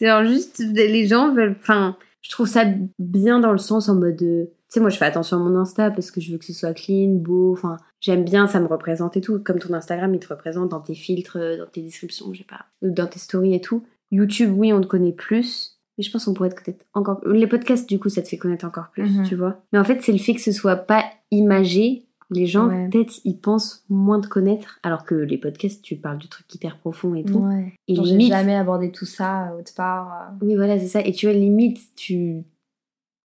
genre 0.00 0.24
juste. 0.24 0.62
Les 0.74 1.06
gens 1.06 1.34
veulent. 1.34 1.56
Enfin, 1.60 1.96
je 2.22 2.30
trouve 2.30 2.46
ça 2.48 2.64
bien 2.98 3.40
dans 3.40 3.52
le 3.52 3.58
sens 3.58 3.88
en 3.88 3.94
mode. 3.94 4.22
euh, 4.22 4.44
Tu 4.44 4.50
sais, 4.74 4.80
moi, 4.80 4.90
je 4.90 4.96
fais 4.96 5.04
attention 5.06 5.36
à 5.36 5.40
mon 5.40 5.56
Insta 5.56 5.90
parce 5.90 6.10
que 6.10 6.20
je 6.20 6.32
veux 6.32 6.38
que 6.38 6.44
ce 6.44 6.52
soit 6.52 6.72
clean, 6.74 7.10
beau. 7.14 7.52
Enfin, 7.52 7.76
j'aime 8.00 8.24
bien, 8.24 8.46
ça 8.46 8.58
me 8.60 8.66
représente 8.66 9.16
et 9.16 9.20
tout. 9.20 9.38
Comme 9.38 9.58
ton 9.58 9.74
Instagram, 9.74 10.14
il 10.14 10.20
te 10.20 10.28
représente 10.28 10.70
dans 10.70 10.80
tes 10.80 10.94
filtres, 10.94 11.38
dans 11.58 11.66
tes 11.66 11.82
descriptions, 11.82 12.32
je 12.32 12.38
sais 12.38 12.44
pas, 12.48 12.66
dans 12.82 13.06
tes 13.06 13.18
stories 13.18 13.54
et 13.54 13.60
tout. 13.60 13.84
YouTube, 14.12 14.52
oui, 14.56 14.72
on 14.72 14.80
te 14.80 14.86
connaît 14.86 15.12
plus. 15.12 15.69
Mais 16.00 16.04
je 16.04 16.10
pense 16.10 16.24
qu'on 16.24 16.32
pourrait 16.32 16.48
te 16.48 16.58
connaître 16.58 16.86
encore. 16.94 17.20
Les 17.26 17.46
podcasts, 17.46 17.86
du 17.86 17.98
coup, 17.98 18.08
ça 18.08 18.22
te 18.22 18.28
fait 18.28 18.38
connaître 18.38 18.64
encore 18.64 18.88
plus, 18.90 19.18
Mhm. 19.18 19.28
tu 19.28 19.34
vois. 19.36 19.60
Mais 19.70 19.78
en 19.78 19.84
fait, 19.84 20.00
c'est 20.00 20.12
le 20.12 20.18
fait 20.18 20.32
que 20.32 20.40
ce 20.40 20.50
soit 20.50 20.76
pas 20.76 21.04
imagé. 21.30 22.06
Les 22.30 22.46
gens, 22.46 22.68
Ouais. 22.68 22.88
peut-être, 22.88 23.20
ils 23.26 23.36
pensent 23.36 23.84
moins 23.90 24.18
te 24.18 24.26
connaître. 24.28 24.78
Alors 24.82 25.04
que 25.04 25.14
les 25.14 25.36
podcasts, 25.36 25.82
tu 25.82 25.96
parles 25.96 26.16
du 26.16 26.28
truc 26.28 26.46
hyper 26.54 26.78
profond 26.78 27.14
et 27.14 27.22
tout. 27.24 27.40
ouais. 27.40 27.74
Et 27.86 27.96
Genre, 27.96 28.06
limite- 28.06 28.28
jamais 28.32 28.54
abordé 28.54 28.90
tout 28.90 29.04
ça 29.04 29.50
euh, 29.50 29.58
autre 29.58 29.74
part. 29.74 30.12
euh. 30.40 30.46
Oui, 30.46 30.54
voilà, 30.56 30.78
c'est 30.78 30.86
ça. 30.88 31.00
Et 31.04 31.12
tu 31.12 31.26
vois, 31.26 31.34
limite, 31.34 31.78
tu. 31.96 32.44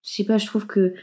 Je 0.03 0.11
sais 0.11 0.25
pas, 0.25 0.37
je 0.37 0.45
trouve 0.47 0.65
que. 0.67 0.93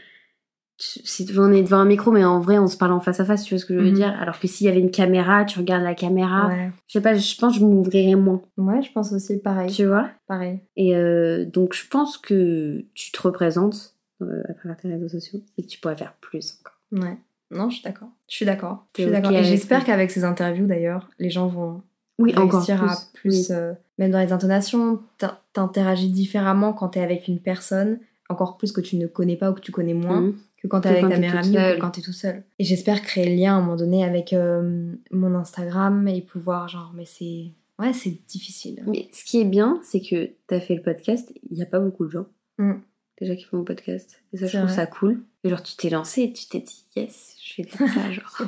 Si 0.77 1.25
on 1.37 1.51
est 1.51 1.61
devant 1.63 1.77
un 1.77 1.85
micro, 1.85 2.11
mais 2.11 2.25
en 2.25 2.39
vrai, 2.39 2.57
on 2.57 2.67
se 2.67 2.77
parle 2.77 2.93
en 2.93 2.99
face 2.99 3.19
à 3.19 3.25
face, 3.25 3.43
tu 3.43 3.53
vois 3.53 3.59
ce 3.59 3.65
que 3.65 3.73
je 3.75 3.79
veux 3.79 3.89
Mhm. 3.89 3.93
dire? 3.95 4.17
Alors 4.19 4.39
que 4.39 4.47
s'il 4.47 4.65
y 4.65 4.69
avait 4.69 4.79
une 4.79 4.91
caméra, 4.91 5.45
tu 5.45 5.59
regardes 5.59 5.83
la 5.83 5.93
caméra. 5.95 6.47
Ouais. 6.47 6.71
Je 6.87 6.93
sais 6.93 7.01
pas, 7.01 7.13
je 7.13 7.35
pense 7.37 7.53
que 7.53 7.59
je 7.59 7.65
m'ouvrirais 7.65 8.15
moins, 8.15 8.41
ouais, 8.57 8.81
je 8.81 8.91
pense 8.91 9.13
aussi 9.13 9.37
pareil. 9.37 9.71
tu 9.71 9.85
vois? 9.85 10.09
Pareil. 10.27 10.59
Et 10.75 10.95
euh, 10.95 11.45
donc, 11.45 11.73
je 11.73 11.87
pense 11.87 12.17
que 12.17 12.83
tu 12.95 13.11
te 13.11 13.21
représentes 13.21 13.93
euh, 14.21 14.41
à 14.49 14.53
travers 14.53 14.77
tes 14.77 14.87
réseaux 14.89 15.09
sociaux 15.09 15.39
et 15.57 15.63
que 15.63 15.67
tu 15.67 15.79
pourrais 15.79 15.95
faire 15.95 16.13
plus 16.21 16.57
encore. 16.59 17.03
Ouais. 17.05 17.17
Non, 17.51 17.69
je 17.69 17.75
suis 17.75 17.83
d'accord. 17.83 18.09
Je 18.27 18.35
suis 18.35 18.45
d'accord. 18.45 18.87
Je 18.97 19.03
suis. 19.03 19.11
Et 19.35 19.43
j'espère 19.43 19.85
qu'avec 19.85 20.09
ces 20.09 20.23
interviews, 20.23 20.65
d'ailleurs, 20.65 21.07
les 21.19 21.29
gens 21.29 21.47
vont 21.47 21.83
Oui, 22.17 22.33
encore 22.35 22.61
réussir 22.61 22.79
plus. 22.79 22.89
à 22.89 22.97
plus, 23.13 23.49
Oui. 23.51 23.55
euh, 23.55 23.73
même 23.99 24.09
dans 24.11 24.19
les 24.19 24.31
intonations, 24.33 24.99
t'in- 25.19 25.37
t'interagis 25.53 26.09
différemment 26.09 26.73
quand 26.73 26.89
t'es 26.89 27.01
avec 27.01 27.27
une 27.27 27.39
personne, 27.39 27.99
encore 28.29 28.57
plus 28.57 28.71
que 28.71 28.81
tu 28.81 28.95
ne 28.97 29.05
connais 29.05 29.35
pas 29.35 29.51
ou 29.51 29.53
que 29.53 29.59
tu 29.61 29.71
connais 29.71 29.93
moins, 29.93 30.21
Mhm. 30.21 30.35
Que 30.63 30.67
quand 30.69 30.81
t'es 30.81 30.89
avec 30.89 31.03
quand 31.03 31.09
ta 31.09 31.15
toute 31.15 31.25
amie 31.25 31.57
ou 31.57 31.79
quand 31.79 31.91
t'es 31.91 32.01
tout 32.01 32.13
seul. 32.13 32.43
Et 32.57 32.63
j'espère 32.63 33.01
créer 33.01 33.29
le 33.29 33.35
lien 33.35 33.53
à 33.53 33.57
un 33.57 33.61
moment 33.61 33.75
donné 33.75 34.03
avec 34.03 34.31
euh, 34.33 34.93
mon 35.11 35.35
Instagram 35.35 36.07
et 36.07 36.21
pouvoir, 36.21 36.67
genre, 36.67 36.91
mais 36.95 37.05
c'est. 37.05 37.51
Ouais, 37.79 37.91
c'est 37.91 38.25
difficile. 38.27 38.83
Mais 38.87 39.09
ce 39.11 39.25
qui 39.25 39.41
est 39.41 39.45
bien, 39.45 39.79
c'est 39.83 39.99
que 39.99 40.31
t'as 40.47 40.59
fait 40.59 40.75
le 40.75 40.81
podcast, 40.81 41.33
il 41.49 41.57
n'y 41.57 41.63
a 41.63 41.65
pas 41.65 41.79
beaucoup 41.79 42.05
de 42.05 42.11
gens. 42.11 42.27
Mm. 42.59 42.75
Déjà 43.19 43.35
qui 43.35 43.43
font 43.43 43.57
le 43.57 43.63
podcast. 43.63 44.21
Et 44.31 44.37
ça, 44.37 44.45
je 44.47 44.57
trouve 44.57 44.69
vrai. 44.69 44.75
ça 44.75 44.85
cool. 44.85 45.23
Et 45.43 45.49
genre, 45.49 45.61
tu 45.61 45.75
t'es 45.75 45.89
lancé 45.89 46.23
et 46.23 46.33
tu 46.33 46.47
t'es 46.47 46.59
dit, 46.59 46.85
yes, 46.95 47.35
je 47.43 47.61
vais 47.61 47.67
faire 47.67 47.89
ça, 47.89 48.11
genre. 48.11 48.41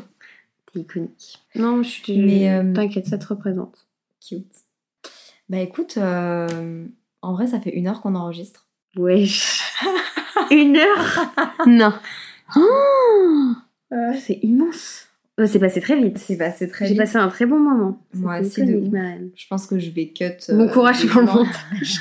T'es 0.72 0.80
iconique. 0.80 1.40
Non, 1.56 1.84
je 1.84 1.90
suis. 1.90 2.18
Mais, 2.18 2.50
euh, 2.50 2.74
T'inquiète, 2.74 3.08
ça 3.08 3.18
te 3.18 3.28
représente. 3.28 3.88
Cute. 4.26 4.46
Bah 5.50 5.60
écoute, 5.60 5.98
euh, 5.98 6.88
en 7.22 7.34
vrai, 7.34 7.48
ça 7.48 7.60
fait 7.60 7.72
une 7.72 7.88
heure 7.88 8.02
qu'on 8.02 8.16
enregistre. 8.16 8.68
Wesh. 8.96 9.55
Une 10.52 10.78
heure 10.78 11.34
Non. 11.68 11.94
Oh 12.56 13.54
c'est 14.20 14.40
immense. 14.42 15.08
C'est 15.46 15.60
passé 15.60 15.82
très 15.82 16.02
vite. 16.02 16.18
C'est 16.18 16.38
passé 16.38 16.70
très 16.70 16.88
J'ai 16.88 16.96
passé 16.96 17.18
un 17.18 17.28
très 17.28 17.46
bon 17.46 17.60
moment. 17.60 18.02
Moi 18.14 18.40
aussi, 18.40 18.66
de 18.66 18.78
ma 18.90 19.02
reine. 19.02 19.32
Je 19.36 19.46
pense 19.48 19.68
que 19.68 19.78
je 19.80 19.90
vais 19.90 20.08
cut. 20.08 20.32
Bon 20.50 20.68
courage 20.70 21.06
pour 21.08 21.22
le 21.22 21.28
montage. 21.28 22.00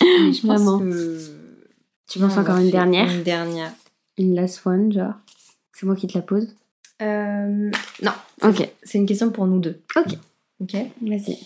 Mais 0.00 0.32
je 0.32 0.46
pense 0.46 0.60
Vraiment. 0.62 0.78
que. 0.78 1.18
Tu 2.08 2.18
penses 2.18 2.36
encore 2.36 2.58
une 2.58 2.70
dernière? 2.70 3.10
Une 3.10 3.22
dernière. 3.22 3.72
Une 4.18 4.34
last 4.34 4.66
one, 4.66 4.92
genre. 4.92 5.14
C'est 5.72 5.86
moi 5.86 5.96
qui 5.96 6.06
te 6.06 6.16
la 6.16 6.22
pose. 6.22 6.54
Euh, 7.02 7.70
non. 8.02 8.12
Ok. 8.42 8.68
C'est 8.82 8.98
une 8.98 9.06
question 9.06 9.30
pour 9.30 9.46
nous 9.46 9.58
deux. 9.60 9.80
Ok. 9.96 10.16
Ok. 10.60 10.74
Vas-y. 11.02 11.38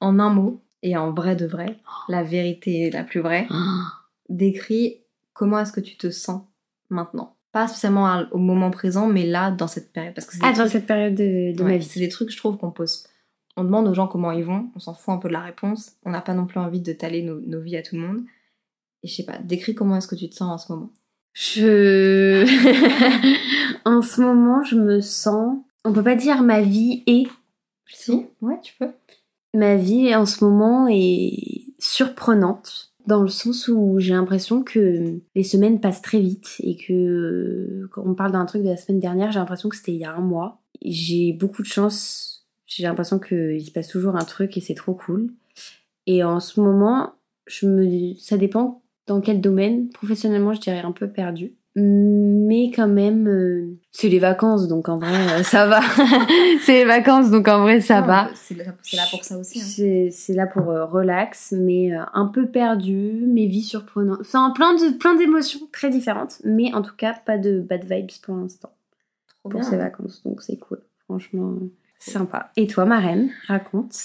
En 0.00 0.18
un 0.18 0.30
mot, 0.30 0.60
et 0.82 0.96
en 0.96 1.12
vrai 1.12 1.34
de 1.34 1.46
vrai, 1.46 1.76
la 2.08 2.22
vérité 2.22 2.90
la 2.90 3.04
plus 3.04 3.20
vraie, 3.20 3.48
décris 4.28 5.00
comment 5.32 5.58
est-ce 5.58 5.72
que 5.72 5.80
tu 5.80 5.96
te 5.96 6.10
sens 6.10 6.42
maintenant. 6.90 7.36
Pas 7.52 7.68
spécialement 7.68 8.24
au 8.32 8.38
moment 8.38 8.70
présent, 8.70 9.06
mais 9.06 9.26
là, 9.26 9.50
dans 9.50 9.68
cette 9.68 9.92
période. 9.92 10.14
Parce 10.14 10.26
que 10.26 10.36
Ah, 10.42 10.48
dans 10.52 10.60
trucs- 10.60 10.72
cette 10.72 10.86
période 10.86 11.14
de, 11.14 11.56
de 11.56 11.62
ouais, 11.62 11.72
ma 11.72 11.76
vie. 11.78 11.84
c'est 11.84 12.00
des 12.00 12.08
trucs, 12.08 12.30
je 12.30 12.36
trouve, 12.36 12.56
qu'on 12.56 12.70
pose. 12.72 13.04
On 13.56 13.62
demande 13.62 13.86
aux 13.86 13.94
gens 13.94 14.08
comment 14.08 14.32
ils 14.32 14.44
vont, 14.44 14.70
on 14.74 14.80
s'en 14.80 14.94
fout 14.94 15.14
un 15.14 15.18
peu 15.18 15.28
de 15.28 15.32
la 15.34 15.40
réponse. 15.42 15.92
On 16.04 16.10
n'a 16.10 16.20
pas 16.20 16.34
non 16.34 16.46
plus 16.46 16.58
envie 16.58 16.80
de 16.80 16.92
taler 16.92 17.22
nos, 17.22 17.38
nos 17.40 17.60
vies 17.60 17.76
à 17.76 17.82
tout 17.82 17.94
le 17.94 18.00
monde. 18.02 18.22
Et 19.04 19.08
je 19.08 19.14
sais 19.14 19.24
pas, 19.24 19.38
décris 19.38 19.74
comment 19.76 19.96
est-ce 19.96 20.08
que 20.08 20.16
tu 20.16 20.28
te 20.28 20.34
sens 20.34 20.50
en 20.50 20.58
ce 20.58 20.72
moment. 20.72 20.90
Je. 21.34 22.44
en 23.84 24.02
ce 24.02 24.20
moment, 24.20 24.62
je 24.64 24.76
me 24.76 25.00
sens. 25.00 25.58
On 25.84 25.92
peut 25.92 26.02
pas 26.02 26.16
dire 26.16 26.42
ma 26.42 26.60
vie 26.62 27.02
est. 27.06 27.26
Si 27.86 28.26
Ouais, 28.40 28.58
tu 28.62 28.74
peux. 28.78 28.90
Ma 29.52 29.76
vie 29.76 30.12
en 30.16 30.26
ce 30.26 30.44
moment 30.44 30.88
est 30.90 31.74
surprenante. 31.78 32.92
Dans 33.06 33.22
le 33.22 33.28
sens 33.28 33.68
où 33.68 33.96
j'ai 33.98 34.14
l'impression 34.14 34.62
que 34.62 35.20
les 35.34 35.44
semaines 35.44 35.80
passent 35.80 36.00
très 36.00 36.20
vite 36.20 36.56
et 36.60 36.76
que 36.76 36.92
euh, 36.92 37.88
quand 37.92 38.02
on 38.06 38.14
parle 38.14 38.32
d'un 38.32 38.46
truc 38.46 38.62
de 38.62 38.68
la 38.68 38.78
semaine 38.78 39.00
dernière, 39.00 39.30
j'ai 39.30 39.38
l'impression 39.38 39.68
que 39.68 39.76
c'était 39.76 39.92
il 39.92 39.98
y 39.98 40.04
a 40.04 40.14
un 40.14 40.20
mois. 40.20 40.62
J'ai 40.82 41.32
beaucoup 41.34 41.62
de 41.62 41.66
chance. 41.66 42.46
J'ai 42.66 42.84
l'impression 42.84 43.18
qu'il 43.18 43.64
se 43.64 43.70
passe 43.70 43.88
toujours 43.88 44.16
un 44.16 44.24
truc 44.24 44.56
et 44.56 44.60
c'est 44.60 44.74
trop 44.74 44.94
cool. 44.94 45.32
Et 46.06 46.24
en 46.24 46.40
ce 46.40 46.60
moment, 46.60 47.14
ça 47.46 48.36
dépend 48.38 48.82
dans 49.06 49.20
quel 49.20 49.40
domaine. 49.40 49.90
Professionnellement, 49.90 50.54
je 50.54 50.60
dirais 50.60 50.80
un 50.80 50.92
peu 50.92 51.10
perdu. 51.10 51.54
Mais 51.76 52.70
quand 52.70 52.86
même, 52.86 53.26
euh, 53.26 53.76
c'est 53.90 54.08
les 54.08 54.20
vacances, 54.20 54.68
donc 54.68 54.88
en 54.88 54.98
vrai, 54.98 55.40
euh, 55.40 55.42
ça 55.42 55.66
va. 55.66 55.80
c'est 56.62 56.72
les 56.72 56.84
vacances, 56.84 57.30
donc 57.30 57.48
en 57.48 57.62
vrai, 57.62 57.80
ça 57.80 58.00
Non, 58.00 58.06
va. 58.06 58.30
C'est 58.34 58.54
là, 58.54 58.64
pour 59.10 59.24
ça 59.24 59.38
aussi. 59.38 59.58
hein. 59.60 59.64
C'est 59.64 60.08
c'est 60.12 60.34
là 60.34 60.46
pour 60.46 60.70
euh, 60.70 60.84
relax, 60.84 61.52
mais 61.56 61.92
euh, 61.92 62.02
un 62.12 62.26
peu 62.26 62.46
perdu, 62.46 63.24
mais 63.26 63.46
vie 63.46 63.62
surprenante. 63.62 64.18
Enfin, 64.20 64.52
plein 64.54 64.74
de 64.74 64.96
plein 64.96 65.16
d'émotions 65.16 65.60
très 65.72 65.90
différentes, 65.90 66.40
mais 66.44 66.72
en 66.74 66.82
tout 66.82 66.94
cas, 66.96 67.14
pas 67.26 67.38
de 67.38 67.60
bad 67.60 67.84
vibes 67.90 68.10
pour 68.22 68.36
l'instant 68.36 68.70
Trop 69.40 69.48
pour 69.50 69.60
bien. 69.60 69.68
ces 69.70 69.76
vacances, 69.76 70.22
donc 70.24 70.42
c'est 70.42 70.56
cool. 70.58 70.80
Franchement, 71.06 71.54
euh, 71.60 71.72
sympa. 71.98 72.50
Et 72.56 72.66
toi, 72.68 72.84
ma 72.84 73.00
reine, 73.00 73.30
raconte. 73.48 73.96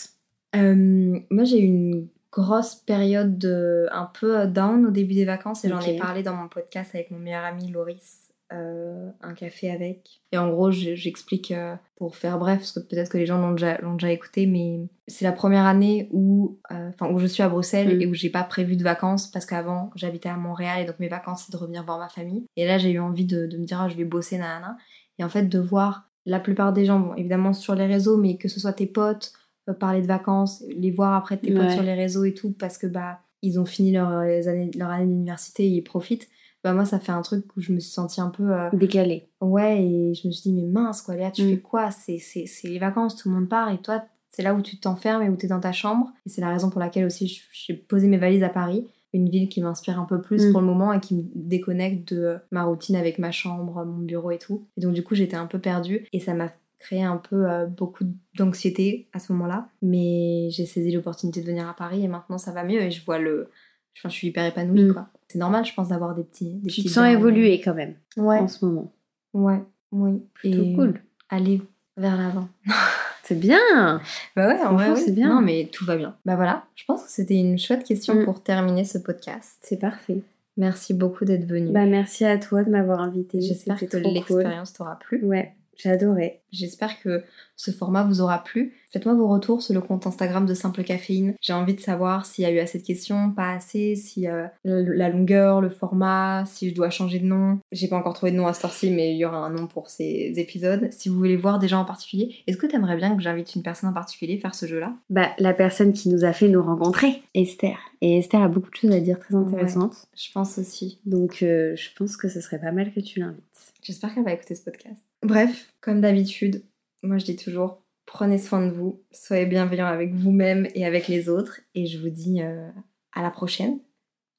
Euh, 0.56 1.20
moi, 1.30 1.44
j'ai 1.44 1.60
eu 1.62 1.66
une 1.68 2.08
grosse 2.32 2.76
période 2.76 3.38
de, 3.38 3.88
un 3.92 4.06
peu 4.20 4.46
down 4.48 4.86
au 4.86 4.92
début 4.92 5.14
des 5.16 5.26
vacances 5.26 5.66
et 5.66 5.70
j'en 5.70 5.80
ai 5.82 5.98
parlé 5.98 6.24
dans 6.24 6.36
mon 6.36 6.48
podcast 6.48 6.92
avec 6.94 7.10
mon 7.12 7.18
meilleur 7.20 7.44
ami 7.44 7.72
Loris, 7.72 8.30
euh, 8.54 9.10
un 9.22 9.34
café 9.34 9.72
avec. 9.72 10.22
Et 10.32 10.38
en 10.38 10.50
gros, 10.50 10.72
je- 10.72 10.96
j'explique 10.96 11.52
euh, 11.52 11.76
pour 11.98 12.16
faire 12.16 12.38
bref, 12.40 12.60
parce 12.60 12.72
que 12.72 12.80
peut-être 12.80 13.10
que 13.10 13.18
les 13.18 13.26
gens 13.26 13.40
l'ont 13.40 13.52
déjà, 13.54 13.78
déjà 13.94 14.12
écouté, 14.12 14.46
mais 14.48 14.88
c'est 15.08 15.26
la 15.26 15.32
première 15.32 15.66
année 15.66 16.08
où, 16.12 16.60
euh, 16.72 16.92
où 17.12 17.20
je 17.20 17.26
suis 17.28 17.44
à 17.44 17.50
Bruxelles 17.50 17.98
Mm. 17.98 18.02
et 18.02 18.08
où 18.08 18.14
j'ai 18.14 18.30
pas 18.30 18.44
prévu 18.44 18.76
de 18.76 18.84
vacances 18.84 19.28
parce 19.28 19.46
qu'avant 19.46 19.92
j'habitais 19.96 20.30
à 20.30 20.36
Montréal 20.38 20.82
et 20.82 20.86
donc 20.86 21.00
mes 21.00 21.10
vacances 21.10 21.44
c'est 21.46 21.52
de 21.52 21.58
revenir 21.58 21.84
voir 21.84 21.98
ma 22.00 22.10
famille. 22.10 22.46
Et 22.58 22.66
là, 22.68 22.78
j'ai 22.78 22.92
eu 22.92 23.00
envie 23.00 23.26
de, 23.26 23.46
de 23.48 23.58
me 23.58 23.66
dire, 23.66 23.82
ah, 23.82 23.90
je 23.90 23.96
vais 23.96 24.06
bosser, 24.06 24.38
nanana. 24.38 24.78
Et 25.18 25.24
en 25.24 25.30
fait, 25.30 25.44
de 25.44 25.60
voir 25.60 26.10
la 26.26 26.40
plupart 26.40 26.74
des 26.74 26.86
gens, 26.86 27.00
bon, 27.00 27.16
évidemment 27.16 27.54
sur 27.54 27.74
les 27.76 27.86
réseaux, 27.88 28.18
mais 28.18 28.38
que 28.38 28.48
ce 28.48 28.60
soit 28.60 28.74
tes 28.74 28.86
potes, 28.88 29.32
euh, 29.34 29.39
parler 29.74 30.02
de 30.02 30.08
vacances, 30.08 30.64
les 30.70 30.92
voir 30.92 31.14
après 31.14 31.38
tes 31.38 31.52
potes 31.54 31.64
Ouais. 31.64 31.74
sur 31.74 31.84
les 31.84 31.94
réseaux 31.94 32.24
et 32.26 32.34
tout, 32.34 32.52
parce 32.52 32.78
que 32.78 32.88
bah 32.88 33.20
ils 33.42 33.60
ont 33.60 33.66
fini 33.66 33.92
leur, 33.94 34.10
euh, 34.12 34.26
les 34.26 34.48
années, 34.48 34.70
leur 34.78 34.90
année 34.90 35.06
d'université 35.06 35.64
et 35.66 35.70
ils 35.70 35.82
profitent. 35.84 36.28
Bah 36.64 36.74
moi 36.74 36.84
ça 36.84 37.00
fait 37.00 37.14
un 37.14 37.22
truc 37.22 37.46
où 37.56 37.62
je 37.62 37.72
me 37.72 37.80
suis 37.80 37.92
sentie 37.94 38.20
un 38.20 38.30
peu 38.30 38.52
euh, 38.54 38.70
Décalé. 38.74 39.30
ouais 39.40 39.82
et 39.82 40.14
je 40.14 40.28
me 40.28 40.32
suis 40.34 40.50
dit 40.52 40.54
mais 40.54 40.68
mince 40.68 41.02
quoi 41.02 41.16
Léa 41.16 41.32
tu 41.32 41.44
Mm. 41.44 41.50
fais 41.52 41.58
quoi? 41.60 41.90
C'est 41.92 42.20
les 42.66 42.80
vacances 42.80 43.16
tout 43.16 43.30
le 43.30 43.36
monde 43.36 43.48
part 43.48 43.72
et 43.72 43.78
toi 43.78 44.04
c'est 44.32 44.44
là 44.44 44.54
où 44.54 44.62
tu 44.62 44.78
t'enfermes 44.78 45.24
et 45.24 45.30
où 45.30 45.38
tu 45.38 45.46
es 45.46 45.50
dans 45.50 45.62
ta 45.62 45.72
chambre 45.72 46.12
et 46.26 46.30
c'est 46.30 46.42
la 46.42 46.50
raison 46.50 46.70
pour 46.70 46.82
laquelle 46.82 47.06
aussi 47.06 47.42
j'ai 47.54 47.74
posé 47.76 48.08
mes 48.10 48.18
valises 48.18 48.44
à 48.44 48.50
Paris 48.50 48.86
une 49.14 49.30
ville 49.30 49.48
qui 49.48 49.62
m'inspire 49.62 50.00
un 50.02 50.06
peu 50.06 50.20
plus 50.22 50.48
Mm. 50.48 50.52
pour 50.52 50.60
le 50.60 50.68
moment 50.68 50.92
et 50.92 51.00
qui 51.00 51.16
me 51.16 51.24
déconnecte 51.34 52.14
de 52.14 52.20
euh, 52.24 52.38
ma 52.52 52.64
routine 52.64 52.98
avec 52.98 53.20
ma 53.20 53.32
chambre, 53.32 53.84
mon 53.86 54.00
bureau 54.00 54.30
et 54.32 54.38
tout. 54.38 54.68
Et 54.78 54.82
donc 54.82 54.94
du 54.94 55.02
coup 55.04 55.16
j'étais 55.16 55.38
un 55.38 55.48
peu 55.48 55.60
perdue 55.60 56.06
et 56.12 56.20
ça 56.20 56.34
m'a 56.34 56.52
créé 56.80 57.04
un 57.04 57.18
peu 57.18 57.50
euh, 57.50 57.66
beaucoup 57.68 58.06
d'anxiété 58.38 59.10
à 59.14 59.20
ce 59.20 59.32
moment-là. 59.34 59.68
Mais 59.82 60.50
j'ai 60.52 60.66
saisi 60.66 60.92
l'opportunité 60.92 61.42
de 61.42 61.46
venir 61.46 61.68
à 61.68 61.74
Paris 61.76 62.04
et 62.04 62.08
maintenant 62.08 62.38
ça 62.38 62.52
va 62.52 62.64
mieux 62.64 62.82
et 62.82 62.92
je 62.92 63.04
vois 63.06 63.20
le... 63.20 63.50
Enfin, 63.98 64.10
je 64.10 64.14
suis 64.16 64.28
hyper 64.30 64.46
épanouie 64.46 64.86
Mm. 64.86 64.94
quoi. 64.94 65.08
C'est 65.28 65.40
normal 65.40 65.66
je 65.66 65.74
pense 65.74 65.90
d'avoir 65.90 66.16
des 66.16 66.24
petits... 66.24 66.56
Des 66.64 66.70
Tu 66.72 66.84
te 66.84 66.88
sens 66.90 67.08
évoluer 67.08 67.60
quand 67.62 67.74
même 67.76 67.96
Ouais, 68.18 68.40
en 68.40 68.48
ce 68.48 68.64
moment. 68.66 68.92
ouais, 69.34 69.62
oui. 69.92 70.22
Plutôt 70.34 70.64
et 70.64 70.74
cool. 70.74 71.02
aller 71.30 71.62
vers 71.98 72.16
l'avant. 72.18 72.48
C'est 73.24 73.40
bien. 73.40 74.02
Bah 74.36 74.48
ouais, 74.48 74.60
en 74.64 74.74
vrai, 74.74 74.90
oui. 74.92 75.00
c'est 75.06 75.12
bien. 75.12 75.30
Non 75.36 75.42
mais 75.42 75.70
tout 75.72 75.86
va 75.86 75.96
bien. 75.98 76.16
Bah 76.26 76.36
voilà, 76.36 76.66
je 76.74 76.84
pense 76.86 77.04
que 77.04 77.12
c'était 77.12 77.36
une 77.36 77.60
chouette 77.60 77.84
question 77.84 78.16
Mm. 78.16 78.26
pour 78.26 78.42
terminer 78.42 78.86
ce 78.86 78.98
podcast. 78.98 79.58
C'est 79.62 79.78
parfait. 79.78 80.24
Merci 80.58 80.96
beaucoup 80.96 81.26
d'être 81.26 81.46
venu. 81.46 81.72
Bah, 81.72 81.86
merci 81.86 82.26
à 82.26 82.38
toi 82.40 82.64
de 82.64 82.72
m'avoir 82.72 83.02
invité. 83.02 83.40
J'espère 83.40 83.78
que 83.80 83.98
l'expérience 83.98 84.74
t'aura 84.74 84.98
plu. 84.98 85.24
Ouais, 85.24 85.54
j'ai 85.80 85.90
adoré. 85.90 86.42
J'espère 86.52 87.00
que 87.00 87.24
ce 87.56 87.72
format 87.72 88.04
vous 88.04 88.22
aura 88.22 88.44
plu. 88.44 88.74
Faites-moi 88.92 89.14
vos 89.14 89.28
retours 89.28 89.62
sur 89.62 89.74
le 89.74 89.82
compte 89.82 90.08
Instagram 90.08 90.46
de 90.46 90.54
Simple 90.54 90.84
Caféine. 90.84 91.36
J'ai 91.42 91.54
envie 91.54 91.76
de 91.76 91.80
savoir 91.80 92.26
s'il 92.26 92.44
y 92.44 92.48
a 92.48 92.52
eu 92.52 92.60
assez 92.60 92.80
de 92.80 92.84
questions, 92.84 93.32
pas 93.32 93.52
assez, 93.52 93.96
si 93.96 94.28
euh, 94.28 94.48
la 94.64 95.10
longueur, 95.10 95.62
le 95.62 95.70
format, 95.70 96.46
si 96.46 96.70
je 96.70 96.76
dois 96.76 96.90
changer 96.90 97.20
de 97.20 97.26
nom. 97.26 97.60
J'ai 97.72 97.88
pas 97.88 97.98
encore 97.98 98.14
trouvé 98.14 98.32
de 98.32 98.38
nom 98.38 98.48
à 98.48 98.54
ce 98.54 98.68
ci 98.68 98.92
mais 98.92 99.14
il 99.14 99.18
y 99.18 99.26
aura 99.26 99.38
un 99.38 99.52
nom 99.52 99.68
pour 99.68 99.90
ces 99.90 100.34
épisodes. 100.38 100.88
Si 100.92 101.08
vous 101.08 101.18
voulez 101.18 101.38
voir 101.38 101.60
des 101.60 101.68
gens 101.68 101.82
en 101.82 101.86
particulier, 101.86 102.36
est-ce 102.48 102.58
que 102.58 102.68
tu 102.68 102.76
aimerais 102.76 102.98
bien 102.98 103.16
que 103.16 103.22
j'invite 103.22 103.56
une 103.56 103.64
personne 103.64 103.90
en 103.90 103.94
particulier 103.94 104.38
faire 104.38 104.56
ce 104.56 104.66
jeu-là? 104.66 104.94
Bah, 105.10 105.30
la 105.38 105.54
personne 105.54 105.94
qui 105.94 106.10
nous 106.10 106.26
a 106.26 106.34
fait 106.34 106.48
nous 106.48 106.64
rencontrer, 106.64 107.24
Esther. 107.36 107.78
Et 108.02 108.18
Esther 108.18 108.42
a 108.42 108.48
beaucoup 108.48 108.72
de 108.72 108.76
choses 108.76 108.92
à 108.92 109.00
dire 109.00 109.20
très 109.20 109.36
intéressantes. 109.36 110.08
je 110.16 110.32
pense 110.32 110.58
aussi. 110.58 111.00
Donc, 111.06 111.44
euh, 111.44 111.76
je 111.76 111.90
pense 111.96 112.18
que 112.18 112.28
ce 112.28 112.42
serait 112.42 112.60
pas 112.60 112.72
mal 112.72 112.92
que 112.92 113.00
tu 113.00 113.20
l'invites. 113.20 113.44
J'espère 113.84 114.14
qu'elle 114.14 114.24
va 114.24 114.34
écouter 114.34 114.56
ce 114.56 114.64
podcast. 114.64 115.09
Bref, 115.24 115.74
comme 115.82 116.02
d'habitude, 116.02 116.64
moi 117.04 117.18
je 117.18 117.26
dis 117.26 117.36
toujours 117.36 117.82
prenez 118.10 118.40
soin 118.40 118.66
de 118.66 118.72
vous, 118.72 119.04
soyez 119.12 119.46
bienveillants 119.46 119.86
avec 119.86 120.14
vous-même 120.14 120.68
et 120.74 120.86
avec 120.86 121.08
les 121.08 121.30
autres. 121.30 121.62
Et 121.76 121.86
je 121.86 122.00
vous 122.00 122.10
dis 122.10 122.42
euh, 122.42 122.70
à 123.14 123.22
la 123.22 123.30
prochaine, 123.30 123.80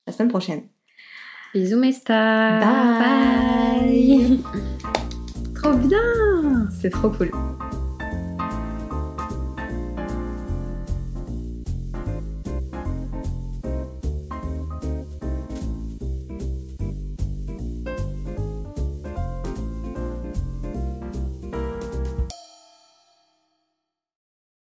la 0.07 0.13
semaine 0.13 0.29
prochaine. 0.29 0.63
Bisous 1.55 1.79
mes 1.79 1.93
stars. 1.93 2.61
Bye. 2.61 4.41
trop 5.55 5.75
bien. 5.75 6.69
C'est 6.81 6.91
trop 6.91 7.11
cool. 7.11 7.31